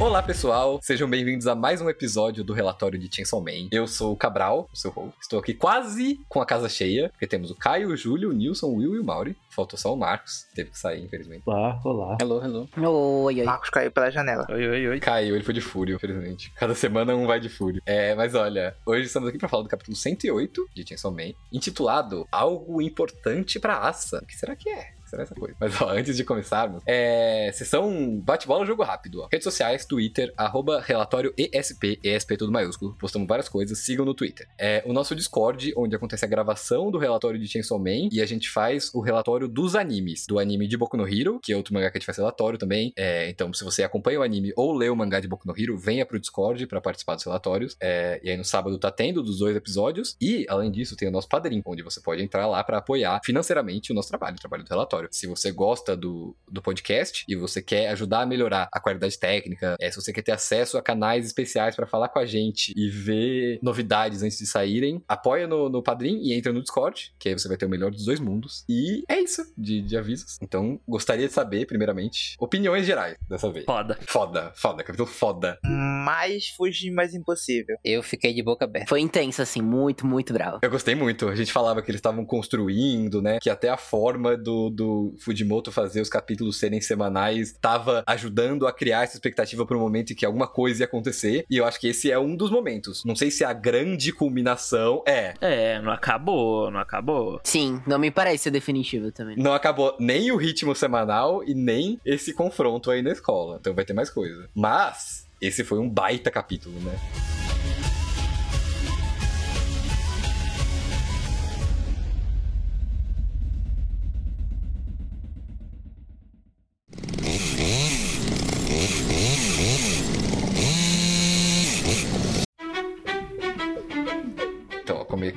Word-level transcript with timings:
Olá, 0.00 0.22
pessoal. 0.22 0.80
Sejam 0.82 1.06
bem-vindos 1.06 1.46
a 1.46 1.54
mais 1.54 1.82
um 1.82 1.90
episódio 1.90 2.42
do 2.42 2.54
Relatório 2.54 2.98
de 2.98 3.14
Chainsaw 3.14 3.38
Man. 3.38 3.68
Eu 3.70 3.86
sou 3.86 4.14
o 4.14 4.16
Cabral, 4.16 4.66
o 4.72 4.76
seu 4.76 4.90
host. 4.90 5.12
Estou 5.20 5.38
aqui 5.38 5.52
quase 5.52 6.18
com 6.26 6.40
a 6.40 6.46
casa 6.46 6.70
cheia, 6.70 7.10
porque 7.10 7.26
temos 7.26 7.50
o 7.50 7.54
Caio, 7.54 7.90
o 7.90 7.96
Júlio, 7.96 8.30
o 8.30 8.32
Nilson, 8.32 8.68
o 8.68 8.76
Will 8.76 8.96
e 8.96 8.98
o 8.98 9.04
Mauri. 9.04 9.36
Faltou 9.50 9.78
só 9.78 9.92
o 9.92 9.96
Marcos, 9.98 10.46
teve 10.54 10.70
que 10.70 10.78
sair, 10.78 11.04
infelizmente. 11.04 11.42
Olá, 11.44 11.78
olá. 11.84 12.16
Hello, 12.18 12.42
hello. 12.42 12.68
Oi, 12.78 13.40
oi. 13.40 13.44
Marcos 13.44 13.68
caiu 13.68 13.92
pela 13.92 14.10
janela. 14.10 14.46
Oi, 14.48 14.66
oi, 14.66 14.88
oi. 14.88 15.00
Caiu, 15.00 15.34
ele 15.34 15.44
foi 15.44 15.52
de 15.52 15.60
fúrio, 15.60 15.96
infelizmente. 15.96 16.50
Cada 16.56 16.74
semana 16.74 17.14
um 17.14 17.26
vai 17.26 17.38
de 17.38 17.50
fúrio. 17.50 17.82
É, 17.84 18.14
mas 18.14 18.34
olha, 18.34 18.74
hoje 18.86 19.04
estamos 19.04 19.28
aqui 19.28 19.36
para 19.36 19.50
falar 19.50 19.64
do 19.64 19.68
capítulo 19.68 19.94
108 19.94 20.66
de 20.74 20.88
Chainsaw 20.88 21.12
Man, 21.12 21.34
intitulado 21.52 22.26
Algo 22.32 22.80
Importante 22.80 23.60
pra 23.60 23.76
Asa. 23.76 24.20
O 24.22 24.26
que 24.26 24.34
será 24.34 24.56
que 24.56 24.70
é? 24.70 24.98
Será 25.10 25.22
essa 25.24 25.34
coisa? 25.34 25.56
Mas 25.58 25.80
ó, 25.80 25.90
antes 25.90 26.16
de 26.16 26.24
começarmos, 26.24 26.82
é. 26.86 27.50
Sessão 27.52 28.20
bate-bola, 28.20 28.64
jogo 28.64 28.82
rápido, 28.82 29.22
ó. 29.22 29.28
Redes 29.30 29.44
sociais, 29.44 29.84
Twitter, 29.84 30.32
arroba 30.36 30.80
relatório 30.80 31.34
ESP, 31.36 32.00
ESP 32.02 32.36
tudo 32.36 32.52
maiúsculo. 32.52 32.94
Postamos 32.98 33.28
várias 33.28 33.48
coisas, 33.48 33.78
sigam 33.78 34.04
no 34.04 34.14
Twitter. 34.14 34.48
É 34.58 34.82
o 34.86 34.92
nosso 34.92 35.14
Discord, 35.14 35.72
onde 35.76 35.94
acontece 35.96 36.24
a 36.24 36.28
gravação 36.28 36.90
do 36.90 36.98
relatório 36.98 37.38
de 37.38 37.46
Chainsaw 37.46 37.78
Man 37.78 38.08
e 38.12 38.20
a 38.20 38.26
gente 38.26 38.48
faz 38.48 38.90
o 38.94 39.00
relatório 39.00 39.48
dos 39.48 39.74
animes. 39.74 40.26
Do 40.26 40.38
anime 40.38 40.66
de 40.66 40.76
Boku 40.76 40.96
no 40.96 41.06
Hero, 41.06 41.40
que 41.40 41.52
é 41.52 41.56
outro 41.56 41.74
mangá 41.74 41.90
que 41.90 41.98
a 41.98 42.00
gente 42.00 42.06
faz 42.06 42.18
relatório 42.18 42.58
também. 42.58 42.92
É, 42.96 43.28
então, 43.28 43.52
se 43.52 43.64
você 43.64 43.82
acompanha 43.82 44.20
o 44.20 44.22
anime 44.22 44.52
ou 44.56 44.72
lê 44.72 44.88
o 44.88 44.96
mangá 44.96 45.20
de 45.20 45.28
Boku 45.28 45.46
no 45.46 45.54
Hero, 45.56 45.76
venha 45.76 46.06
pro 46.06 46.18
Discord 46.18 46.66
para 46.66 46.80
participar 46.80 47.14
dos 47.14 47.24
relatórios. 47.24 47.76
É, 47.80 48.20
e 48.22 48.30
aí 48.30 48.36
no 48.36 48.44
sábado 48.44 48.78
tá 48.78 48.90
tendo 48.90 49.22
dos 49.22 49.38
dois 49.38 49.56
episódios. 49.56 50.16
E, 50.20 50.46
além 50.48 50.70
disso, 50.70 50.96
tem 50.96 51.08
o 51.08 51.10
nosso 51.10 51.28
padrinho, 51.28 51.62
onde 51.66 51.82
você 51.82 52.00
pode 52.00 52.22
entrar 52.22 52.46
lá 52.46 52.62
para 52.62 52.78
apoiar 52.78 53.20
financeiramente 53.24 53.92
o 53.92 53.94
nosso 53.94 54.08
trabalho, 54.08 54.36
o 54.36 54.40
trabalho 54.40 54.64
do 54.64 54.68
relatório. 54.68 54.99
Se 55.10 55.26
você 55.26 55.50
gosta 55.50 55.96
do, 55.96 56.36
do 56.48 56.62
podcast 56.62 57.24
e 57.28 57.36
você 57.36 57.62
quer 57.62 57.88
ajudar 57.90 58.22
a 58.22 58.26
melhorar 58.26 58.68
a 58.72 58.80
qualidade 58.80 59.18
técnica, 59.18 59.76
é, 59.80 59.90
se 59.90 60.00
você 60.00 60.12
quer 60.12 60.22
ter 60.22 60.32
acesso 60.32 60.76
a 60.78 60.82
canais 60.82 61.26
especiais 61.26 61.76
para 61.76 61.86
falar 61.86 62.08
com 62.08 62.18
a 62.18 62.26
gente 62.26 62.72
e 62.76 62.88
ver 62.88 63.58
novidades 63.62 64.22
antes 64.22 64.38
de 64.38 64.46
saírem, 64.46 65.02
apoia 65.08 65.46
no, 65.46 65.68
no 65.68 65.82
Padrim 65.82 66.20
e 66.22 66.32
entra 66.32 66.52
no 66.52 66.60
Discord, 66.60 67.12
que 67.18 67.28
aí 67.28 67.38
você 67.38 67.48
vai 67.48 67.56
ter 67.56 67.66
o 67.66 67.68
melhor 67.68 67.90
dos 67.90 68.04
dois 68.04 68.20
mundos. 68.20 68.64
E 68.68 69.04
é 69.08 69.20
isso 69.20 69.42
de, 69.56 69.82
de 69.82 69.96
avisos. 69.96 70.38
Então, 70.40 70.80
gostaria 70.86 71.26
de 71.26 71.32
saber, 71.32 71.66
primeiramente, 71.66 72.36
opiniões 72.38 72.86
gerais 72.86 73.16
dessa 73.28 73.50
vez. 73.50 73.64
Foda. 73.64 73.98
Foda, 74.06 74.52
foda, 74.54 74.82
capítulo 74.82 75.08
foda. 75.08 75.58
Mais 75.64 76.48
fugir 76.48 76.90
mais 76.90 77.14
impossível. 77.14 77.76
Eu 77.84 78.02
fiquei 78.02 78.32
de 78.32 78.42
boca 78.42 78.64
aberta. 78.64 78.88
Foi 78.88 79.00
intenso, 79.00 79.42
assim, 79.42 79.62
muito, 79.62 80.06
muito 80.06 80.32
bravo. 80.32 80.58
Eu 80.62 80.70
gostei 80.70 80.94
muito. 80.94 81.28
A 81.28 81.34
gente 81.34 81.52
falava 81.52 81.82
que 81.82 81.90
eles 81.90 81.98
estavam 81.98 82.24
construindo, 82.24 83.22
né? 83.22 83.38
Que 83.40 83.50
até 83.50 83.68
a 83.68 83.76
forma 83.76 84.36
do, 84.36 84.70
do 84.70 84.89
Fujimoto 85.18 85.72
fazer 85.72 86.00
os 86.00 86.08
capítulos 86.08 86.58
serem 86.58 86.80
semanais 86.80 87.54
tava 87.60 88.02
ajudando 88.06 88.66
a 88.66 88.72
criar 88.72 89.04
essa 89.04 89.16
expectativa 89.16 89.64
para 89.66 89.76
o 89.76 89.80
momento 89.80 90.12
em 90.12 90.16
que 90.16 90.26
alguma 90.26 90.46
coisa 90.46 90.82
ia 90.82 90.86
acontecer. 90.86 91.44
E 91.50 91.56
eu 91.56 91.64
acho 91.64 91.80
que 91.80 91.88
esse 91.88 92.10
é 92.10 92.18
um 92.18 92.36
dos 92.36 92.50
momentos. 92.50 93.04
Não 93.04 93.16
sei 93.16 93.30
se 93.30 93.44
a 93.44 93.52
grande 93.52 94.12
culminação 94.12 95.02
é. 95.06 95.34
É, 95.40 95.80
não 95.80 95.92
acabou, 95.92 96.70
não 96.70 96.80
acabou. 96.80 97.40
Sim, 97.44 97.82
não 97.86 97.98
me 97.98 98.10
parece 98.10 98.44
ser 98.44 98.50
definitivo 98.50 99.12
também. 99.12 99.36
Não 99.36 99.52
acabou 99.52 99.96
nem 99.98 100.30
o 100.32 100.36
ritmo 100.36 100.74
semanal 100.74 101.42
e 101.44 101.54
nem 101.54 102.00
esse 102.04 102.32
confronto 102.32 102.90
aí 102.90 103.02
na 103.02 103.10
escola. 103.10 103.58
Então 103.60 103.74
vai 103.74 103.84
ter 103.84 103.92
mais 103.92 104.10
coisa. 104.10 104.48
Mas 104.54 105.26
esse 105.40 105.64
foi 105.64 105.78
um 105.78 105.88
baita 105.88 106.30
capítulo, 106.30 106.78
né? 106.80 107.49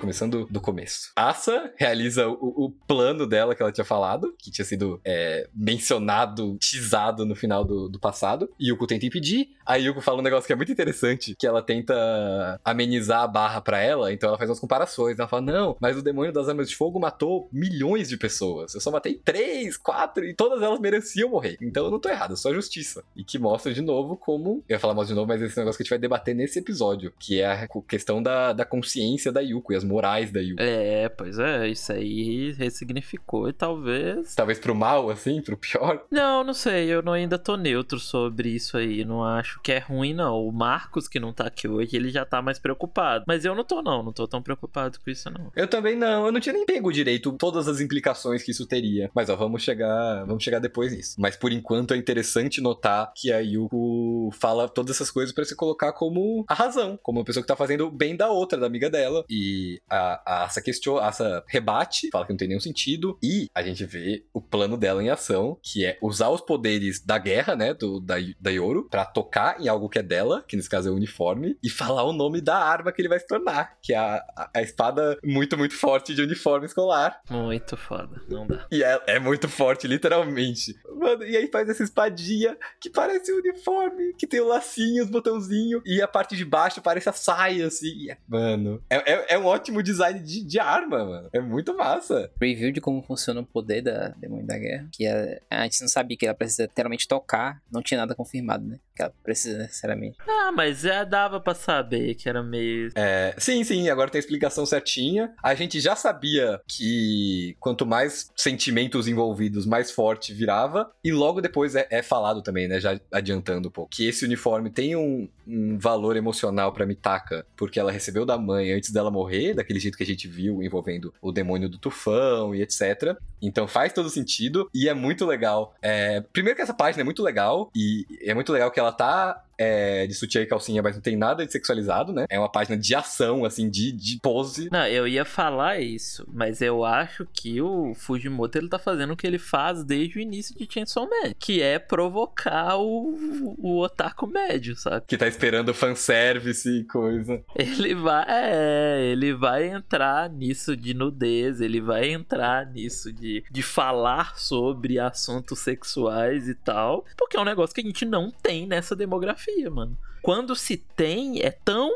Começando 0.04 0.46
do 0.50 0.60
começo. 0.60 1.12
Asa 1.16 1.72
realiza 1.78 2.28
o, 2.28 2.66
o 2.66 2.72
plano 2.86 3.26
dela 3.26 3.56
que 3.56 3.64
ela 3.64 3.72
tinha 3.72 3.86
falado, 3.86 4.36
que 4.38 4.52
tinha 4.52 4.66
sido 4.66 5.00
é, 5.06 5.48
mencionado, 5.56 6.58
teasado 6.60 7.26
no 7.26 7.36
final 7.36 7.64
do, 7.64 7.88
do 7.88 7.98
passado. 7.98 8.50
Yuko 8.62 8.86
tenta 8.86 9.06
impedir. 9.06 9.52
A 9.66 9.76
Yuko 9.76 10.02
fala 10.02 10.20
um 10.20 10.22
negócio 10.22 10.46
que 10.46 10.52
é 10.52 10.56
muito 10.58 10.74
interessante, 10.74 11.36
que 11.40 11.48
ela 11.48 11.62
tenta 11.62 12.60
amenizar 12.66 13.22
a 13.22 13.28
barra 13.28 13.62
pra 13.62 13.80
ela, 13.80 14.12
então 14.12 14.28
ela 14.28 14.38
faz 14.38 14.50
umas 14.50 14.60
comparações. 14.60 15.18
Ela 15.18 15.28
fala, 15.28 15.42
não, 15.42 15.78
mas 15.80 15.96
o 15.96 16.02
demônio 16.02 16.34
das 16.34 16.50
armas 16.50 16.70
de 16.70 16.76
fogo 16.76 17.00
matou 17.00 17.48
milhões 17.50 18.10
de 18.10 18.18
pessoas. 18.18 18.76
Eu 18.76 18.82
só 18.82 18.92
matei 18.92 19.16
três, 19.24 19.78
quatro, 19.78 20.26
e 20.26 20.34
todas 20.34 20.62
elas 20.62 20.82
mereciam 20.82 21.30
morrer. 21.30 21.58
Então 21.62 21.86
eu 21.86 21.92
não 21.92 22.00
tô 22.00 22.10
errado, 22.10 22.36
sou 22.36 22.52
a 22.52 22.54
justiça. 22.54 23.06
E 23.16 23.24
que 23.24 23.40
mostra 23.40 23.74
de 23.74 23.82
novo 23.82 24.18
como... 24.18 24.64
Eu 24.68 24.76
ia 24.76 24.80
falar 24.80 24.94
mais 24.94 25.08
de 25.08 25.14
novo, 25.14 25.28
mas 25.28 25.42
esse 25.42 25.58
negócio 25.58 25.78
que 25.78 25.84
a 25.84 25.86
gente 25.86 25.92
vai 25.92 26.00
debater 26.00 26.36
nesse 26.36 26.60
episódio, 26.60 27.14
que 27.18 27.40
é 27.40 27.46
a 27.46 27.68
questão 27.88 28.22
da, 28.22 28.52
da 28.52 28.66
consciência 28.66 29.32
da 29.32 29.40
Yuko 29.40 29.72
e 29.72 29.76
as 29.78 29.84
morais 29.94 30.32
da 30.32 30.40
Yuko. 30.40 30.62
É, 30.62 31.08
pois 31.10 31.38
é, 31.38 31.68
isso 31.68 31.94
aí 31.94 32.52
ressignificou 32.54 33.48
e 33.48 33.54
talvez. 33.54 34.34
Talvez 34.34 34.58
pro 34.58 34.74
mal, 34.74 35.10
assim, 35.12 35.42
pro 35.42 35.56
pior. 35.56 36.04
Não, 36.10 36.44
não 36.44 36.54
sei, 36.54 36.88
eu 36.88 37.02
não, 37.02 37.14
ainda 37.14 37.38
tô 37.38 37.56
neutro 37.56 38.00
sobre 38.00 38.50
isso 38.50 38.78
aí. 38.78 39.04
Não 39.04 39.24
acho 39.24 39.60
que 39.62 39.72
é 39.72 39.80
ruim, 39.80 40.14
não. 40.14 40.48
O 40.48 40.52
Marcos, 40.52 41.08
que 41.08 41.20
não 41.20 41.34
tá 41.34 41.48
aqui 41.48 41.68
hoje, 41.68 41.96
ele 41.96 42.10
já 42.10 42.26
tá 42.26 42.42
mais 42.42 42.60
preocupado. 42.60 43.26
Mas 43.28 43.46
eu 43.46 43.56
não 43.56 43.64
tô, 43.64 43.82
não. 43.82 44.04
Não 44.04 44.14
tô 44.14 44.28
tão 44.28 44.42
preocupado 44.42 45.00
com 45.00 45.10
isso, 45.10 45.30
não. 45.30 45.52
Eu 45.56 45.68
também 45.68 45.96
não, 45.96 46.26
eu 46.26 46.32
não 46.32 46.40
tinha 46.40 46.54
nem 46.54 46.66
pego 46.66 46.92
direito 46.92 47.32
todas 47.34 47.68
as 47.68 47.82
implicações 47.82 48.44
que 48.44 48.52
isso 48.52 48.66
teria. 48.66 49.10
Mas 49.14 49.30
ó, 49.30 49.36
vamos 49.36 49.64
chegar, 49.64 50.26
vamos 50.26 50.44
chegar 50.44 50.60
depois 50.60 50.92
nisso. 50.92 51.16
Mas 51.20 51.36
por 51.36 51.52
enquanto 51.52 51.94
é 51.94 51.98
interessante 51.98 52.62
notar 52.62 53.12
que 53.16 53.32
a 53.32 53.40
Yuko 53.40 54.30
fala 54.34 54.70
todas 54.70 54.96
essas 54.96 55.12
coisas 55.12 55.34
pra 55.34 55.46
se 55.46 55.56
colocar 55.56 55.94
como 55.94 56.46
a 56.48 56.54
razão, 56.54 56.98
como 57.02 57.20
uma 57.20 57.26
pessoa 57.26 57.44
que 57.44 57.48
tá 57.48 57.56
fazendo 57.56 57.88
o 57.88 57.92
bem 57.92 58.16
da 58.16 58.30
outra, 58.30 58.60
da 58.60 58.68
amiga 58.68 58.90
dela. 58.90 59.26
E 59.30 59.82
a, 59.90 60.22
a 60.26 60.44
Asa 60.46 60.62
questiona, 60.62 61.02
a 61.02 61.08
Asa 61.08 61.44
rebate, 61.48 62.10
fala 62.12 62.26
que 62.26 62.32
não 62.32 62.38
tem 62.38 62.48
nenhum 62.48 62.60
sentido. 62.60 63.18
E 63.22 63.48
a 63.54 63.62
gente 63.62 63.86
vê 63.86 64.26
o 64.34 64.42
plano 64.42 64.78
dela 64.78 65.04
em 65.04 65.10
ação, 65.10 65.58
que 65.62 65.86
é 65.86 65.98
usar 66.02 66.30
os 66.30 66.42
poderes 66.42 67.04
da 67.04 67.18
guerra, 67.18 67.56
né, 67.56 67.74
do, 67.74 68.00
da, 68.00 68.16
da 68.40 68.50
Yoro, 68.50 68.88
pra 68.90 69.06
tocar 69.06 69.60
em 69.62 69.68
algo 69.68 69.90
que 69.90 70.00
é 70.00 70.04
dela, 70.04 70.44
que 70.48 70.56
nesse 70.56 70.70
caso 70.70 70.90
é 70.90 70.92
o 70.92 70.96
uniforme, 70.96 71.58
e 71.64 71.70
falar 71.70 72.04
o 72.04 72.14
nome 72.14 72.42
da 72.42 72.58
arma 72.58 72.92
que 72.92 73.02
ele 73.02 73.10
vai 73.10 73.20
se 73.20 73.28
tornar, 73.28 73.78
que 73.82 73.94
é 73.94 73.98
a, 73.98 74.16
a, 74.36 74.50
a 74.56 74.62
espada 74.62 75.18
muito, 75.24 75.58
muito 75.58 75.76
forte 75.76 76.14
de 76.14 76.22
uniforme 76.22 76.66
escolar. 76.66 77.22
Muito 77.30 77.76
foda. 77.78 78.22
Não 78.30 78.48
dá. 78.48 78.66
E 78.72 78.84
é, 78.84 79.02
é 79.08 79.20
muito 79.20 79.48
forte, 79.48 79.88
literalmente. 79.88 80.76
Mano, 80.96 81.24
e 81.24 81.36
aí 81.36 81.48
faz 81.48 81.70
essa 81.70 81.84
espadinha 81.84 82.58
que 82.80 82.90
parece 82.90 83.34
um 83.34 83.38
uniforme, 83.38 84.14
que 84.18 84.28
tem 84.28 84.40
o 84.40 84.48
lacinho, 84.48 85.04
os 85.04 85.10
botãozinhos, 85.10 85.82
e 85.86 86.02
a 86.02 86.08
parte 86.08 86.36
de 86.36 86.46
baixo 86.46 86.82
parece 86.82 87.10
a 87.10 87.14
saia, 87.14 87.68
assim. 87.68 88.10
É- 88.10 88.18
Mano, 88.28 88.82
é, 88.90 89.14
é, 89.14 89.26
é 89.36 89.40
um 89.40 89.46
ótimo 89.46 89.73
design 89.82 90.20
de, 90.20 90.44
de 90.44 90.60
arma, 90.60 91.06
mano. 91.06 91.30
É 91.34 91.40
muito 91.40 91.76
massa. 91.76 92.30
Review 92.40 92.72
de 92.72 92.82
como 92.82 93.02
funciona 93.02 93.42
o 93.42 93.46
poder 93.46 93.82
da 93.82 94.10
Demônio 94.10 94.46
da 94.46 94.58
Guerra. 94.58 94.88
Que 94.92 95.06
é, 95.06 95.42
a 95.50 95.64
gente 95.64 95.82
não 95.82 95.88
sabia 95.88 96.18
que 96.18 96.26
ela 96.26 96.36
precisa 96.36 96.64
literalmente 96.64 97.08
tocar. 97.08 97.62
Não 97.72 97.82
tinha 97.82 98.00
nada 98.00 98.16
confirmado, 98.16 98.66
né? 98.66 98.80
Que 98.96 99.02
ela 99.02 99.14
precisa 99.24 99.58
necessariamente. 99.58 100.18
Ah, 100.28 100.52
mas 100.52 100.82
já 100.82 101.04
dava 101.04 101.40
pra 101.40 101.56
saber 101.56 102.16
que 102.16 102.30
era 102.30 102.44
meio. 102.44 102.92
É, 102.96 103.34
sim, 103.38 103.64
sim, 103.64 103.90
agora 103.90 104.10
tem 104.10 104.20
a 104.20 104.24
explicação 104.24 104.66
certinha. 104.66 105.34
A 105.42 105.56
gente 105.56 105.80
já 105.80 105.96
sabia 105.96 106.62
que 106.68 107.56
quanto 107.60 107.86
mais 107.86 108.32
sentimentos 108.36 109.08
envolvidos, 109.08 109.66
mais 109.66 109.90
forte 109.92 110.34
virava. 110.34 110.92
E 111.04 111.12
logo 111.12 111.42
depois 111.42 111.76
é, 111.76 111.88
é 111.90 112.02
falado 112.02 112.42
também, 112.42 112.68
né? 112.68 112.80
Já 112.80 113.00
adiantando 113.12 113.70
um 113.70 113.72
pouco, 113.72 113.92
que 113.92 114.08
esse 114.08 114.26
uniforme 114.26 114.70
tem 114.70 114.96
um, 114.96 115.28
um 115.48 115.78
valor 115.78 116.16
emocional 116.16 116.72
pra 116.72 116.86
Mitaka, 116.86 117.46
porque 117.56 117.80
ela 117.80 117.92
recebeu 117.92 118.26
da 118.26 118.38
mãe 118.38 118.72
antes 118.74 118.92
dela 118.92 119.12
morrer, 119.12 119.54
daquele 119.64 119.80
jeito 119.80 119.98
que 119.98 120.04
a 120.04 120.06
gente 120.06 120.28
viu 120.28 120.62
envolvendo 120.62 121.14
o 121.22 121.32
demônio 121.32 121.68
do 121.68 121.78
tufão 121.78 122.54
e 122.54 122.62
etc. 122.62 123.18
Então 123.42 123.68
faz 123.68 123.92
todo 123.94 124.10
sentido 124.10 124.70
e 124.74 124.88
é 124.88 124.94
muito 124.94 125.26
legal. 125.26 125.74
É, 125.82 126.22
primeiro 126.22 126.56
que 126.56 126.62
essa 126.62 126.74
página 126.74 127.02
é 127.02 127.04
muito 127.04 127.24
legal 127.24 127.72
e 127.76 128.06
é 128.22 128.34
muito 128.34 128.52
legal 128.52 128.70
que 128.70 128.80
ela 128.80 128.92
tá 128.92 129.44
é, 129.58 130.08
de 130.08 130.14
sutiã 130.14 130.42
e 130.42 130.46
calcinha, 130.46 130.82
mas 130.82 130.96
não 130.96 131.02
tem 131.02 131.16
nada 131.16 131.46
de 131.46 131.52
sexualizado, 131.52 132.12
né? 132.12 132.26
É 132.30 132.40
uma 132.40 132.52
página 132.52 132.78
de 132.78 132.96
ação, 132.96 133.46
assim, 133.46 133.70
de, 133.70 133.92
de 133.92 134.20
pose. 134.22 134.70
Não, 134.72 134.86
eu 134.88 135.08
ia 135.08 135.26
falar 135.26 135.80
isso, 135.80 136.28
mas 136.32 136.62
eu 136.62 136.84
acho 136.84 137.28
que 137.32 137.62
o 137.62 137.94
Fujimoto 137.94 138.58
ele 138.58 138.70
tá 138.70 138.80
fazendo 138.80 139.14
o 139.14 139.18
que 139.18 139.28
ele 139.28 139.40
faz 139.40 139.84
desde 139.84 140.18
o 140.18 140.22
início 140.22 140.56
de 140.56 140.68
Chainsaw 140.72 141.06
Man, 141.06 141.34
que 141.38 141.62
é 141.62 141.80
provocar 141.80 142.78
o, 142.78 143.56
o 143.58 143.80
otaku 143.82 144.28
médio, 144.28 144.76
sabe? 144.76 145.06
Que 145.08 145.18
tá 145.18 145.28
esperando 145.28 145.74
fanservice 145.74 146.70
e 146.70 146.84
coisa. 146.86 147.44
Ele 147.56 147.96
vai, 147.96 148.26
é, 148.28 149.06
ele 149.12 149.34
vai 149.34 149.68
entrar 149.68 150.30
nisso 150.30 150.76
de 150.76 150.94
nudez, 150.94 151.62
ele 151.62 151.82
vai 151.82 152.12
entrar 152.12 152.66
nisso 152.66 153.12
de, 153.12 153.44
de 153.50 153.62
falar 153.62 154.38
sobre 154.38 155.00
assuntos 155.00 155.60
sexuais 155.60 156.48
e 156.48 156.56
tal, 156.56 157.06
porque 157.18 157.38
é 157.38 157.40
um 157.40 157.46
negócio 157.46 157.74
que 157.74 157.82
a 157.82 157.84
gente 157.84 158.06
não 158.06 158.32
tem 158.32 158.68
nessa 158.68 158.96
demografia. 158.96 159.43
Confia, 159.44 159.70
mano 159.70 159.98
quando 160.24 160.56
se 160.56 160.78
tem, 160.78 161.42
é 161.42 161.52
tão 161.52 161.92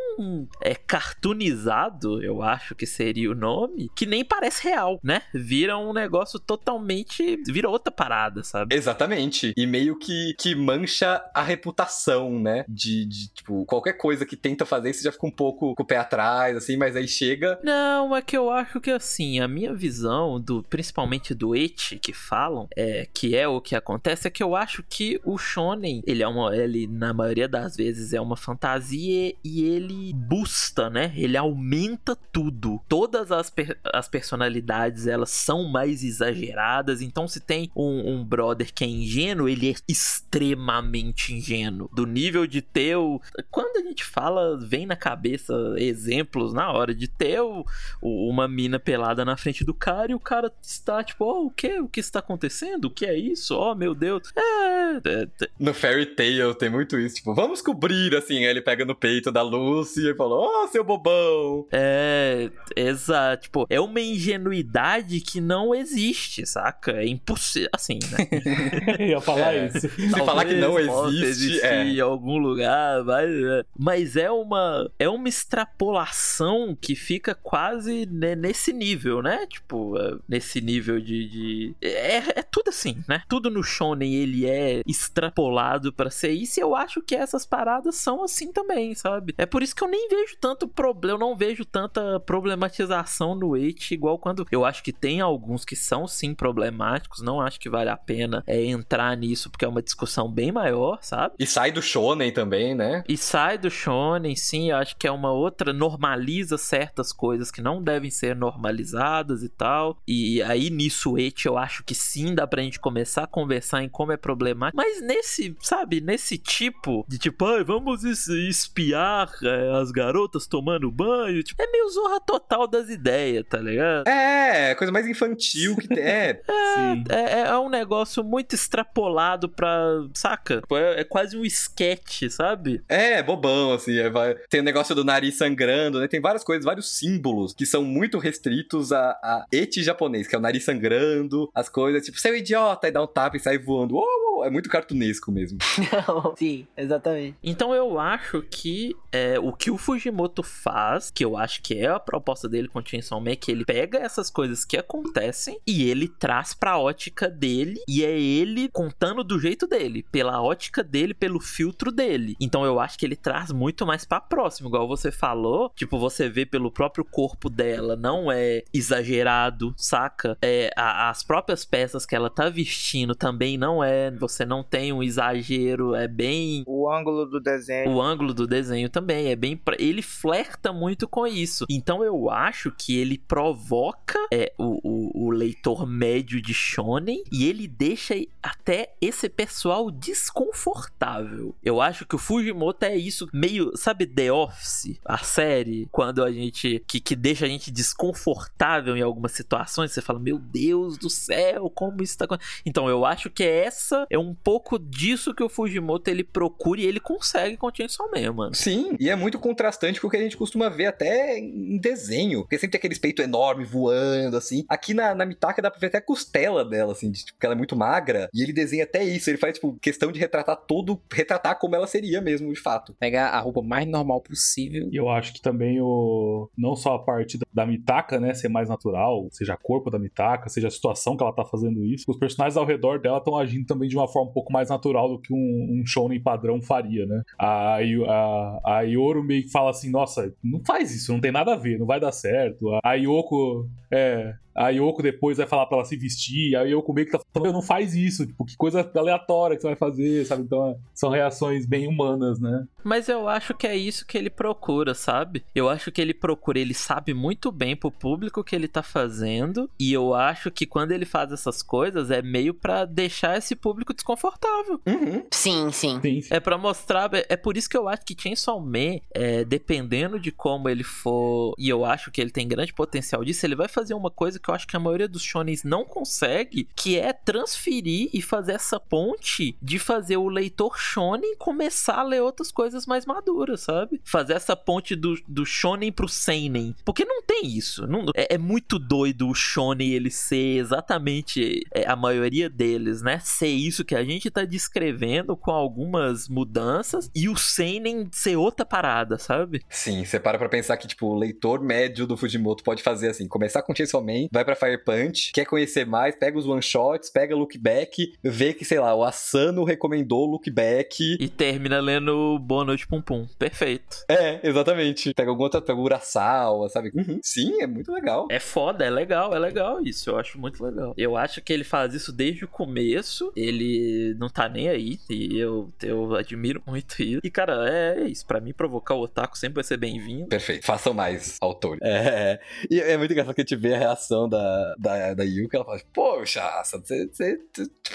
é, 0.61 0.75
cartoonizado, 0.75 2.21
eu 2.21 2.41
acho 2.43 2.75
que 2.75 2.85
seria 2.85 3.31
o 3.31 3.35
nome, 3.35 3.89
que 3.95 4.05
nem 4.05 4.23
parece 4.25 4.67
real, 4.67 4.99
né? 5.01 5.21
Vira 5.33 5.77
um 5.77 5.93
negócio 5.93 6.37
totalmente. 6.37 7.41
vira 7.47 7.69
outra 7.69 7.89
parada, 7.89 8.43
sabe? 8.43 8.75
Exatamente. 8.75 9.53
E 9.55 9.65
meio 9.65 9.97
que, 9.97 10.35
que 10.37 10.53
mancha 10.53 11.23
a 11.33 11.41
reputação, 11.41 12.37
né? 12.37 12.65
De, 12.67 13.05
de, 13.05 13.29
tipo, 13.29 13.65
qualquer 13.65 13.93
coisa 13.93 14.25
que 14.25 14.35
tenta 14.35 14.65
fazer, 14.65 14.91
você 14.93 15.03
já 15.03 15.11
fica 15.11 15.25
um 15.25 15.31
pouco 15.31 15.73
com 15.73 15.83
o 15.83 15.85
pé 15.85 15.95
atrás, 15.95 16.57
assim, 16.57 16.75
mas 16.75 16.97
aí 16.97 17.07
chega. 17.07 17.57
Não, 17.63 18.13
é 18.13 18.21
que 18.21 18.35
eu 18.35 18.49
acho 18.49 18.81
que 18.81 18.91
assim, 18.91 19.39
a 19.39 19.47
minha 19.47 19.73
visão 19.73 20.37
do, 20.39 20.63
principalmente 20.63 21.33
do 21.33 21.55
et 21.55 21.97
que 21.99 22.11
falam, 22.11 22.67
é, 22.75 23.07
que 23.13 23.37
é 23.37 23.47
o 23.47 23.61
que 23.61 23.73
acontece, 23.73 24.27
é 24.27 24.31
que 24.31 24.43
eu 24.43 24.53
acho 24.53 24.83
que 24.83 25.21
o 25.23 25.37
Shonen, 25.37 26.03
ele 26.05 26.21
é 26.21 26.27
uma. 26.27 26.53
Ele, 26.53 26.87
na 26.87 27.13
maioria 27.13 27.47
das 27.47 27.77
vezes, 27.77 28.16
é 28.17 28.21
uma 28.21 28.35
fantasia 28.35 29.33
e 29.43 29.63
ele 29.63 30.13
busta, 30.13 30.89
né? 30.89 31.13
Ele 31.15 31.37
aumenta 31.37 32.15
tudo. 32.15 32.81
Todas 32.87 33.31
as, 33.31 33.49
per 33.49 33.77
as 33.93 34.07
personalidades 34.07 35.07
elas 35.07 35.29
são 35.29 35.63
mais 35.69 36.03
exageradas. 36.03 37.01
Então, 37.01 37.27
se 37.27 37.39
tem 37.39 37.71
um, 37.75 38.13
um, 38.13 38.25
brother 38.25 38.73
que 38.73 38.83
é 38.83 38.87
ingênuo, 38.87 39.47
ele 39.47 39.71
é 39.71 39.75
extremamente 39.87 41.33
ingênuo. 41.33 41.89
Do 41.93 42.05
nível 42.05 42.45
de 42.45 42.61
ter 42.61 42.97
o. 42.97 43.21
Quando 43.49 43.77
a 43.77 43.87
gente 43.87 44.03
fala, 44.03 44.57
vem 44.57 44.85
na 44.85 44.95
cabeça 44.95 45.53
exemplos 45.77 46.53
na 46.53 46.71
hora 46.71 46.93
de 46.93 47.07
ter 47.07 47.39
o, 47.41 47.65
uma 48.01 48.47
mina 48.47 48.79
pelada 48.79 49.23
na 49.23 49.37
frente 49.37 49.63
do 49.63 49.73
cara 49.73 50.11
e 50.11 50.15
o 50.15 50.19
cara 50.19 50.51
está 50.61 51.03
tipo, 51.03 51.25
oh, 51.25 51.45
o 51.45 51.51
que? 51.51 51.79
O 51.79 51.87
que 51.87 51.99
está 51.99 52.19
acontecendo? 52.19 52.85
O 52.85 52.91
que 52.91 53.05
é 53.05 53.17
isso? 53.17 53.55
Oh, 53.55 53.75
meu 53.75 53.93
Deus. 53.93 54.33
É, 54.35 54.41
é, 54.41 55.27
é. 55.41 55.49
No 55.59 55.73
Fairy 55.73 56.05
Tail 56.07 56.53
tem 56.55 56.69
muito 56.69 56.97
isso. 56.97 57.15
Tipo, 57.15 57.33
vamos 57.33 57.61
cobrir 57.61 58.06
assim, 58.15 58.45
ele 58.45 58.61
pega 58.61 58.85
no 58.85 58.95
peito 58.95 59.31
da 59.31 59.41
Lucy 59.41 60.09
e 60.09 60.15
fala, 60.15 60.35
oh, 60.35 60.67
seu 60.67 60.83
bobão. 60.83 61.65
É, 61.71 62.49
exato. 62.75 63.43
Tipo, 63.43 63.65
é 63.69 63.79
uma 63.79 63.99
ingenuidade 63.99 65.19
que 65.21 65.41
não 65.41 65.73
existe, 65.73 66.45
saca? 66.45 66.91
É 66.91 67.07
impossível, 67.07 67.69
assim, 67.73 67.99
né? 68.11 68.27
ia 69.09 69.21
falar 69.21 69.53
é. 69.53 69.67
isso. 69.67 69.89
Se 69.89 70.09
falar 70.25 70.45
que 70.45 70.55
não 70.55 70.79
existe, 70.79 71.61
é. 71.61 71.83
em 71.83 71.99
algum 71.99 72.37
lugar, 72.37 73.03
mas, 73.03 73.29
é. 73.29 73.63
mas 73.77 74.15
é 74.15 74.31
uma 74.31 74.89
é 74.99 75.09
uma 75.09 75.27
extrapolação 75.29 76.77
que 76.79 76.95
fica 76.95 77.33
quase 77.33 78.05
nesse 78.05 78.73
nível, 78.73 79.21
né? 79.21 79.45
Tipo, 79.47 79.97
é, 79.97 80.17
nesse 80.27 80.61
nível 80.61 80.99
de, 80.99 81.27
de... 81.29 81.75
É, 81.81 82.39
é 82.39 82.43
tudo 82.43 82.69
assim, 82.69 83.03
né? 83.07 83.23
Tudo 83.27 83.49
no 83.49 83.63
shonen 83.63 84.15
ele 84.15 84.45
é 84.45 84.81
extrapolado 84.85 85.91
para 85.93 86.09
ser 86.09 86.31
isso 86.31 86.59
e 86.59 86.63
eu 86.63 86.75
acho 86.75 87.01
que 87.01 87.15
essas 87.15 87.45
paradas 87.45 87.95
são 87.97 88.23
assim 88.23 88.51
também, 88.51 88.95
sabe? 88.95 89.33
É 89.37 89.45
por 89.45 89.63
isso 89.63 89.75
que 89.75 89.83
eu 89.83 89.87
nem 89.87 90.07
vejo 90.09 90.37
tanto 90.39 90.67
problema, 90.67 91.15
eu 91.15 91.19
não 91.19 91.35
vejo 91.35 91.65
tanta 91.65 92.19
problematização 92.19 93.35
no 93.35 93.55
It, 93.55 93.93
igual 93.93 94.17
quando 94.17 94.45
eu 94.51 94.65
acho 94.65 94.83
que 94.83 94.93
tem 94.93 95.21
alguns 95.21 95.65
que 95.65 95.75
são 95.75 96.07
sim 96.07 96.33
problemáticos, 96.33 97.21
não 97.21 97.41
acho 97.41 97.59
que 97.59 97.69
vale 97.69 97.89
a 97.89 97.97
pena 97.97 98.43
é, 98.45 98.63
entrar 98.65 99.15
nisso, 99.15 99.49
porque 99.49 99.65
é 99.65 99.67
uma 99.67 99.81
discussão 99.81 100.31
bem 100.31 100.51
maior, 100.51 100.99
sabe? 101.01 101.35
E 101.39 101.45
sai 101.45 101.71
do 101.71 101.81
shonen 101.81 102.31
também, 102.31 102.75
né? 102.75 103.03
E 103.07 103.17
sai 103.17 103.57
do 103.57 103.69
shonen, 103.69 104.35
sim, 104.35 104.71
eu 104.71 104.77
acho 104.77 104.95
que 104.97 105.07
é 105.07 105.11
uma 105.11 105.31
outra, 105.31 105.73
normaliza 105.73 106.57
certas 106.57 107.11
coisas 107.11 107.51
que 107.51 107.61
não 107.61 107.81
devem 107.81 108.09
ser 108.09 108.35
normalizadas 108.35 109.43
e 109.43 109.49
tal, 109.49 109.97
e 110.07 110.41
aí 110.43 110.69
nisso 110.69 111.13
o 111.13 111.17
It 111.17 111.45
eu 111.45 111.57
acho 111.57 111.83
que 111.83 111.95
sim, 111.95 112.35
dá 112.35 112.45
pra 112.45 112.61
gente 112.61 112.79
começar 112.79 113.23
a 113.23 113.27
conversar 113.27 113.83
em 113.83 113.89
como 113.89 114.11
é 114.11 114.17
problemático, 114.17 114.77
mas 114.77 115.01
nesse, 115.01 115.55
sabe, 115.61 116.01
nesse 116.01 116.37
tipo 116.37 117.05
de 117.07 117.17
tipo, 117.17 117.45
ai, 117.45 117.63
vamos 117.63 117.86
vamos 117.87 118.27
espiar 118.27 119.31
é, 119.41 119.79
as 119.81 119.91
garotas 119.91 120.45
tomando 120.45 120.91
banho. 120.91 121.41
Tipo, 121.41 121.61
é 121.61 121.71
meio 121.71 121.89
zorra 121.89 122.19
total 122.19 122.67
das 122.67 122.89
ideias, 122.89 123.45
tá 123.47 123.59
ligado? 123.59 124.07
É, 124.07 124.75
coisa 124.75 124.91
mais 124.91 125.07
infantil 125.07 125.77
que 125.77 125.87
tem. 125.87 126.03
É, 126.03 126.41
é, 127.09 127.15
é, 127.15 127.39
é, 127.47 127.57
um 127.57 127.69
negócio 127.69 128.23
muito 128.23 128.53
extrapolado 128.53 129.47
pra. 129.47 130.03
Saca? 130.13 130.61
Tipo, 130.61 130.77
é, 130.77 131.01
é 131.01 131.03
quase 131.03 131.37
um 131.37 131.45
esquete, 131.45 132.29
sabe? 132.29 132.83
É, 132.89 133.23
bobão, 133.23 133.73
assim. 133.73 133.97
É, 133.97 134.09
vai... 134.09 134.35
Tem 134.49 134.59
o 134.59 134.63
negócio 134.63 134.93
do 134.93 135.05
nariz 135.05 135.35
sangrando, 135.35 135.99
né? 135.99 136.07
Tem 136.07 136.19
várias 136.19 136.43
coisas, 136.43 136.65
vários 136.65 136.97
símbolos 136.97 137.53
que 137.53 137.65
são 137.65 137.83
muito 137.83 138.17
restritos 138.17 138.91
a, 138.91 139.11
a 139.23 139.45
eti 139.51 139.81
japonês, 139.81 140.27
que 140.27 140.35
é 140.35 140.37
o 140.37 140.41
nariz 140.41 140.65
sangrando, 140.65 141.49
as 141.53 141.69
coisas, 141.69 142.03
tipo, 142.03 142.19
seu 142.19 142.35
idiota, 142.35 142.87
e 142.87 142.91
dá 142.91 143.01
um 143.01 143.07
tapa 143.07 143.37
e 143.37 143.39
sai 143.39 143.57
voando. 143.57 143.95
Oh, 143.95 144.36
é 144.43 144.49
muito 144.49 144.69
cartunesco 144.69 145.31
mesmo. 145.31 145.59
Sim, 146.37 146.67
exatamente. 146.75 147.37
Então 147.43 147.73
eu 147.73 147.99
acho 147.99 148.41
que 148.43 148.95
é, 149.11 149.39
o 149.39 149.53
que 149.53 149.71
o 149.71 149.77
Fujimoto 149.77 150.43
faz, 150.43 151.11
que 151.11 151.23
eu 151.23 151.37
acho 151.37 151.61
que 151.61 151.77
é 151.77 151.87
a 151.87 151.99
proposta 151.99 152.47
dele 152.47 152.67
com 152.67 152.79
o 152.79 152.85
Chainsaw 152.85 153.19
Man, 153.19 153.31
é 153.31 153.35
que 153.35 153.51
ele 153.51 153.65
pega 153.65 153.99
essas 153.99 154.29
coisas 154.29 154.65
que 154.65 154.77
acontecem 154.77 155.59
e 155.65 155.89
ele 155.89 156.07
traz 156.07 156.53
pra 156.53 156.77
ótica 156.77 157.29
dele 157.29 157.79
e 157.87 158.03
é 158.03 158.19
ele 158.19 158.69
contando 158.69 159.23
do 159.23 159.39
jeito 159.39 159.67
dele, 159.67 160.05
pela 160.11 160.41
ótica 160.41 160.83
dele, 160.83 161.13
pelo 161.13 161.39
filtro 161.39 161.91
dele. 161.91 162.35
Então 162.39 162.65
eu 162.65 162.79
acho 162.79 162.97
que 162.97 163.05
ele 163.05 163.15
traz 163.15 163.51
muito 163.51 163.85
mais 163.85 164.05
pra 164.05 164.19
próximo, 164.19 164.69
igual 164.69 164.87
você 164.87 165.11
falou, 165.11 165.71
tipo, 165.75 165.97
você 165.97 166.29
vê 166.29 166.45
pelo 166.45 166.71
próprio 166.71 167.03
corpo 167.03 167.49
dela, 167.49 167.95
não 167.95 168.31
é 168.31 168.63
exagerado, 168.73 169.73
saca? 169.77 170.37
É, 170.41 170.71
a, 170.75 171.09
as 171.09 171.23
próprias 171.23 171.65
peças 171.65 172.05
que 172.05 172.15
ela 172.15 172.29
tá 172.29 172.49
vestindo 172.49 173.15
também 173.15 173.57
não 173.57 173.83
é, 173.83 174.11
você 174.27 174.45
não 174.45 174.63
tem 174.63 174.91
um 174.93 175.03
exagero, 175.03 175.95
é 175.95 176.07
bem... 176.07 176.63
O 176.67 176.89
ângulo 176.89 177.25
do 177.25 177.39
desenho. 177.39 177.91
O 177.91 178.01
ângulo 178.01 178.33
do 178.33 178.47
desenho 178.47 178.89
também 178.89 179.27
é 179.27 179.35
bem. 179.35 179.59
Ele 179.77 180.01
flerta 180.01 180.71
muito 180.71 181.07
com 181.07 181.25
isso. 181.25 181.65
Então 181.69 182.03
eu 182.03 182.29
acho 182.29 182.71
que 182.71 182.97
ele 182.97 183.17
provoca 183.17 184.19
é, 184.31 184.53
o, 184.57 184.79
o, 184.83 185.27
o 185.27 185.29
leitor 185.31 185.85
médio 185.87 186.41
de 186.41 186.53
Shonen 186.53 187.23
e 187.31 187.45
ele 187.45 187.67
deixa 187.67 188.15
até 188.41 188.93
esse 189.01 189.29
pessoal 189.29 189.89
desconfortável. 189.91 191.55
Eu 191.63 191.81
acho 191.81 192.05
que 192.05 192.15
o 192.15 192.19
Fujimoto 192.19 192.85
é 192.85 192.95
isso, 192.95 193.27
meio, 193.33 193.75
sabe, 193.75 194.05
The 194.05 194.31
Office, 194.31 194.99
a 195.05 195.17
série, 195.17 195.87
quando 195.91 196.23
a 196.23 196.31
gente. 196.31 196.83
que, 196.87 196.99
que 196.99 197.15
deixa 197.15 197.45
a 197.45 197.49
gente 197.49 197.71
desconfortável 197.71 198.95
em 198.95 199.01
algumas 199.01 199.31
situações. 199.31 199.91
Você 199.91 200.01
fala, 200.01 200.19
meu 200.19 200.39
Deus 200.39 200.97
do 200.97 201.09
céu, 201.09 201.69
como 201.69 202.01
isso 202.01 202.17
tá 202.17 202.25
acontecendo. 202.25 202.61
Então 202.65 202.89
eu 202.89 203.05
acho 203.05 203.29
que 203.29 203.43
essa 203.43 204.05
é 204.17 204.19
um 204.19 204.33
pouco 204.33 204.77
disso 204.77 205.33
que 205.33 205.43
o 205.43 205.49
Fujimoto 205.49 206.09
ele 206.09 206.23
procura 206.23 206.81
e 206.81 206.85
ele 206.85 206.99
consegue 206.99 207.57
com 207.57 207.73
Chainsaw 207.73 208.09
Man, 208.11 208.33
mano. 208.33 208.55
Sim, 208.55 208.95
e 208.99 209.09
é 209.09 209.15
muito 209.15 209.39
contrastante 209.39 210.01
com 210.01 210.07
o 210.07 210.09
que 210.09 210.17
a 210.17 210.21
gente 210.21 210.37
costuma 210.37 210.69
ver 210.69 210.87
até 210.87 211.37
em 211.37 211.77
desenho. 211.77 212.41
Porque 212.41 212.57
sempre 212.57 212.71
tem 212.71 212.79
aquele 212.79 212.99
peito 212.99 213.21
enorme 213.21 213.63
voando, 213.63 214.35
assim. 214.35 214.65
Aqui 214.67 214.93
na, 214.93 215.13
na 215.13 215.25
Mitaka 215.25 215.61
dá 215.61 215.69
pra 215.69 215.79
ver 215.79 215.87
até 215.87 215.99
a 215.99 216.01
costela 216.01 216.65
dela, 216.65 216.91
assim, 216.91 217.11
de, 217.11 217.19
tipo, 217.19 217.33
porque 217.33 217.45
ela 217.45 217.55
é 217.55 217.57
muito 217.57 217.75
magra. 217.75 218.29
E 218.33 218.41
ele 218.41 218.53
desenha 218.53 218.83
até 218.83 219.03
isso. 219.03 219.29
Ele 219.29 219.37
faz, 219.37 219.53
tipo, 219.53 219.77
questão 219.79 220.11
de 220.11 220.19
retratar 220.19 220.55
todo, 220.55 220.99
retratar 221.11 221.57
como 221.59 221.75
ela 221.75 221.87
seria 221.87 222.21
mesmo, 222.21 222.51
de 222.51 222.59
fato. 222.59 222.95
Pegar 222.99 223.29
a 223.29 223.39
roupa 223.39 223.61
mais 223.61 223.87
normal 223.87 224.21
possível. 224.21 224.89
E 224.91 224.95
eu 224.95 225.09
acho 225.09 225.33
que 225.33 225.41
também 225.41 225.79
o. 225.81 226.49
Não 226.57 226.75
só 226.75 226.95
a 226.95 227.03
parte 227.03 227.37
da 227.53 227.65
Mitaka, 227.65 228.19
né, 228.19 228.33
ser 228.33 228.49
mais 228.49 228.69
natural, 228.69 229.27
seja 229.31 229.53
a 229.53 229.57
corpo 229.57 229.89
da 229.89 229.99
Mitaka, 229.99 230.49
seja 230.49 230.67
a 230.67 230.71
situação 230.71 231.15
que 231.15 231.23
ela 231.23 231.33
tá 231.33 231.45
fazendo 231.45 231.85
isso. 231.85 232.05
Os 232.07 232.17
personagens 232.17 232.57
ao 232.57 232.65
redor 232.65 232.99
dela 232.99 233.17
estão 233.17 233.37
agindo 233.37 233.65
também 233.65 233.87
de 233.87 233.95
uma 233.95 234.06
forma 234.07 234.29
um 234.29 234.33
pouco 234.33 234.51
mais 234.51 234.69
natural 234.69 235.09
do 235.09 235.19
que 235.19 235.33
um, 235.33 235.79
um 235.79 235.85
shonen 235.85 236.21
padrão 236.21 236.61
faria, 236.61 237.05
né? 237.05 237.21
A, 237.37 237.77
a, 238.07 238.77
a 238.79 238.81
meio 239.23 239.43
que 239.43 239.51
fala 239.51 239.69
assim: 239.69 239.89
nossa, 239.89 240.33
não 240.43 240.61
faz 240.65 240.93
isso, 240.95 241.11
não 241.11 241.19
tem 241.19 241.31
nada 241.31 241.53
a 241.53 241.57
ver, 241.57 241.77
não 241.77 241.85
vai 241.85 241.99
dar 241.99 242.11
certo. 242.11 242.79
A 242.83 242.93
Yoko, 242.93 243.67
é, 243.91 244.33
a 244.57 244.69
Yoko 244.69 245.03
depois 245.03 245.37
vai 245.37 245.45
falar 245.45 245.67
pra 245.67 245.77
ela 245.77 245.85
se 245.85 245.95
vestir, 245.95 246.55
a 246.55 246.63
Yoko 246.63 246.91
meio 246.91 247.05
que 247.05 247.11
tá 247.11 247.21
falando, 247.31 247.53
não 247.53 247.61
faz 247.61 247.93
isso, 247.93 248.25
tipo, 248.25 248.43
que 248.43 248.57
coisa 248.57 248.89
aleatória 248.95 249.55
que 249.55 249.61
você 249.61 249.67
vai 249.67 249.75
fazer, 249.75 250.25
sabe? 250.25 250.41
Então, 250.41 250.71
é, 250.71 250.75
são 250.95 251.09
reações 251.11 251.65
bem 251.65 251.87
humanas, 251.87 252.39
né? 252.39 252.65
Mas 252.83 253.07
eu 253.07 253.27
acho 253.27 253.53
que 253.53 253.67
é 253.67 253.75
isso 253.75 254.07
que 254.07 254.17
ele 254.17 254.29
procura, 254.29 254.95
sabe? 254.95 255.43
Eu 255.53 255.69
acho 255.69 255.91
que 255.91 256.01
ele 256.01 256.13
procura, 256.13 256.57
ele 256.57 256.73
sabe 256.73 257.13
muito 257.13 257.51
bem 257.51 257.75
pro 257.75 257.91
público 257.91 258.43
que 258.43 258.55
ele 258.55 258.67
tá 258.67 258.81
fazendo, 258.81 259.69
e 259.79 259.93
eu 259.93 260.15
acho 260.15 260.49
que 260.49 260.65
quando 260.65 260.91
ele 260.91 261.05
faz 261.05 261.31
essas 261.31 261.61
coisas 261.61 262.09
é 262.09 262.21
meio 262.21 262.53
para 262.53 262.85
deixar 262.85 263.37
esse 263.37 263.55
público 263.55 263.93
desconfortável. 263.93 264.81
Uhum. 264.87 265.23
Sim, 265.31 265.71
sim, 265.71 265.99
sim. 266.01 266.21
É 266.31 266.39
para 266.39 266.57
mostrar, 266.57 267.13
é, 267.13 267.25
é 267.29 267.37
por 267.37 267.57
isso 267.57 267.69
que 267.69 267.77
eu 267.77 267.87
acho 267.87 268.03
que 268.03 268.15
Chainsaw 268.19 268.59
Man, 268.59 268.99
é, 269.13 269.43
dependendo 269.43 270.19
de 270.19 270.31
como 270.31 270.67
ele 270.67 270.83
for, 270.83 271.53
e 271.59 271.69
eu 271.69 271.85
acho 271.85 272.09
que 272.09 272.19
ele 272.19 272.31
tem 272.31 272.47
grande 272.47 272.73
potencial 272.73 273.23
disso, 273.23 273.45
ele 273.45 273.55
vai 273.55 273.67
fazer 273.67 273.93
uma 273.93 274.09
coisa 274.09 274.39
que 274.39 274.46
que 274.47 274.51
eu 274.51 274.55
acho 274.55 274.67
que 274.67 274.77
a 274.77 274.79
maioria 274.79 275.09
dos 275.09 275.21
shonens 275.21 275.65
não 275.65 275.83
consegue, 275.83 276.69
que 276.73 276.97
é 276.97 277.11
transferir 277.11 278.09
e 278.13 278.21
fazer 278.21 278.53
essa 278.53 278.79
ponte 278.79 279.57
de 279.61 279.77
fazer 279.77 280.15
o 280.15 280.29
leitor 280.29 280.79
shonen 280.79 281.35
começar 281.37 281.99
a 281.99 282.03
ler 282.03 282.21
outras 282.21 282.49
coisas 282.49 282.85
mais 282.85 283.05
maduras, 283.05 283.61
sabe? 283.61 283.99
Fazer 284.05 284.33
essa 284.33 284.55
ponte 284.55 284.95
do, 284.95 285.15
do 285.27 285.45
shonen 285.45 285.91
pro 285.91 286.07
seinen. 286.07 286.73
Porque 286.85 287.03
não 287.03 287.21
tem 287.21 287.45
isso. 287.45 287.85
Não, 287.87 288.05
é, 288.15 288.35
é 288.35 288.37
muito 288.37 288.79
doido 288.79 289.27
o 289.27 289.35
shonen 289.35 289.91
ele 289.91 290.09
ser 290.09 290.57
exatamente 290.57 291.65
é, 291.73 291.85
a 291.85 291.95
maioria 291.95 292.49
deles, 292.49 293.01
né? 293.01 293.19
Ser 293.19 293.49
isso 293.49 293.83
que 293.83 293.95
a 293.95 294.03
gente 294.03 294.31
tá 294.31 294.45
descrevendo 294.45 295.35
com 295.35 295.51
algumas 295.51 296.29
mudanças 296.29 297.11
e 297.13 297.27
o 297.27 297.35
seinen 297.35 298.07
ser 298.13 298.37
outra 298.37 298.65
parada, 298.65 299.17
sabe? 299.17 299.61
Sim, 299.69 300.05
você 300.05 300.19
para 300.19 300.37
pra 300.37 300.47
pensar 300.47 300.77
que, 300.77 300.87
tipo, 300.87 301.07
o 301.07 301.15
leitor 301.15 301.61
médio 301.61 302.07
do 302.07 302.15
Fujimoto 302.15 302.63
pode 302.63 302.81
fazer 302.81 303.09
assim, 303.09 303.27
começar 303.27 303.61
com 303.61 303.75
Chainsaw 303.75 304.01
Man, 304.01 304.27
vai 304.37 304.45
pra 304.45 304.55
Fire 304.55 304.77
Punch, 304.77 305.31
quer 305.31 305.45
conhecer 305.45 305.85
mais, 305.85 306.15
pega 306.15 306.37
os 306.37 306.45
one-shots, 306.45 307.09
pega 307.09 307.35
Look 307.35 307.57
Back, 307.57 308.13
vê 308.23 308.53
que, 308.53 308.63
sei 308.63 308.79
lá, 308.79 308.93
o 308.93 309.03
Asano 309.03 309.63
recomendou 309.63 310.25
Look 310.25 310.49
Back. 310.51 311.17
E 311.19 311.27
termina 311.27 311.79
lendo 311.79 312.37
Boa 312.39 312.63
Noite 312.63 312.87
Pum 312.87 313.01
Pum. 313.01 313.27
Perfeito. 313.39 314.05
É, 314.07 314.39
exatamente. 314.47 315.13
Pega 315.13 315.31
alguma 315.31 315.45
outra, 315.45 315.61
pega 315.61 315.79
o 315.79 315.83
Urasawa, 315.83 316.69
sabe? 316.69 316.91
Uhum. 316.93 317.19
Sim, 317.23 317.61
é 317.61 317.67
muito 317.67 317.91
legal. 317.91 318.27
É 318.29 318.39
foda, 318.39 318.85
é 318.85 318.89
legal, 318.89 319.33
é 319.35 319.39
legal 319.39 319.81
isso. 319.81 320.11
Eu 320.11 320.19
acho 320.19 320.39
muito 320.39 320.63
legal. 320.63 320.93
Eu 320.95 321.17
acho 321.17 321.41
que 321.41 321.51
ele 321.51 321.63
faz 321.63 321.93
isso 321.93 322.11
desde 322.11 322.45
o 322.45 322.47
começo. 322.47 323.31
Ele 323.35 324.15
não 324.19 324.29
tá 324.29 324.47
nem 324.47 324.69
aí. 324.69 324.99
E 325.09 325.37
eu, 325.37 325.71
eu 325.81 326.15
admiro 326.15 326.61
muito 326.67 327.01
isso. 327.01 327.21
E, 327.23 327.31
cara, 327.31 327.67
é, 327.69 328.01
é 328.01 328.07
isso. 328.07 328.25
Pra 328.25 328.39
mim, 328.39 328.53
provocar 328.53 328.93
o 328.93 329.01
otaku 329.01 329.37
sempre 329.37 329.55
vai 329.55 329.63
ser 329.63 329.77
bem-vindo. 329.77 330.27
Perfeito. 330.27 330.65
Façam 330.65 330.93
mais, 330.93 331.37
autor. 331.41 331.77
É, 331.81 332.39
e 332.69 332.79
é 332.79 332.97
muito 332.97 333.11
engraçado 333.11 333.33
que 333.33 333.41
a 333.41 333.43
gente 333.43 333.55
vê 333.55 333.73
a 333.73 333.79
reação 333.79 334.16
da, 334.25 334.75
da, 334.79 335.13
da 335.13 335.23
Yuka. 335.23 335.57
Ela 335.57 335.65
fala, 335.65 335.81
poxa, 335.93 336.63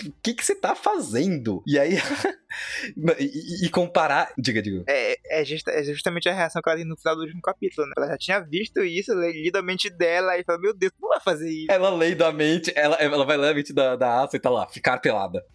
o 0.06 0.12
que 0.22 0.34
que 0.34 0.44
você 0.44 0.54
tá 0.54 0.74
fazendo? 0.74 1.62
E 1.66 1.78
aí... 1.78 1.96
e, 3.18 3.66
e 3.66 3.68
comparar... 3.70 4.32
Diga, 4.38 4.62
diga. 4.62 4.84
É, 4.86 5.40
é, 5.40 5.44
justa- 5.44 5.70
é 5.70 5.82
justamente 5.84 6.28
a 6.28 6.34
reação 6.34 6.60
que 6.62 6.68
ela 6.68 6.78
tem 6.78 6.86
no 6.86 6.96
final 6.96 7.16
do 7.16 7.22
último 7.22 7.40
capítulo, 7.42 7.86
né? 7.86 7.92
Ela 7.96 8.08
já 8.08 8.18
tinha 8.18 8.40
visto 8.40 8.80
isso, 8.82 9.12
lido 9.14 9.56
a 9.56 9.62
mente 9.62 9.88
dela 9.90 10.38
e 10.38 10.44
fala, 10.44 10.58
meu 10.58 10.74
Deus, 10.74 10.92
não 11.00 11.08
vai 11.08 11.20
fazer 11.20 11.50
isso. 11.50 11.70
Ela 11.70 11.90
lendo 11.90 12.22
a 12.22 12.32
mente, 12.32 12.72
ela, 12.74 12.96
ela 12.96 13.24
vai 13.24 13.36
ler 13.36 13.50
a 13.50 13.54
mente 13.54 13.72
da, 13.72 13.96
da 13.96 14.20
Asa 14.20 14.36
e 14.36 14.40
tá 14.40 14.50
lá, 14.50 14.66
ficar 14.66 14.98
pelada. 14.98 15.44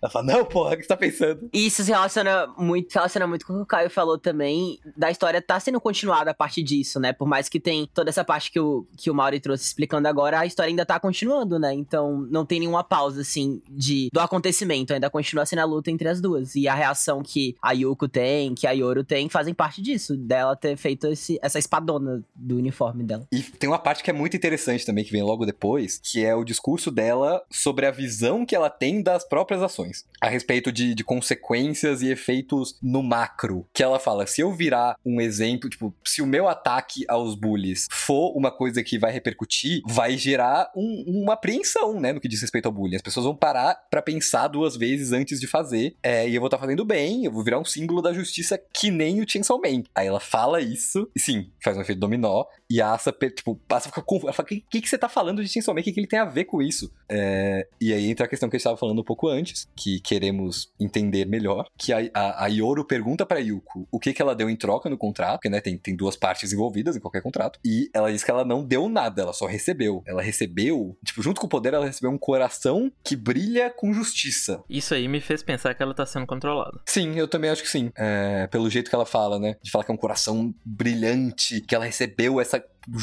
Ela 0.00 0.10
fala, 0.10 0.24
não, 0.26 0.44
porra, 0.44 0.74
o 0.74 0.76
que 0.76 0.82
você 0.82 0.88
tá 0.88 0.96
pensando? 0.96 1.48
E 1.52 1.66
Isso 1.66 1.82
se 1.82 1.90
relaciona 1.90 2.46
muito, 2.56 2.90
se 2.92 2.94
relaciona 2.98 3.26
muito 3.26 3.46
com 3.46 3.52
o 3.54 3.56
que 3.56 3.62
o 3.62 3.66
Caio 3.66 3.90
falou 3.90 4.18
também, 4.18 4.78
da 4.96 5.10
história 5.10 5.40
tá 5.42 5.58
sendo 5.58 5.80
continuada 5.80 6.30
a 6.30 6.34
partir 6.34 6.62
disso, 6.62 7.00
né? 7.00 7.12
Por 7.12 7.26
mais 7.26 7.48
que 7.48 7.58
tem 7.60 7.88
toda 7.92 8.10
essa 8.10 8.24
parte 8.24 8.50
que 8.50 8.60
o, 8.60 8.86
que 8.96 9.10
o 9.10 9.14
Mauri 9.14 9.40
trouxe 9.40 9.64
explicando 9.64 10.06
agora, 10.08 10.40
a 10.40 10.46
história 10.46 10.70
ainda 10.70 10.86
tá 10.86 10.98
continuando, 11.00 11.58
né? 11.58 11.72
Então 11.74 12.26
não 12.30 12.44
tem 12.46 12.60
nenhuma 12.60 12.84
pausa, 12.84 13.20
assim, 13.22 13.60
de, 13.68 14.08
do 14.12 14.20
acontecimento, 14.20 14.92
ainda 14.92 15.10
continua 15.10 15.44
sendo 15.46 15.60
a 15.60 15.64
luta 15.64 15.90
entre 15.90 16.08
as 16.08 16.20
duas. 16.20 16.37
E 16.54 16.68
a 16.68 16.74
reação 16.74 17.22
que 17.22 17.56
a 17.62 17.72
Yuko 17.72 18.08
tem, 18.08 18.54
que 18.54 18.66
a 18.66 18.72
Yoru 18.72 19.04
tem, 19.04 19.28
fazem 19.28 19.54
parte 19.54 19.80
disso, 19.82 20.16
dela 20.16 20.56
ter 20.56 20.76
feito 20.76 21.06
esse, 21.08 21.38
essa 21.42 21.58
espadona 21.58 22.22
do 22.34 22.56
uniforme 22.56 23.04
dela. 23.04 23.26
E 23.32 23.42
tem 23.42 23.68
uma 23.68 23.78
parte 23.78 24.02
que 24.02 24.10
é 24.10 24.12
muito 24.12 24.36
interessante 24.36 24.84
também, 24.86 25.04
que 25.04 25.12
vem 25.12 25.22
logo 25.22 25.44
depois, 25.46 26.00
que 26.02 26.24
é 26.24 26.34
o 26.34 26.44
discurso 26.44 26.90
dela 26.90 27.42
sobre 27.50 27.86
a 27.86 27.90
visão 27.90 28.44
que 28.44 28.54
ela 28.54 28.70
tem 28.70 29.02
das 29.02 29.26
próprias 29.26 29.62
ações. 29.62 30.04
A 30.20 30.28
respeito 30.28 30.70
de, 30.72 30.94
de 30.94 31.04
consequências 31.04 32.02
e 32.02 32.10
efeitos 32.10 32.76
no 32.82 33.02
macro. 33.02 33.66
Que 33.72 33.82
ela 33.82 33.98
fala, 33.98 34.26
se 34.26 34.40
eu 34.40 34.52
virar 34.52 34.96
um 35.04 35.20
exemplo, 35.20 35.68
tipo, 35.70 35.94
se 36.04 36.20
o 36.22 36.26
meu 36.26 36.48
ataque 36.48 37.04
aos 37.08 37.34
bullies 37.34 37.86
for 37.90 38.36
uma 38.36 38.50
coisa 38.50 38.82
que 38.82 38.98
vai 38.98 39.12
repercutir, 39.12 39.82
vai 39.86 40.16
gerar 40.16 40.70
um- 40.76 41.04
uma 41.22 41.34
apreensão, 41.34 42.00
né, 42.00 42.12
no 42.12 42.20
que 42.20 42.28
diz 42.28 42.40
respeito 42.40 42.66
ao 42.66 42.72
bullying. 42.72 42.96
As 42.96 43.02
pessoas 43.02 43.24
vão 43.24 43.34
parar 43.36 43.74
pra 43.90 44.02
pensar 44.02 44.48
duas 44.48 44.76
vezes 44.76 45.12
antes 45.12 45.40
de 45.40 45.46
fazer, 45.46 45.94
é, 46.02 46.27
e 46.28 46.34
eu 46.34 46.40
vou 46.40 46.48
estar 46.48 46.58
fazendo 46.58 46.84
bem, 46.84 47.24
eu 47.24 47.32
vou 47.32 47.42
virar 47.42 47.58
um 47.58 47.64
símbolo 47.64 48.02
da 48.02 48.12
justiça 48.12 48.60
que 48.72 48.90
nem 48.90 49.20
o 49.20 49.28
Chainsaw 49.28 49.60
Man. 49.60 49.82
Aí 49.94 50.06
ela 50.06 50.20
fala 50.20 50.60
isso, 50.60 51.10
e 51.14 51.20
sim, 51.20 51.50
faz 51.62 51.76
um 51.76 51.80
efeito 51.80 51.98
dominó, 51.98 52.44
e 52.70 52.80
a 52.80 52.92
Asa, 52.92 53.12
tipo, 53.34 53.56
passa 53.66 53.88
a 53.88 53.90
ficar 53.90 54.02
confusa. 54.02 54.28
Ela 54.28 54.32
fala, 54.32 54.46
o 54.46 54.48
que, 54.48 54.64
que, 54.70 54.80
que 54.80 54.88
você 54.88 54.98
tá 54.98 55.08
falando 55.08 55.42
de 55.42 55.48
Chainsaw 55.48 55.74
Man? 55.74 55.80
O 55.80 55.84
que, 55.84 55.92
que 55.92 56.00
ele 56.00 56.06
tem 56.06 56.18
a 56.18 56.24
ver 56.24 56.44
com 56.44 56.60
isso? 56.60 56.92
É, 57.08 57.66
e 57.80 57.92
aí 57.92 58.10
entra 58.10 58.26
a 58.26 58.28
questão 58.28 58.48
que 58.48 58.56
a 58.56 58.58
gente 58.58 58.64
tava 58.64 58.76
falando 58.76 59.00
um 59.00 59.04
pouco 59.04 59.28
antes, 59.28 59.68
que 59.76 60.00
queremos 60.00 60.72
entender 60.78 61.24
melhor, 61.24 61.66
que 61.76 61.92
a, 61.92 61.98
a, 62.12 62.44
a 62.44 62.46
Yoro 62.48 62.84
pergunta 62.84 63.24
pra 63.24 63.38
Yuko 63.38 63.88
o 63.90 63.98
que, 63.98 64.12
que 64.12 64.22
ela 64.22 64.34
deu 64.34 64.50
em 64.50 64.56
troca 64.56 64.88
no 64.88 64.98
contrato, 64.98 65.36
porque, 65.36 65.48
né, 65.48 65.60
tem, 65.60 65.76
tem 65.78 65.96
duas 65.96 66.16
partes 66.16 66.52
envolvidas 66.52 66.96
em 66.96 67.00
qualquer 67.00 67.22
contrato, 67.22 67.58
e 67.64 67.90
ela 67.94 68.12
diz 68.12 68.22
que 68.22 68.30
ela 68.30 68.44
não 68.44 68.64
deu 68.64 68.88
nada, 68.88 69.22
ela 69.22 69.32
só 69.32 69.46
recebeu. 69.46 70.02
Ela 70.06 70.22
recebeu, 70.22 70.96
tipo, 71.04 71.22
junto 71.22 71.40
com 71.40 71.46
o 71.46 71.50
poder, 71.50 71.74
ela 71.74 71.86
recebeu 71.86 72.10
um 72.10 72.18
coração 72.18 72.90
que 73.02 73.16
brilha 73.16 73.70
com 73.70 73.92
justiça. 73.92 74.62
Isso 74.68 74.94
aí 74.94 75.08
me 75.08 75.20
fez 75.20 75.42
pensar 75.42 75.74
que 75.74 75.82
ela 75.82 75.94
tá 75.94 76.04
sendo 76.04 76.17
controlada. 76.26 76.80
Sim, 76.86 77.14
eu 77.18 77.28
também 77.28 77.50
acho 77.50 77.62
que 77.62 77.68
sim. 77.68 77.90
É, 77.96 78.46
pelo 78.48 78.68
jeito 78.70 78.88
que 78.88 78.94
ela 78.94 79.06
fala, 79.06 79.38
né? 79.38 79.56
De 79.62 79.70
falar 79.70 79.84
que 79.84 79.90
é 79.90 79.94
um 79.94 79.98
coração 79.98 80.54
brilhante, 80.64 81.60
que 81.60 81.74
ela 81.74 81.84
recebeu 81.84 82.40
essa. 82.40 82.62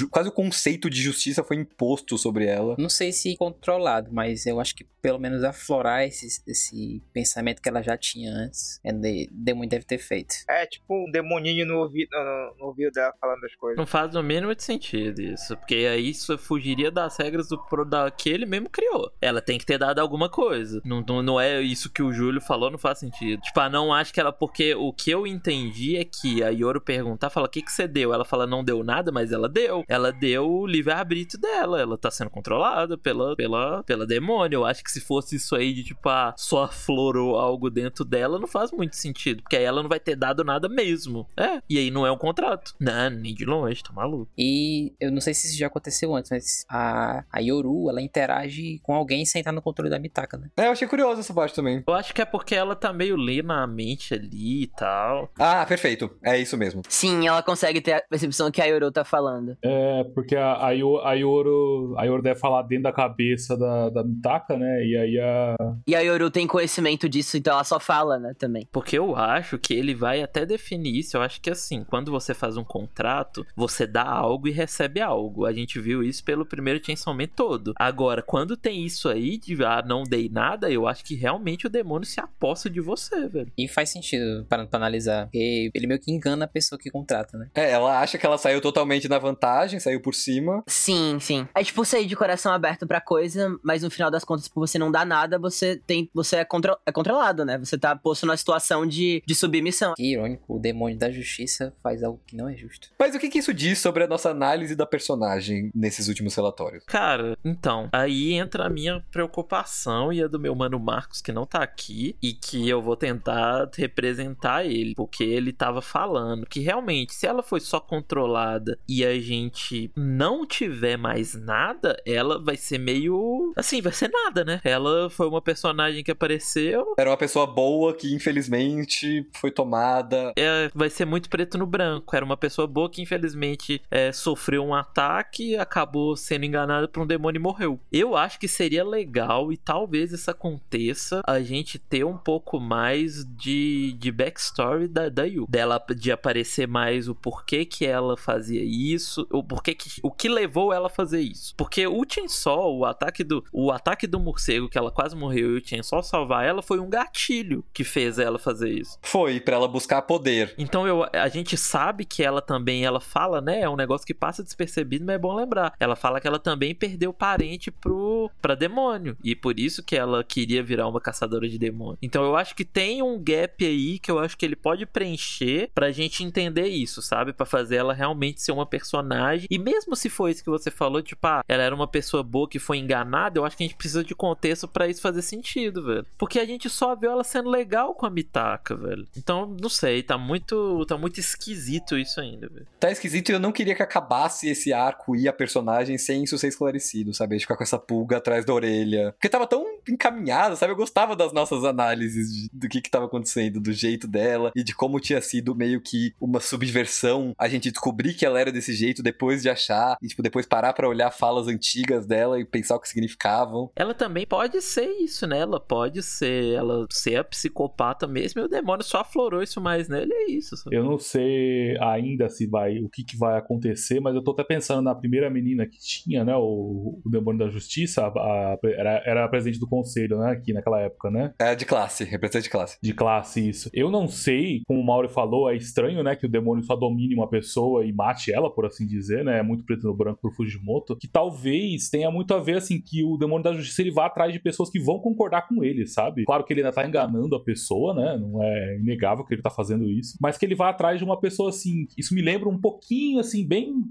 Quase 0.09 0.29
o 0.29 0.31
conceito 0.31 0.89
de 0.89 1.01
justiça 1.01 1.43
foi 1.43 1.57
imposto 1.57 2.17
sobre 2.17 2.45
ela. 2.45 2.75
Não 2.77 2.89
sei 2.89 3.11
se 3.11 3.35
controlado, 3.37 4.09
mas 4.11 4.45
eu 4.45 4.59
acho 4.59 4.75
que 4.75 4.85
pelo 5.01 5.19
menos 5.19 5.43
aflorar 5.43 6.03
esse, 6.03 6.41
esse 6.47 7.03
pensamento 7.13 7.61
que 7.61 7.69
ela 7.69 7.81
já 7.83 7.95
tinha 7.95 8.31
antes, 8.31 8.79
é 8.83 8.91
de, 8.91 9.29
Demônio 9.31 9.69
deve 9.69 9.85
ter 9.85 9.99
feito. 9.99 10.33
É 10.49 10.65
tipo 10.65 11.05
um 11.07 11.11
demoninho 11.11 11.65
no 11.65 11.77
ouvido, 11.77 12.09
no, 12.11 12.55
no 12.57 12.65
ouvido 12.67 12.91
dela 12.91 13.13
falando 13.21 13.43
as 13.43 13.55
coisas. 13.55 13.77
Não 13.77 13.85
faz 13.85 14.15
o 14.15 14.23
mínimo 14.23 14.55
de 14.55 14.63
sentido 14.63 15.21
isso. 15.21 15.55
Porque 15.57 15.75
aí 15.75 16.09
isso 16.09 16.37
fugiria 16.37 16.89
das 16.89 17.17
regras 17.17 17.49
do 17.49 17.57
pro 17.65 17.85
da 17.85 18.09
que 18.09 18.29
ele 18.29 18.45
mesmo 18.45 18.69
criou. 18.69 19.11
Ela 19.21 19.41
tem 19.41 19.57
que 19.57 19.65
ter 19.65 19.77
dado 19.77 19.99
alguma 19.99 20.29
coisa. 20.29 20.81
Não, 20.83 21.03
não, 21.07 21.21
não 21.21 21.39
é 21.39 21.61
isso 21.61 21.91
que 21.91 22.01
o 22.01 22.11
Júlio 22.11 22.41
falou, 22.41 22.71
não 22.71 22.77
faz 22.77 22.99
sentido. 22.99 23.41
Tipo, 23.41 23.59
ah, 23.59 23.69
não 23.69 23.93
acho 23.93 24.13
que 24.13 24.19
ela. 24.19 24.31
Porque 24.31 24.73
o 24.75 24.91
que 24.91 25.11
eu 25.11 25.27
entendi 25.27 25.97
é 25.97 26.03
que 26.03 26.43
a 26.43 26.49
Yoro 26.49 26.81
perguntar, 26.81 27.29
fala, 27.29 27.47
o 27.47 27.49
que, 27.49 27.61
que 27.61 27.71
você 27.71 27.87
deu? 27.87 28.13
Ela 28.13 28.25
fala, 28.25 28.47
não 28.47 28.63
deu 28.63 28.83
nada, 28.83 29.11
mas 29.11 29.31
ela 29.31 29.47
deu. 29.47 29.74
Ela 29.87 30.11
deu 30.11 30.49
o 30.49 30.67
livre-arbítrio 30.67 31.39
dela. 31.39 31.81
Ela 31.81 31.97
tá 31.97 32.11
sendo 32.11 32.29
controlada 32.29 32.97
pela, 32.97 33.35
pela, 33.35 33.83
pela 33.83 34.05
demônio. 34.05 34.57
Eu 34.57 34.65
acho 34.65 34.83
que 34.83 34.91
se 34.91 35.01
fosse 35.01 35.35
isso 35.35 35.55
aí 35.55 35.73
de 35.73 35.83
tipo, 35.83 36.07
ah, 36.09 36.33
só 36.37 36.63
aflorou 36.63 37.37
algo 37.37 37.69
dentro 37.69 38.05
dela, 38.05 38.39
não 38.39 38.47
faz 38.47 38.71
muito 38.71 38.95
sentido. 38.95 39.41
Porque 39.41 39.57
aí 39.57 39.63
ela 39.63 39.81
não 39.81 39.89
vai 39.89 39.99
ter 39.99 40.15
dado 40.15 40.43
nada 40.43 40.69
mesmo. 40.69 41.27
É. 41.37 41.61
E 41.69 41.77
aí 41.77 41.91
não 41.91 42.05
é 42.05 42.11
um 42.11 42.17
contrato. 42.17 42.73
Não, 42.79 43.09
nem 43.09 43.33
de 43.33 43.45
longe, 43.45 43.83
tá 43.83 43.91
maluco. 43.91 44.31
E 44.37 44.93
eu 44.99 45.11
não 45.11 45.21
sei 45.21 45.33
se 45.33 45.47
isso 45.47 45.57
já 45.57 45.67
aconteceu 45.67 46.15
antes, 46.15 46.31
mas 46.31 46.65
a, 46.69 47.23
a 47.31 47.39
Yoru, 47.39 47.89
ela 47.89 48.01
interage 48.01 48.79
com 48.83 48.93
alguém 48.93 49.25
sem 49.25 49.39
estar 49.39 49.51
no 49.51 49.61
controle 49.61 49.89
da 49.89 49.99
Mitaka, 49.99 50.37
né? 50.37 50.49
É, 50.57 50.67
eu 50.67 50.71
achei 50.71 50.87
curioso 50.87 51.19
essa 51.19 51.33
parte 51.33 51.55
também. 51.55 51.83
Eu 51.87 51.93
acho 51.93 52.13
que 52.13 52.21
é 52.21 52.25
porque 52.25 52.55
ela 52.55 52.75
tá 52.75 52.91
meio 52.93 53.15
lê 53.15 53.41
na 53.41 53.65
mente 53.67 54.13
ali 54.13 54.63
e 54.63 54.67
tal. 54.67 55.31
Ah, 55.37 55.65
perfeito. 55.65 56.11
É 56.23 56.37
isso 56.37 56.57
mesmo. 56.57 56.81
Sim, 56.87 57.27
ela 57.27 57.41
consegue 57.41 57.81
ter 57.81 57.93
a 57.93 58.01
percepção 58.01 58.51
que 58.51 58.61
a 58.61 58.65
Yoru 58.65 58.91
tá 58.91 59.03
falando. 59.03 59.54
É, 59.61 60.03
porque 60.13 60.35
a, 60.35 60.65
a, 60.67 60.71
Yo- 60.71 61.01
a 61.01 61.13
Yoro, 61.13 61.95
a 61.97 62.03
Yoro 62.05 62.21
deve 62.21 62.39
falar 62.39 62.61
dentro 62.63 62.83
da 62.83 62.91
cabeça 62.93 63.57
da, 63.57 63.89
da 63.89 64.03
Mitaka, 64.03 64.57
né? 64.57 64.85
E 64.85 64.97
aí 64.97 65.19
a. 65.19 65.55
E 65.87 65.95
a 65.95 65.99
Yoru 66.01 66.29
tem 66.31 66.47
conhecimento 66.47 67.07
disso, 67.09 67.37
então 67.37 67.53
ela 67.53 67.63
só 67.63 67.79
fala, 67.79 68.17
né, 68.19 68.33
também. 68.37 68.67
Porque 68.71 68.97
eu 68.97 69.15
acho 69.15 69.57
que 69.57 69.73
ele 69.73 69.93
vai 69.93 70.21
até 70.21 70.45
definir 70.45 70.95
isso. 70.99 71.17
Eu 71.17 71.21
acho 71.21 71.39
que 71.41 71.49
assim, 71.49 71.83
quando 71.83 72.11
você 72.11 72.33
faz 72.33 72.57
um 72.57 72.63
contrato, 72.63 73.45
você 73.55 73.85
dá 73.87 74.03
algo 74.07 74.47
e 74.47 74.51
recebe 74.51 75.01
algo. 75.01 75.45
A 75.45 75.53
gente 75.53 75.79
viu 75.79 76.03
isso 76.03 76.23
pelo 76.23 76.45
primeiro 76.45 76.83
Chainsaw 76.83 77.13
Man 77.13 77.27
todo. 77.27 77.73
Agora, 77.77 78.21
quando 78.21 78.55
tem 78.57 78.83
isso 78.85 79.09
aí 79.09 79.37
de 79.37 79.63
ah, 79.63 79.83
não 79.85 80.03
dei 80.03 80.29
nada, 80.29 80.69
eu 80.69 80.87
acho 80.87 81.03
que 81.03 81.15
realmente 81.15 81.67
o 81.67 81.69
demônio 81.69 82.05
se 82.05 82.19
aposta 82.19 82.69
de 82.69 82.79
você, 82.81 83.27
velho. 83.27 83.51
E 83.57 83.67
faz 83.67 83.89
sentido 83.89 84.45
para 84.47 84.65
pra 84.65 84.77
analisar. 84.77 85.25
Porque 85.25 85.69
ele 85.73 85.87
meio 85.87 85.99
que 85.99 86.11
engana 86.11 86.45
a 86.45 86.47
pessoa 86.47 86.77
que 86.79 86.89
contrata, 86.89 87.37
né? 87.37 87.47
É, 87.55 87.71
ela 87.71 87.99
acha 87.99 88.17
que 88.17 88.25
ela 88.25 88.37
saiu 88.37 88.61
totalmente 88.61 89.07
na 89.07 89.17
vantagem, 89.19 89.44
saiu 89.79 90.01
por 90.01 90.13
cima. 90.15 90.63
Sim, 90.67 91.17
sim. 91.19 91.47
É 91.53 91.63
tipo 91.63 91.83
sair 91.85 92.05
de 92.05 92.15
coração 92.15 92.51
aberto 92.53 92.87
pra 92.87 92.99
coisa, 93.01 93.57
mas 93.63 93.83
no 93.83 93.89
final 93.91 94.09
das 94.09 94.23
contas, 94.23 94.47
por 94.47 94.59
você 94.67 94.77
não 94.77 94.91
dar 94.91 95.05
nada, 95.05 95.37
você 95.37 95.75
tem. 95.85 96.09
Você 96.13 96.37
é, 96.37 96.45
contro- 96.45 96.77
é 96.85 96.91
controlado, 96.91 97.45
né? 97.45 97.57
Você 97.57 97.77
tá 97.77 97.95
posto 97.95 98.25
numa 98.25 98.37
situação 98.37 98.85
de, 98.85 99.21
de 99.25 99.35
submissão. 99.35 99.93
Que 99.95 100.13
irônico, 100.13 100.55
o 100.55 100.59
demônio 100.59 100.97
da 100.97 101.11
justiça 101.11 101.73
faz 101.83 102.03
algo 102.03 102.19
que 102.25 102.35
não 102.35 102.47
é 102.49 102.55
justo. 102.55 102.89
Mas 102.99 103.13
o 103.15 103.19
que, 103.19 103.29
que 103.29 103.39
isso 103.39 103.53
diz 103.53 103.79
sobre 103.79 104.03
a 104.03 104.07
nossa 104.07 104.29
análise 104.29 104.75
da 104.75 104.85
personagem 104.85 105.71
nesses 105.75 106.07
últimos 106.07 106.33
relatórios? 106.35 106.83
Cara, 106.85 107.37
então, 107.43 107.89
aí 107.91 108.33
entra 108.33 108.65
a 108.65 108.69
minha 108.69 109.03
preocupação 109.11 110.11
e 110.11 110.21
a 110.23 110.27
do 110.27 110.39
meu 110.39 110.55
mano 110.55 110.79
Marcos, 110.79 111.21
que 111.21 111.31
não 111.31 111.45
tá 111.45 111.59
aqui, 111.61 112.15
e 112.21 112.33
que 112.33 112.67
eu 112.67 112.81
vou 112.81 112.95
tentar 112.95 113.69
representar 113.77 114.65
ele, 114.65 114.93
porque 114.95 115.23
ele 115.23 115.51
tava 115.53 115.81
falando 115.81 116.45
que 116.45 116.59
realmente, 116.59 117.13
se 117.13 117.27
ela 117.27 117.43
foi 117.43 117.59
só 117.59 117.79
controlada 117.79 118.77
e 118.87 119.03
a 119.05 119.19
gente 119.19 119.34
gente 119.35 119.91
não 119.95 120.45
tiver 120.45 120.97
mais 120.97 121.33
nada, 121.35 122.01
ela 122.05 122.41
vai 122.41 122.57
ser 122.57 122.77
meio. 122.77 123.53
Assim, 123.55 123.81
vai 123.81 123.93
ser 123.93 124.09
nada, 124.09 124.43
né? 124.43 124.61
Ela 124.63 125.09
foi 125.09 125.27
uma 125.27 125.41
personagem 125.41 126.03
que 126.03 126.11
apareceu. 126.11 126.93
Era 126.97 127.09
uma 127.09 127.17
pessoa 127.17 127.45
boa 127.45 127.93
que, 127.93 128.13
infelizmente, 128.13 129.27
foi 129.33 129.51
tomada. 129.51 130.33
É, 130.37 130.69
vai 130.73 130.89
ser 130.89 131.05
muito 131.05 131.29
preto 131.29 131.57
no 131.57 131.65
branco. 131.65 132.15
Era 132.15 132.25
uma 132.25 132.37
pessoa 132.37 132.67
boa 132.67 132.89
que, 132.89 133.01
infelizmente, 133.01 133.81
é, 133.91 134.11
sofreu 134.11 134.63
um 134.63 134.73
ataque, 134.73 135.55
acabou 135.55 136.15
sendo 136.15 136.45
enganada 136.45 136.87
por 136.87 137.03
um 137.03 137.07
demônio 137.07 137.39
e 137.39 137.41
morreu. 137.41 137.79
Eu 137.91 138.15
acho 138.15 138.39
que 138.39 138.47
seria 138.47 138.83
legal, 138.83 139.51
e 139.51 139.57
talvez 139.57 140.11
isso 140.11 140.29
aconteça, 140.31 141.21
a 141.25 141.39
gente 141.41 141.77
ter 141.77 142.03
um 142.03 142.17
pouco 142.17 142.59
mais 142.59 143.25
de, 143.25 143.93
de 143.93 144.11
backstory 144.11 144.87
da, 144.87 145.09
da 145.09 145.23
Yu. 145.23 145.45
Dela 145.49 145.83
de 145.95 146.11
aparecer 146.11 146.67
mais 146.67 147.07
o 147.07 147.15
porquê 147.15 147.65
que 147.65 147.85
ela 147.85 148.17
fazia 148.17 148.63
isso, 148.63 149.24
o 149.31 149.43
porquê 149.43 149.73
que. 149.73 149.89
O 150.01 150.11
que 150.11 150.29
levou 150.29 150.73
ela 150.73 150.87
a 150.87 150.89
fazer 150.89 151.21
isso. 151.21 151.53
Porque 151.57 151.85
o 151.87 152.03
Chainsaw, 152.07 152.75
o 152.75 152.85
ataque 152.85 153.23
do. 153.23 153.43
O 153.51 153.71
ataque 153.71 154.07
do 154.07 154.19
morcego, 154.19 154.69
que 154.69 154.77
ela 154.77 154.91
quase 154.91 155.15
morreu, 155.15 155.55
e 155.55 155.59
o 155.59 155.67
Chainsaw 155.67 156.03
salvar 156.03 156.45
ela, 156.45 156.61
foi 156.61 156.79
um 156.79 156.89
gatilho 156.89 157.63
que 157.73 157.83
fez 157.83 158.19
ela 158.19 158.39
fazer 158.39 158.69
isso. 158.69 158.97
Foi, 159.01 159.39
pra 159.39 159.55
ela 159.55 159.67
buscar 159.67 160.01
poder. 160.03 160.53
Então 160.57 160.87
eu, 160.87 161.03
a 161.03 161.27
gente 161.27 161.57
sabe 161.57 162.05
que 162.05 162.23
ela 162.23 162.41
também, 162.41 162.85
ela 162.85 162.99
fala, 162.99 163.41
né? 163.41 163.61
É 163.61 163.69
um 163.69 163.75
negócio 163.75 164.05
que 164.05 164.13
passa 164.13 164.43
despercebido, 164.43 165.05
mas 165.05 165.15
é 165.15 165.19
bom 165.19 165.33
lembrar. 165.33 165.73
Ela 165.79 165.95
fala 165.95 166.19
que 166.19 166.27
ela 166.27 166.39
também 166.39 166.73
perdeu 166.73 167.13
parente 167.13 167.71
pro, 167.71 168.29
pra 168.41 168.55
demônio. 168.55 169.17
E 169.23 169.35
por 169.35 169.59
isso 169.59 169.83
que 169.83 169.95
ela 169.95 170.23
queria 170.23 170.63
virar 170.63 170.87
uma 170.87 171.01
caçadora 171.01 171.47
de 171.47 171.57
demônio. 171.57 171.97
Então 172.01 172.23
eu 172.23 172.35
acho 172.35 172.55
que 172.55 172.65
tem 172.65 173.01
um 173.01 173.21
gap 173.21 173.65
aí 173.65 173.99
que 173.99 174.11
eu 174.11 174.19
acho 174.19 174.37
que 174.37 174.45
ele 174.45 174.55
pode 174.55 174.85
preencher 174.85 175.69
pra 175.73 175.91
gente 175.91 176.23
entender 176.23 176.67
isso, 176.67 177.01
sabe? 177.01 177.33
Pra 177.33 177.45
fazer 177.45 177.77
ela 177.77 177.93
realmente 177.93 178.41
ser 178.41 178.51
uma 178.51 178.65
personagem. 178.65 179.14
E 179.49 179.57
mesmo 179.57 179.95
se 179.95 180.09
for 180.09 180.29
isso 180.29 180.43
que 180.43 180.49
você 180.49 180.69
falou, 180.69 181.01
tipo, 181.01 181.25
ah, 181.25 181.43
ela 181.47 181.63
era 181.63 181.75
uma 181.75 181.87
pessoa 181.87 182.23
boa 182.23 182.49
que 182.49 182.59
foi 182.59 182.77
enganada, 182.77 183.39
eu 183.39 183.45
acho 183.45 183.57
que 183.57 183.63
a 183.63 183.67
gente 183.67 183.77
precisa 183.77 184.03
de 184.03 184.15
contexto 184.15 184.67
para 184.67 184.87
isso 184.87 185.01
fazer 185.01 185.21
sentido, 185.21 185.83
velho. 185.83 186.05
Porque 186.17 186.39
a 186.39 186.45
gente 186.45 186.69
só 186.69 186.95
viu 186.95 187.11
ela 187.11 187.23
sendo 187.23 187.49
legal 187.49 187.93
com 187.93 188.05
a 188.05 188.09
Mitaka, 188.09 188.75
velho. 188.75 189.07
Então, 189.17 189.55
não 189.61 189.69
sei, 189.69 190.03
tá 190.03 190.17
muito, 190.17 190.85
tá 190.85 190.97
muito 190.97 191.19
esquisito 191.19 191.97
isso 191.97 192.19
ainda, 192.19 192.47
velho. 192.47 192.67
Tá 192.79 192.91
esquisito 192.91 193.29
e 193.29 193.33
eu 193.33 193.39
não 193.39 193.51
queria 193.51 193.75
que 193.75 193.83
acabasse 193.83 194.49
esse 194.49 194.73
arco 194.73 195.15
e 195.15 195.27
a 195.27 195.33
personagem 195.33 195.97
sem 195.97 196.23
isso 196.23 196.37
ser 196.37 196.47
esclarecido, 196.47 197.13
sabe? 197.13 197.39
Ficar 197.39 197.55
com 197.55 197.63
essa 197.63 197.79
pulga 197.79 198.17
atrás 198.17 198.45
da 198.45 198.53
orelha. 198.53 199.11
Porque 199.13 199.29
tava 199.29 199.47
tão 199.47 199.65
encaminhado, 199.87 200.55
sabe? 200.55 200.73
Eu 200.73 200.77
gostava 200.77 201.15
das 201.15 201.31
nossas 201.31 201.63
análises 201.63 202.33
de, 202.33 202.49
do 202.51 202.67
que 202.67 202.81
que 202.81 202.89
tava 202.89 203.05
acontecendo, 203.05 203.59
do 203.59 203.71
jeito 203.71 204.07
dela 204.07 204.51
e 204.55 204.63
de 204.63 204.75
como 204.75 204.99
tinha 204.99 205.21
sido 205.21 205.55
meio 205.55 205.81
que 205.81 206.13
uma 206.19 206.39
subversão. 206.39 207.33
A 207.37 207.47
gente 207.47 207.71
descobrir 207.71 208.13
que 208.13 208.25
ela 208.25 208.39
era 208.39 208.51
desse 208.51 208.73
jeito 208.73 209.03
depois 209.05 209.43
de 209.43 209.49
achar 209.49 209.97
e, 210.01 210.07
tipo, 210.07 210.23
depois 210.23 210.47
parar 210.47 210.73
pra 210.73 210.89
olhar 210.89 211.11
falas 211.11 211.47
antigas 211.47 212.07
dela 212.07 212.39
e 212.39 212.43
pensar 212.43 212.75
o 212.75 212.79
que 212.79 212.89
significavam. 212.89 213.71
Ela 213.75 213.93
também 213.93 214.25
pode 214.25 214.59
ser 214.61 214.87
isso, 214.99 215.27
né? 215.27 215.39
Ela 215.39 215.59
pode 215.59 216.01
ser, 216.01 216.55
ela 216.55 216.87
ser 216.89 217.17
a 217.17 217.23
psicopata 217.23 218.07
mesmo 218.07 218.41
e 218.41 218.45
o 218.45 218.47
demônio 218.47 218.83
só 218.83 219.01
aflorou 219.01 219.43
isso 219.43 219.61
mais 219.61 219.87
nele, 219.87 220.11
é 220.11 220.31
isso. 220.31 220.57
Sabe? 220.57 220.75
Eu 220.75 220.83
não 220.83 220.97
sei 220.97 221.77
ainda 221.79 222.27
se 222.29 222.47
vai, 222.47 222.79
o 222.79 222.89
que, 222.89 223.03
que 223.03 223.15
vai 223.15 223.37
acontecer, 223.37 223.99
mas 223.99 224.15
eu 224.15 224.23
tô 224.23 224.31
até 224.31 224.43
pensando 224.43 224.81
na 224.81 224.95
primeira 224.95 225.29
menina 225.29 225.67
que 225.67 225.77
tinha, 225.77 226.25
né? 226.25 226.35
O, 226.35 226.99
o 227.05 227.09
demônio 227.09 227.39
da 227.39 227.49
justiça, 227.49 228.05
a, 228.05 228.07
a, 228.07 228.57
era, 228.63 229.03
era 229.05 229.25
a 229.25 229.29
presidente 229.29 229.59
do 229.59 229.67
conselho, 229.67 230.17
né? 230.17 230.31
Aqui 230.31 230.51
naquela 230.51 230.81
época, 230.81 231.11
né? 231.11 231.33
É 231.37 231.53
de 231.53 231.65
classe, 231.65 232.03
representante 232.03 232.45
de 232.45 232.49
classe. 232.49 232.77
De 232.81 232.93
classe, 232.93 233.47
isso. 233.47 233.69
Eu 233.71 233.91
não 233.91 234.07
sei, 234.07 234.63
como 234.67 234.81
o 234.81 234.85
Mauro 234.85 235.07
falou, 235.07 235.49
é 235.49 235.55
estranho, 235.55 236.01
né? 236.01 236.15
Que 236.15 236.25
o 236.25 236.29
demônio 236.29 236.63
só 236.63 236.75
domine 236.75 237.13
uma 237.13 237.29
pessoa 237.29 237.85
e 237.85 237.93
mate 237.93 238.33
ela, 238.33 238.49
por 238.49 238.65
assim 238.65 238.85
dizer, 238.85 238.94
né? 239.23 239.39
É 239.39 239.43
muito 239.43 239.63
preto 239.63 239.87
no 239.87 239.95
branco 239.95 240.21
pro 240.21 240.31
Fujimoto. 240.31 240.95
Que 240.95 241.07
talvez 241.07 241.89
tenha 241.89 242.09
muito 242.11 242.33
a 242.33 242.39
ver, 242.39 242.57
assim, 242.57 242.79
que 242.79 243.03
o 243.03 243.17
demônio 243.17 243.43
da 243.43 243.53
justiça 243.53 243.81
ele 243.81 243.91
vá 243.91 244.05
atrás 244.05 244.33
de 244.33 244.39
pessoas 244.39 244.69
que 244.69 244.79
vão 244.79 244.99
concordar 244.99 245.47
com 245.47 245.63
ele, 245.63 245.85
sabe? 245.87 246.25
Claro 246.25 246.43
que 246.43 246.53
ele 246.53 246.61
ainda 246.61 246.73
tá 246.73 246.87
enganando 246.87 247.35
a 247.35 247.43
pessoa, 247.43 247.93
né? 247.93 248.17
Não 248.17 248.43
é 248.43 248.77
inegável 248.77 249.25
que 249.25 249.33
ele 249.33 249.41
tá 249.41 249.49
fazendo 249.49 249.89
isso. 249.89 250.17
Mas 250.21 250.37
que 250.37 250.45
ele 250.45 250.55
vá 250.55 250.69
atrás 250.69 250.99
de 250.99 251.05
uma 251.05 251.19
pessoa, 251.19 251.49
assim. 251.49 251.87
Isso 251.97 252.13
me 252.13 252.21
lembra 252.21 252.49
um 252.49 252.59
pouquinho, 252.59 253.19
assim, 253.19 253.45
bem 253.45 253.83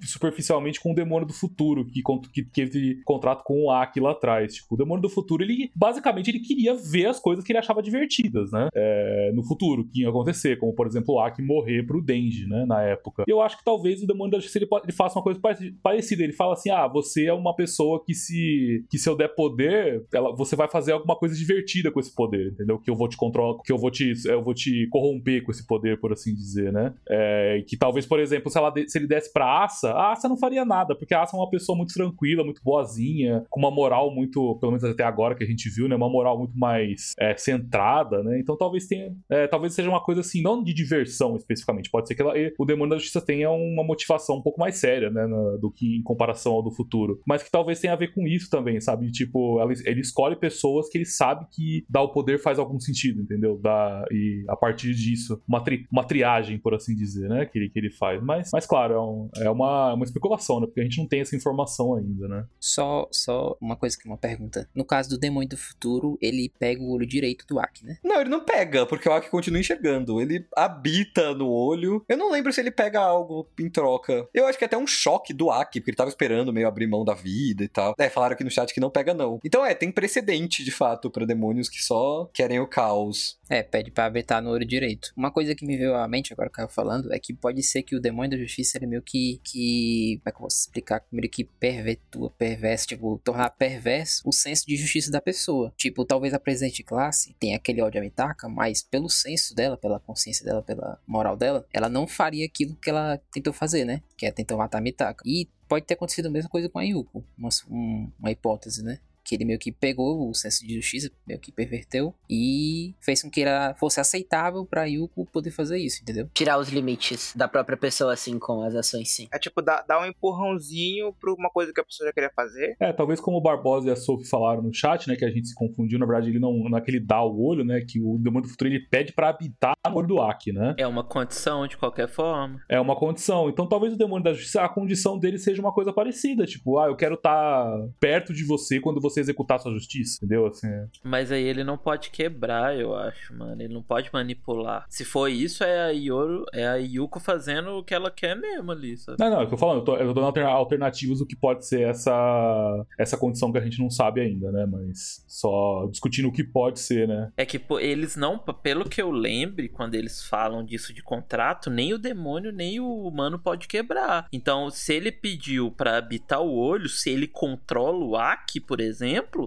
superficialmente 0.00 0.80
com 0.80 0.92
o 0.92 0.94
demônio 0.94 1.26
do 1.26 1.32
futuro, 1.32 1.84
que, 1.84 2.02
que, 2.32 2.42
que 2.44 2.50
teve 2.50 3.02
contrato 3.04 3.42
com 3.44 3.64
o 3.64 3.70
Aki 3.70 4.00
lá 4.00 4.12
atrás. 4.12 4.54
Tipo, 4.54 4.74
o 4.74 4.78
demônio 4.78 5.02
do 5.02 5.08
futuro, 5.08 5.42
ele 5.42 5.70
basicamente 5.74 6.30
ele 6.30 6.40
queria 6.40 6.74
ver 6.74 7.06
as 7.06 7.20
coisas 7.20 7.44
que 7.44 7.52
ele 7.52 7.58
achava 7.58 7.82
divertidas, 7.82 8.50
né? 8.50 8.68
É, 8.74 9.32
no 9.34 9.42
futuro, 9.44 9.84
que 9.84 10.02
ia 10.02 10.08
acontecer, 10.08 10.58
como 10.58 10.72
por 10.74 10.86
exemplo 10.86 11.14
o 11.14 11.20
Aki 11.20 11.42
morrer 11.42 11.84
pro 11.84 12.02
Denji, 12.02 12.46
né? 12.46 12.64
Na 12.66 12.82
época. 12.82 13.24
E 13.26 13.30
eu 13.30 13.40
acho 13.40 13.58
que 13.58 13.64
talvez 13.64 14.02
o 14.02 14.06
demônio 14.06 14.32
da 14.32 14.40
justiça 14.52 14.58
ele, 14.58 14.68
ele 14.82 14.92
faça 14.92 15.18
uma 15.18 15.22
coisa 15.22 15.40
parecida. 15.82 16.22
Ele 16.22 16.32
fala 16.32 16.54
assim: 16.54 16.70
ah, 16.70 16.86
você 16.86 17.26
é 17.26 17.32
uma 17.32 17.54
pessoa 17.54 18.02
que 18.04 18.14
se, 18.14 18.84
que 18.90 18.98
se 18.98 19.08
eu 19.08 19.16
der 19.16 19.28
poder, 19.28 20.04
ela, 20.12 20.34
você 20.34 20.54
vai 20.54 20.68
fazer 20.68 20.92
alguma 20.92 21.16
coisa 21.16 21.34
divertida 21.34 21.90
com 21.90 22.00
esse 22.00 22.14
poder, 22.14 22.52
entendeu? 22.52 22.78
Que 22.78 22.90
eu 22.90 22.96
vou 22.96 23.08
te 23.08 23.16
controlar, 23.16 23.60
que 23.62 23.72
eu 23.72 23.78
vou 23.78 23.90
te, 23.90 24.12
eu 24.26 24.42
vou 24.42 24.54
te 24.54 24.86
corromper 24.88 25.42
com 25.42 25.50
esse 25.50 25.66
poder, 25.66 25.98
por 25.98 26.12
assim 26.12 26.34
dizer, 26.34 26.72
né? 26.72 26.94
É, 27.08 27.64
que 27.66 27.76
talvez, 27.76 28.06
por 28.06 28.20
exemplo, 28.20 28.50
se, 28.50 28.58
ela, 28.58 28.72
se 28.86 28.98
ele 28.98 29.06
desse 29.06 29.32
pra 29.32 29.64
Asa, 29.64 29.92
a 29.92 30.12
Asa 30.12 30.28
não 30.28 30.36
faria 30.36 30.64
nada, 30.64 30.94
porque 30.94 31.14
a 31.14 31.22
Asa 31.22 31.36
é 31.36 31.40
uma 31.40 31.50
pessoa 31.50 31.76
muito 31.76 31.94
tranquila, 31.94 32.44
muito 32.44 32.62
boazinha, 32.62 33.44
com 33.48 33.60
uma 33.60 33.70
moral 33.70 34.14
muito, 34.14 34.56
pelo 34.56 34.72
menos 34.72 34.84
até 34.84 35.04
agora 35.04 35.34
que 35.34 35.44
a 35.44 35.46
gente 35.46 35.68
viu, 35.70 35.88
né? 35.88 35.96
Uma 35.96 36.10
moral 36.10 36.38
muito 36.38 36.58
mais 36.58 37.14
é, 37.18 37.36
centrada, 37.36 38.22
né? 38.22 38.38
Então 38.38 38.56
talvez 38.56 38.86
tenha. 38.86 39.12
É, 39.30 39.46
talvez 39.46 39.74
seja 39.74 39.88
uma 39.88 40.02
coisa 40.02 40.20
assim, 40.20 40.42
não 40.42 40.62
de 40.62 40.72
diversão 40.72 41.36
especificamente. 41.36 41.90
Pode 41.90 42.08
ser 42.08 42.14
que 42.14 42.22
ela, 42.22 42.34
o 42.58 42.64
demônio 42.64 42.90
da 42.90 42.96
justiça 42.96 43.20
tenha 43.20 43.50
uma 43.50 43.84
motivação 43.84 44.31
um 44.36 44.42
pouco 44.42 44.60
mais 44.60 44.76
séria, 44.76 45.10
né? 45.10 45.26
Na, 45.26 45.56
do 45.56 45.70
que 45.70 45.96
em 45.96 46.02
comparação 46.02 46.52
ao 46.52 46.62
do 46.62 46.70
futuro. 46.70 47.20
Mas 47.26 47.42
que 47.42 47.50
talvez 47.50 47.80
tenha 47.80 47.92
a 47.92 47.96
ver 47.96 48.14
com 48.14 48.26
isso 48.26 48.50
também, 48.50 48.80
sabe? 48.80 49.10
Tipo, 49.10 49.60
ela, 49.60 49.72
ele 49.84 50.00
escolhe 50.00 50.36
pessoas 50.36 50.88
que 50.88 50.98
ele 50.98 51.04
sabe 51.04 51.46
que 51.50 51.84
dar 51.88 52.02
o 52.02 52.12
poder 52.12 52.38
faz 52.38 52.58
algum 52.58 52.78
sentido, 52.78 53.22
entendeu? 53.22 53.58
Dá, 53.58 54.04
e 54.10 54.44
a 54.48 54.56
partir 54.56 54.94
disso, 54.94 55.40
uma, 55.46 55.62
tri, 55.62 55.86
uma 55.90 56.04
triagem, 56.04 56.58
por 56.58 56.74
assim 56.74 56.94
dizer, 56.94 57.28
né? 57.28 57.46
Que 57.46 57.58
ele, 57.58 57.68
que 57.68 57.78
ele 57.78 57.90
faz. 57.90 58.22
Mas, 58.22 58.50
mas 58.52 58.66
claro, 58.66 58.94
é, 58.94 59.00
um, 59.00 59.30
é 59.36 59.50
uma, 59.50 59.94
uma 59.94 60.04
especulação, 60.04 60.60
né? 60.60 60.66
Porque 60.66 60.80
a 60.80 60.84
gente 60.84 60.98
não 60.98 61.06
tem 61.06 61.20
essa 61.20 61.36
informação 61.36 61.94
ainda, 61.94 62.28
né? 62.28 62.46
Só, 62.60 63.08
só 63.10 63.56
uma 63.60 63.76
coisa 63.76 63.96
que 63.98 64.06
uma 64.06 64.16
pergunta. 64.16 64.68
No 64.74 64.84
caso 64.84 65.10
do 65.10 65.18
demônio 65.18 65.48
do 65.48 65.56
futuro, 65.56 66.18
ele 66.20 66.50
pega 66.58 66.82
o 66.82 66.90
olho 66.90 67.06
direito 67.06 67.46
do 67.46 67.58
Aki, 67.58 67.84
né? 67.84 67.98
Não, 68.04 68.20
ele 68.20 68.30
não 68.30 68.44
pega, 68.44 68.86
porque 68.86 69.08
o 69.08 69.12
Aki 69.12 69.30
continua 69.30 69.60
enxergando. 69.60 70.20
Ele 70.20 70.46
habita 70.56 71.34
no 71.34 71.48
olho. 71.48 72.04
Eu 72.08 72.16
não 72.16 72.30
lembro 72.30 72.52
se 72.52 72.60
ele 72.60 72.70
pega 72.70 73.00
algo 73.00 73.48
em 73.58 73.70
troca. 73.70 74.21
Eu 74.32 74.46
acho 74.46 74.58
que 74.58 74.64
é 74.64 74.66
até 74.66 74.76
um 74.76 74.86
choque 74.86 75.32
do 75.32 75.50
Aki, 75.50 75.80
porque 75.80 75.90
ele 75.90 75.96
tava 75.96 76.10
esperando 76.10 76.52
meio 76.52 76.68
abrir 76.68 76.86
mão 76.86 77.04
da 77.04 77.14
vida 77.14 77.64
e 77.64 77.68
tal. 77.68 77.94
É, 77.98 78.08
falaram 78.08 78.34
aqui 78.34 78.44
no 78.44 78.50
chat 78.50 78.72
que 78.72 78.80
não 78.80 78.90
pega, 78.90 79.14
não. 79.14 79.38
Então 79.44 79.64
é, 79.64 79.74
tem 79.74 79.90
precedente, 79.90 80.64
de 80.64 80.70
fato, 80.70 81.10
para 81.10 81.26
demônios 81.26 81.68
que 81.68 81.82
só 81.82 82.28
querem 82.32 82.60
o 82.60 82.66
caos. 82.66 83.38
É, 83.52 83.62
pede 83.62 83.90
pra 83.90 84.06
habitar 84.06 84.40
no 84.40 84.48
olho 84.48 84.64
direito. 84.64 85.12
Uma 85.14 85.30
coisa 85.30 85.54
que 85.54 85.66
me 85.66 85.76
veio 85.76 85.94
à 85.94 86.08
mente 86.08 86.32
agora 86.32 86.48
que 86.48 86.58
eu 86.58 86.70
falando 86.70 87.12
é 87.12 87.18
que 87.18 87.34
pode 87.34 87.62
ser 87.62 87.82
que 87.82 87.94
o 87.94 88.00
demônio 88.00 88.30
da 88.30 88.38
justiça 88.38 88.78
ele 88.78 88.86
meio 88.86 89.02
que. 89.02 89.42
que 89.44 90.18
como 90.22 90.28
é 90.28 90.30
que 90.30 90.36
eu 90.36 90.40
posso 90.40 90.56
explicar? 90.60 91.04
Meio 91.12 91.28
que 91.28 91.44
pervertua, 91.44 92.30
perverso, 92.30 92.86
tipo, 92.86 93.20
tornar 93.22 93.50
perverso 93.50 94.22
o 94.24 94.32
senso 94.32 94.64
de 94.66 94.74
justiça 94.74 95.10
da 95.10 95.20
pessoa. 95.20 95.70
Tipo, 95.76 96.02
talvez 96.02 96.32
a 96.32 96.40
presidente 96.40 96.76
de 96.76 96.82
classe 96.82 97.36
tenha 97.38 97.56
aquele 97.56 97.82
ódio 97.82 98.00
à 98.00 98.02
Mitaka, 98.02 98.48
mas 98.48 98.82
pelo 98.82 99.10
senso 99.10 99.54
dela, 99.54 99.76
pela 99.76 100.00
consciência 100.00 100.46
dela, 100.46 100.62
pela 100.62 100.98
moral 101.06 101.36
dela, 101.36 101.66
ela 101.74 101.90
não 101.90 102.06
faria 102.06 102.46
aquilo 102.46 102.74
que 102.76 102.88
ela 102.88 103.20
tentou 103.30 103.52
fazer, 103.52 103.84
né? 103.84 104.00
Que 104.16 104.24
é 104.24 104.30
tentar 104.30 104.56
matar 104.56 104.78
a 104.78 104.80
Mitaka. 104.80 105.22
E 105.26 105.46
pode 105.68 105.84
ter 105.84 105.92
acontecido 105.92 106.28
a 106.28 106.30
mesma 106.30 106.48
coisa 106.48 106.70
com 106.70 106.78
a 106.78 106.84
Yuko. 106.84 107.22
Uma, 107.36 107.50
um, 107.68 108.10
uma 108.18 108.30
hipótese, 108.30 108.82
né? 108.82 108.98
Que 109.24 109.34
ele 109.34 109.44
meio 109.44 109.58
que 109.58 109.72
pegou 109.72 110.28
o 110.28 110.34
senso 110.34 110.66
de 110.66 110.74
justiça, 110.74 111.10
meio 111.26 111.40
que 111.40 111.52
perverteu 111.52 112.14
e 112.28 112.94
fez 113.00 113.22
com 113.22 113.30
que 113.30 113.42
era, 113.42 113.74
fosse 113.74 114.00
aceitável 114.00 114.64
pra 114.64 114.84
Yuko 114.84 115.26
poder 115.26 115.50
fazer 115.50 115.78
isso, 115.78 116.02
entendeu? 116.02 116.28
Tirar 116.34 116.58
os 116.58 116.68
limites 116.68 117.32
da 117.36 117.48
própria 117.48 117.76
pessoa, 117.76 118.12
assim, 118.12 118.38
com 118.38 118.62
as 118.62 118.74
ações, 118.74 119.10
sim. 119.10 119.28
É 119.32 119.38
tipo, 119.38 119.62
dar, 119.62 119.84
um 120.00 120.06
empurrãozinho 120.06 121.12
pra 121.20 121.32
uma 121.32 121.50
coisa 121.50 121.72
que 121.72 121.80
a 121.80 121.84
pessoa 121.84 122.08
já 122.08 122.12
queria 122.12 122.30
fazer. 122.34 122.76
É, 122.80 122.92
talvez 122.92 123.20
como 123.20 123.36
o 123.36 123.40
Barbosa 123.40 123.88
e 123.88 123.92
a 123.92 123.96
Sophie 123.96 124.28
falaram 124.28 124.62
no 124.62 124.72
chat, 124.72 125.08
né, 125.08 125.16
que 125.16 125.24
a 125.24 125.30
gente 125.30 125.48
se 125.48 125.54
confundiu, 125.54 125.98
na 125.98 126.06
verdade 126.06 126.30
ele 126.30 126.38
não, 126.38 126.52
não 126.52 126.78
é 126.78 126.80
que 126.80 126.90
ele 126.90 127.00
dá 127.00 127.22
o 127.22 127.42
olho, 127.42 127.64
né, 127.64 127.80
que 127.86 128.00
o 128.00 128.18
Demônio 128.18 128.42
do 128.42 128.48
Futuro 128.48 128.70
ele 128.70 128.80
pede 128.80 129.12
pra 129.12 129.28
habitar 129.28 129.74
no 129.88 129.96
olho 129.96 130.08
do 130.08 130.20
Aki, 130.20 130.52
né? 130.52 130.74
É 130.78 130.86
uma 130.86 131.04
condição 131.04 131.66
de 131.66 131.76
qualquer 131.76 132.08
forma. 132.08 132.60
É 132.68 132.80
uma 132.80 132.96
condição. 132.96 133.48
Então 133.48 133.68
talvez 133.68 133.92
o 133.92 133.96
Demônio 133.96 134.24
da 134.24 134.32
Justiça, 134.32 134.62
a 134.62 134.68
condição 134.68 135.18
dele 135.18 135.38
seja 135.38 135.60
uma 135.60 135.72
coisa 135.72 135.92
parecida, 135.92 136.44
tipo, 136.46 136.78
ah, 136.78 136.86
eu 136.86 136.96
quero 136.96 137.14
estar 137.14 137.64
tá 137.64 137.88
perto 138.00 138.32
de 138.32 138.44
você 138.44 138.80
quando 138.80 139.00
você 139.00 139.11
você 139.12 139.20
executar 139.20 139.60
sua 139.60 139.72
justiça, 139.72 140.16
entendeu? 140.18 140.46
Assim, 140.46 140.66
é. 140.68 140.86
Mas 141.02 141.30
aí 141.32 141.42
ele 141.42 141.64
não 141.64 141.76
pode 141.78 142.10
quebrar, 142.10 142.76
eu 142.78 142.94
acho, 142.94 143.34
mano. 143.34 143.60
Ele 143.62 143.72
não 143.72 143.82
pode 143.82 144.10
manipular. 144.12 144.84
Se 144.88 145.04
for 145.04 145.28
isso, 145.28 145.62
é 145.64 145.80
a 145.82 145.88
Yoro, 145.90 146.44
é 146.52 146.66
a 146.66 146.76
Yuko 146.76 147.20
fazendo 147.20 147.70
o 147.78 147.84
que 147.84 147.94
ela 147.94 148.10
quer 148.10 148.34
mesmo 148.36 148.70
ali, 148.72 148.96
sabe? 148.96 149.18
Não, 149.20 149.30
não, 149.30 149.40
é 149.40 149.44
o 149.44 149.46
que 149.48 149.54
eu 149.54 149.58
tô 149.58 149.58
falando, 149.58 149.78
eu 149.78 149.84
tô, 149.84 149.96
eu 149.96 150.06
tô 150.08 150.14
dando 150.14 150.26
alter- 150.26 150.46
alternativas 150.46 151.18
do 151.18 151.26
que 151.26 151.36
pode 151.36 151.66
ser 151.66 151.82
essa, 151.82 152.86
essa 152.98 153.16
condição 153.16 153.52
que 153.52 153.58
a 153.58 153.62
gente 153.62 153.78
não 153.80 153.90
sabe 153.90 154.20
ainda, 154.20 154.50
né? 154.52 154.66
Mas 154.66 155.24
só 155.28 155.86
discutindo 155.90 156.28
o 156.28 156.32
que 156.32 156.44
pode 156.44 156.80
ser, 156.80 157.06
né? 157.08 157.32
É 157.36 157.44
que 157.44 157.58
pô, 157.58 157.78
eles 157.78 158.16
não, 158.16 158.38
pelo 158.38 158.88
que 158.88 159.00
eu 159.00 159.10
lembre, 159.10 159.68
quando 159.68 159.94
eles 159.94 160.22
falam 160.24 160.64
disso 160.64 160.92
de 160.92 161.02
contrato, 161.02 161.70
nem 161.70 161.92
o 161.92 161.98
demônio 161.98 162.52
nem 162.52 162.80
o 162.80 163.06
humano 163.06 163.38
pode 163.38 163.66
quebrar. 163.68 164.26
Então, 164.32 164.70
se 164.70 164.92
ele 164.94 165.10
pediu 165.12 165.70
pra 165.70 165.96
habitar 165.96 166.40
o 166.40 166.54
olho, 166.54 166.88
se 166.88 167.10
ele 167.10 167.26
controla 167.26 168.04
o 168.04 168.16
Aki, 168.16 168.60
por 168.60 168.80
exemplo, 168.80 169.01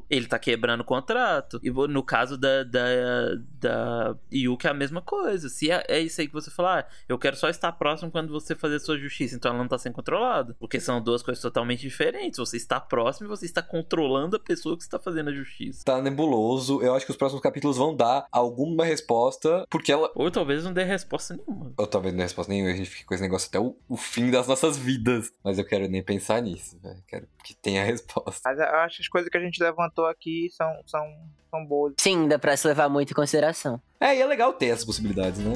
ele 0.09 0.27
tá 0.27 0.39
quebrando 0.39 0.81
o 0.81 0.85
contrato. 0.85 1.59
E 1.63 1.69
no 1.69 2.03
caso 2.03 2.37
da, 2.37 2.63
da, 2.63 3.35
da 3.59 4.15
Yuki 4.31 4.67
é 4.67 4.69
a 4.69 4.73
mesma 4.73 5.01
coisa. 5.01 5.49
Se 5.49 5.71
é, 5.71 5.83
é 5.87 5.99
isso 5.99 6.21
aí 6.21 6.27
que 6.27 6.33
você 6.33 6.51
falar, 6.51 6.79
ah, 6.79 6.85
eu 7.07 7.17
quero 7.17 7.35
só 7.35 7.49
estar 7.49 7.71
próximo 7.73 8.11
quando 8.11 8.31
você 8.31 8.55
fazer 8.55 8.79
sua 8.79 8.97
justiça, 8.97 9.35
então 9.35 9.51
ela 9.51 9.59
não 9.59 9.67
tá 9.67 9.77
sendo 9.77 9.93
controlada. 9.93 10.55
Porque 10.59 10.79
são 10.79 11.01
duas 11.01 11.21
coisas 11.21 11.41
totalmente 11.41 11.81
diferentes. 11.81 12.37
Você 12.37 12.57
está 12.57 12.79
próximo 12.79 13.27
e 13.27 13.29
você 13.29 13.45
está 13.45 13.61
controlando 13.61 14.35
a 14.35 14.39
pessoa 14.39 14.77
que 14.77 14.83
está 14.83 14.99
fazendo 14.99 15.29
a 15.29 15.33
justiça. 15.33 15.83
Tá 15.85 16.01
nebuloso. 16.01 16.81
Eu 16.81 16.93
acho 16.95 17.05
que 17.05 17.11
os 17.11 17.17
próximos 17.17 17.41
capítulos 17.41 17.77
vão 17.77 17.95
dar 17.95 18.25
alguma 18.31 18.85
resposta, 18.85 19.65
porque 19.69 19.91
ela. 19.91 20.11
Ou 20.15 20.29
talvez 20.31 20.63
não 20.63 20.73
dê 20.73 20.83
resposta 20.83 21.35
nenhuma. 21.35 21.73
Ou 21.77 21.87
talvez 21.87 22.13
não 22.13 22.17
dê 22.17 22.23
resposta 22.23 22.51
nenhuma, 22.51 22.71
a 22.71 22.75
gente 22.75 22.89
fique 22.89 23.05
com 23.05 23.13
esse 23.13 23.23
negócio 23.23 23.47
até 23.47 23.59
o, 23.59 23.75
o 23.87 23.97
fim 23.97 24.31
das 24.31 24.47
nossas 24.47 24.77
vidas. 24.77 25.31
Mas 25.43 25.57
eu 25.57 25.65
quero 25.65 25.87
nem 25.87 26.03
pensar 26.03 26.41
nisso, 26.41 26.77
velho. 26.81 27.03
Quero 27.07 27.27
que 27.43 27.53
tenha 27.53 27.83
resposta. 27.85 28.41
Mas 28.43 28.59
eu 28.59 28.65
acho 28.65 28.97
que 28.97 29.01
as 29.03 29.07
coisas 29.07 29.29
que 29.29 29.37
a 29.37 29.41
gente 29.41 29.44
levantou 29.59 30.05
aqui 30.05 30.49
são, 30.51 30.67
são, 30.85 31.01
são 31.49 31.65
boas. 31.65 31.93
Sim, 31.99 32.27
dá 32.27 32.37
pra 32.37 32.55
se 32.55 32.67
levar 32.67 32.89
muito 32.89 33.11
em 33.11 33.15
consideração. 33.15 33.81
É, 33.99 34.15
e 34.15 34.21
é 34.21 34.25
legal 34.25 34.53
ter 34.53 34.67
essas 34.67 34.85
possibilidades, 34.85 35.39
né? 35.39 35.53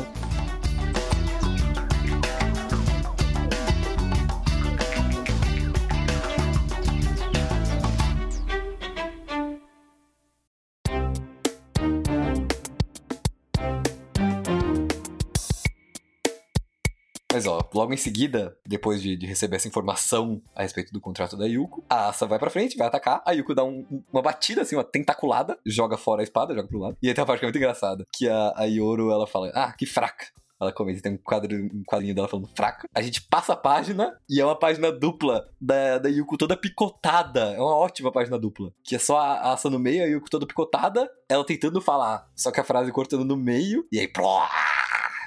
Mas 17.40 17.48
ó, 17.48 17.60
logo 17.74 17.94
em 17.94 17.98
seguida, 17.98 18.58
depois 18.68 19.02
de, 19.02 19.16
de 19.16 19.26
receber 19.26 19.56
essa 19.56 19.68
informação 19.68 20.42
a 20.54 20.62
respeito 20.64 20.92
do 20.92 21.00
contrato 21.00 21.38
da 21.38 21.46
Yuko, 21.46 21.86
a 21.90 22.10
Asa 22.10 22.26
vai 22.28 22.38
pra 22.38 22.50
frente, 22.50 22.76
vai 22.78 22.88
atacar, 22.88 23.22
a 23.26 23.32
Yuko 23.32 23.56
dá 23.56 23.64
um- 23.64 23.86
um- 23.90 24.04
uma 24.12 24.22
batida, 24.22 24.62
assim, 24.64 24.76
uma 24.76 24.84
tentaculada, 24.84 25.58
joga 25.66 25.96
fora 25.98 26.22
a 26.22 26.24
espada, 26.24 26.54
joga 26.54 26.68
pro 26.68 26.80
lado. 26.80 26.98
E 27.02 27.08
aí 27.08 27.14
tem 27.14 27.22
uma 27.22 27.28
parte 27.28 27.40
que 27.40 27.46
é 27.46 27.48
muito 27.48 27.58
engraçada, 27.58 28.06
que 28.14 28.28
a, 28.28 28.54
a 28.58 28.64
Yoro, 28.66 29.10
ela 29.10 29.26
fala, 29.26 29.50
ah, 29.56 29.72
que 29.72 29.86
fraca. 29.86 30.26
Ela 30.62 30.74
comenta, 30.74 31.02
tem 31.02 31.14
um, 31.14 31.18
quadro, 31.18 31.56
um 31.56 31.84
quadrinho 31.88 32.14
dela 32.14 32.28
falando 32.28 32.50
fraca. 32.54 32.86
A 32.94 33.02
gente 33.02 33.22
passa 33.22 33.54
a 33.54 33.56
página 33.56 34.14
e 34.30 34.42
é 34.42 34.46
uma 34.46 34.60
página 34.60 34.92
dupla 34.92 35.48
da, 35.62 36.00
da 36.00 36.10
Yuko 36.10 36.36
toda 36.38 36.58
picotada. 36.58 37.54
É 37.54 37.60
uma 37.62 37.78
ótima 37.78 38.12
página 38.12 38.38
dupla. 38.38 38.70
Que 38.84 38.96
é 38.98 39.00
só 39.00 39.18
a 39.20 39.36
a 39.40 39.54
Asa 39.54 39.70
no 39.70 39.80
meio, 39.80 40.04
a 40.04 40.08
Yuko 40.08 40.30
toda 40.30 40.46
picotada, 40.46 41.10
ela 41.30 41.46
tentando 41.46 41.80
falar. 41.80 42.28
Só 42.36 42.52
que 42.52 42.60
a 42.60 42.64
frase 42.66 42.92
cortando 42.92 43.24
no 43.24 43.38
meio, 43.38 43.88
e 43.90 43.98
aí, 44.02 44.08
plá, 44.10 44.50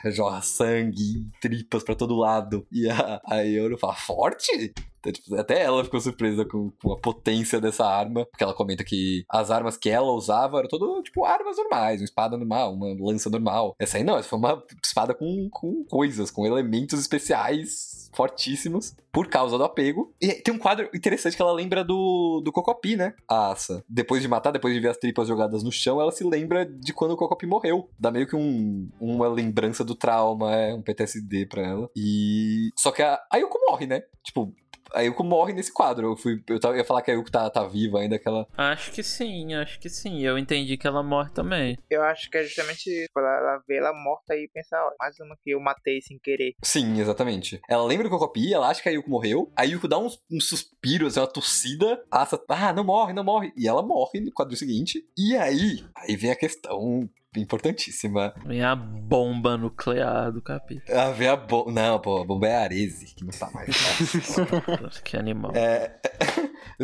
jorra 0.10 0.40
sangue, 0.42 1.30
tripas 1.40 1.82
pra 1.82 1.94
todo 1.94 2.16
lado. 2.16 2.66
E 2.72 2.88
a, 2.88 3.20
a 3.24 3.36
Yoro 3.42 3.78
fala, 3.78 3.94
forte? 3.94 4.74
Então, 5.02 5.12
tipo, 5.12 5.34
até 5.34 5.62
ela 5.62 5.82
ficou 5.82 6.00
surpresa 6.00 6.44
com, 6.44 6.70
com 6.80 6.92
a 6.92 6.98
potência 6.98 7.60
dessa 7.60 7.84
arma, 7.84 8.24
porque 8.26 8.44
ela 8.44 8.54
comenta 8.54 8.84
que 8.84 9.24
as 9.28 9.50
armas 9.50 9.76
que 9.76 9.90
ela 9.90 10.12
usava 10.12 10.58
eram 10.58 10.68
tudo, 10.68 11.02
tipo, 11.02 11.24
armas 11.24 11.56
normais, 11.56 12.00
uma 12.00 12.04
espada 12.04 12.36
normal, 12.36 12.72
uma 12.72 12.94
lança 12.98 13.28
normal. 13.28 13.74
Essa 13.78 13.98
aí 13.98 14.04
não, 14.04 14.16
essa 14.16 14.28
foi 14.28 14.38
uma 14.38 14.62
espada 14.82 15.12
com, 15.12 15.48
com 15.50 15.84
coisas, 15.84 16.30
com 16.30 16.46
elementos 16.46 17.00
especiais 17.00 18.02
fortíssimos, 18.14 18.94
por 19.10 19.26
causa 19.28 19.56
do 19.56 19.64
apego. 19.64 20.14
E 20.20 20.34
tem 20.34 20.54
um 20.54 20.58
quadro 20.58 20.88
interessante 20.94 21.34
que 21.34 21.42
ela 21.42 21.52
lembra 21.52 21.82
do, 21.82 22.42
do 22.44 22.52
Cocopi, 22.52 22.94
né? 22.94 23.14
A 23.28 23.50
Asa. 23.50 23.82
Depois 23.88 24.22
de 24.22 24.28
matar, 24.28 24.50
depois 24.50 24.74
de 24.74 24.80
ver 24.80 24.88
as 24.88 24.98
tripas 24.98 25.26
jogadas 25.26 25.62
no 25.62 25.72
chão, 25.72 26.00
ela 26.00 26.12
se 26.12 26.22
lembra 26.22 26.64
de 26.66 26.92
quando 26.92 27.12
o 27.12 27.16
Cocopi 27.16 27.46
morreu. 27.46 27.88
Dá 27.98 28.10
meio 28.10 28.26
que 28.26 28.36
um, 28.36 28.88
uma 29.00 29.28
lembrança 29.28 29.82
do 29.82 29.94
trauma, 29.94 30.54
é 30.54 30.74
um 30.74 30.82
PTSD 30.82 31.46
pra 31.46 31.62
ela. 31.62 31.90
E. 31.96 32.70
Só 32.76 32.90
que 32.90 33.02
a, 33.02 33.18
a 33.30 33.38
morre, 33.66 33.86
né? 33.86 34.02
Tipo, 34.22 34.52
a 34.94 35.00
Yuko 35.02 35.24
morre 35.24 35.52
nesse 35.52 35.72
quadro. 35.72 36.08
Eu, 36.12 36.16
fui, 36.16 36.42
eu 36.48 36.58
tava- 36.60 36.76
ia 36.76 36.84
falar 36.84 37.02
que 37.02 37.10
a 37.10 37.14
Yuko 37.14 37.30
tá, 37.30 37.48
tá 37.50 37.64
viva 37.64 37.98
ainda, 38.00 38.18
que 38.18 38.28
ela. 38.28 38.46
Acho 38.56 38.92
que 38.92 39.02
sim, 39.02 39.54
acho 39.54 39.78
que 39.80 39.88
sim. 39.88 40.20
Eu 40.22 40.38
entendi 40.38 40.76
que 40.76 40.86
ela 40.86 41.02
morre 41.02 41.30
também. 41.30 41.76
Eu 41.90 42.02
acho 42.02 42.30
que 42.30 42.38
é 42.38 42.44
justamente 42.44 42.88
isso. 42.90 43.08
Ela, 43.16 43.36
ela 43.38 43.62
vê 43.66 43.76
ela 43.78 43.92
morta 43.92 44.34
e 44.36 44.48
pensa, 44.52 44.76
ó, 44.76 44.92
mais 44.98 45.18
uma 45.20 45.36
que 45.42 45.50
eu 45.50 45.60
matei 45.60 46.00
sem 46.00 46.18
querer. 46.18 46.54
Sim, 46.62 47.00
exatamente. 47.00 47.60
Ela 47.68 47.84
lembra 47.84 48.04
do 48.08 48.10
Cocopi, 48.10 48.52
ela 48.52 48.68
acha 48.68 48.82
que 48.82 48.88
a 48.88 48.92
Yuko 48.92 49.10
morreu. 49.10 49.50
A 49.56 49.64
Yuko 49.64 49.88
dá 49.88 49.98
uns, 49.98 50.18
uns 50.30 50.48
suspiros, 50.48 51.16
uma 51.16 51.26
tossida. 51.26 52.02
A 52.10 52.22
Asa, 52.22 52.40
ah, 52.48 52.72
não 52.72 52.84
morre, 52.84 53.12
não 53.12 53.24
morre. 53.24 53.52
E 53.56 53.66
ela 53.68 53.82
morre 53.82 54.20
no 54.20 54.32
quadro 54.32 54.56
seguinte. 54.56 55.04
E 55.16 55.36
aí, 55.36 55.84
aí 55.96 56.16
vem 56.16 56.30
a 56.30 56.36
questão 56.36 57.08
importantíssima. 57.36 58.34
Vem 58.44 58.62
a 58.62 58.74
bomba 58.74 59.56
nuclear 59.56 60.30
do 60.32 60.42
capítulo. 60.42 60.98
Ah, 60.98 61.10
vem 61.10 61.28
a 61.28 61.36
bomba. 61.36 61.72
Não, 61.72 61.98
pô, 61.98 62.20
a 62.20 62.24
bomba 62.24 62.46
é 62.46 62.56
a 62.56 62.62
Arese, 62.62 63.14
que 63.14 63.24
não 63.24 63.32
tá 63.32 63.50
mais. 63.52 63.68
Que 65.04 65.16
animal. 65.16 65.52
é... 65.54 65.96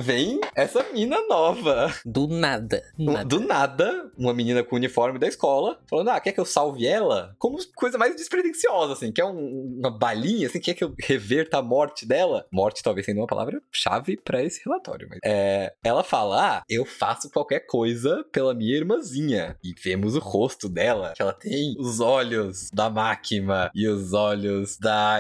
vem 0.01 0.41
essa 0.55 0.83
mina 0.93 1.17
nova. 1.29 1.93
Do 2.05 2.27
nada. 2.27 2.83
nada. 2.99 3.25
Do 3.25 3.41
nada, 3.41 4.11
uma 4.17 4.33
menina 4.35 4.63
com 4.63 4.75
o 4.75 4.79
uniforme 4.79 5.19
da 5.19 5.27
escola, 5.27 5.79
falando: 5.89 6.09
Ah, 6.11 6.21
quer 6.21 6.33
que 6.33 6.41
eu 6.41 6.45
salve 6.45 6.87
ela? 6.87 7.35
Como 7.39 7.59
coisa 7.75 7.99
mais 7.99 8.15
despretensiosa, 8.17 8.93
assim. 8.95 9.13
Quer 9.13 9.25
um- 9.25 9.79
uma 9.81 9.91
balinha, 9.91 10.47
assim? 10.47 10.61
Quer 10.61 10.75
que 10.75 10.85
eu 10.85 10.95
reverta 11.01 11.59
a 11.59 11.63
morte 11.63 12.07
dela? 12.07 12.47
Morte 12.53 12.83
talvez 12.83 13.07
sendo 13.07 13.19
uma 13.21 13.27
palavra-chave 13.27 14.17
pra 14.17 14.43
esse 14.43 14.63
relatório. 14.65 15.07
Mas, 15.11 15.19
é, 15.25 15.73
ela 15.85 16.03
fala: 16.05 16.59
Ah, 16.59 16.63
eu 16.69 16.85
faço 16.85 17.31
qualquer 17.31 17.61
coisa 17.67 18.25
pela 18.33 18.55
minha 18.55 18.77
irmãzinha. 18.77 19.57
E 19.63 19.75
vemos 19.83 20.15
o 20.17 20.21
rosto 20.21 20.69
dela, 20.69 21.13
que 21.15 21.23
ela 21.23 21.33
tem 21.33 21.75
os 21.79 22.01
olhos 22.01 22.71
da 22.73 22.89
máquina 22.91 23.71
e 23.75 23.87
os 23.89 24.13
olhos 24.13 24.77
da 24.79 25.19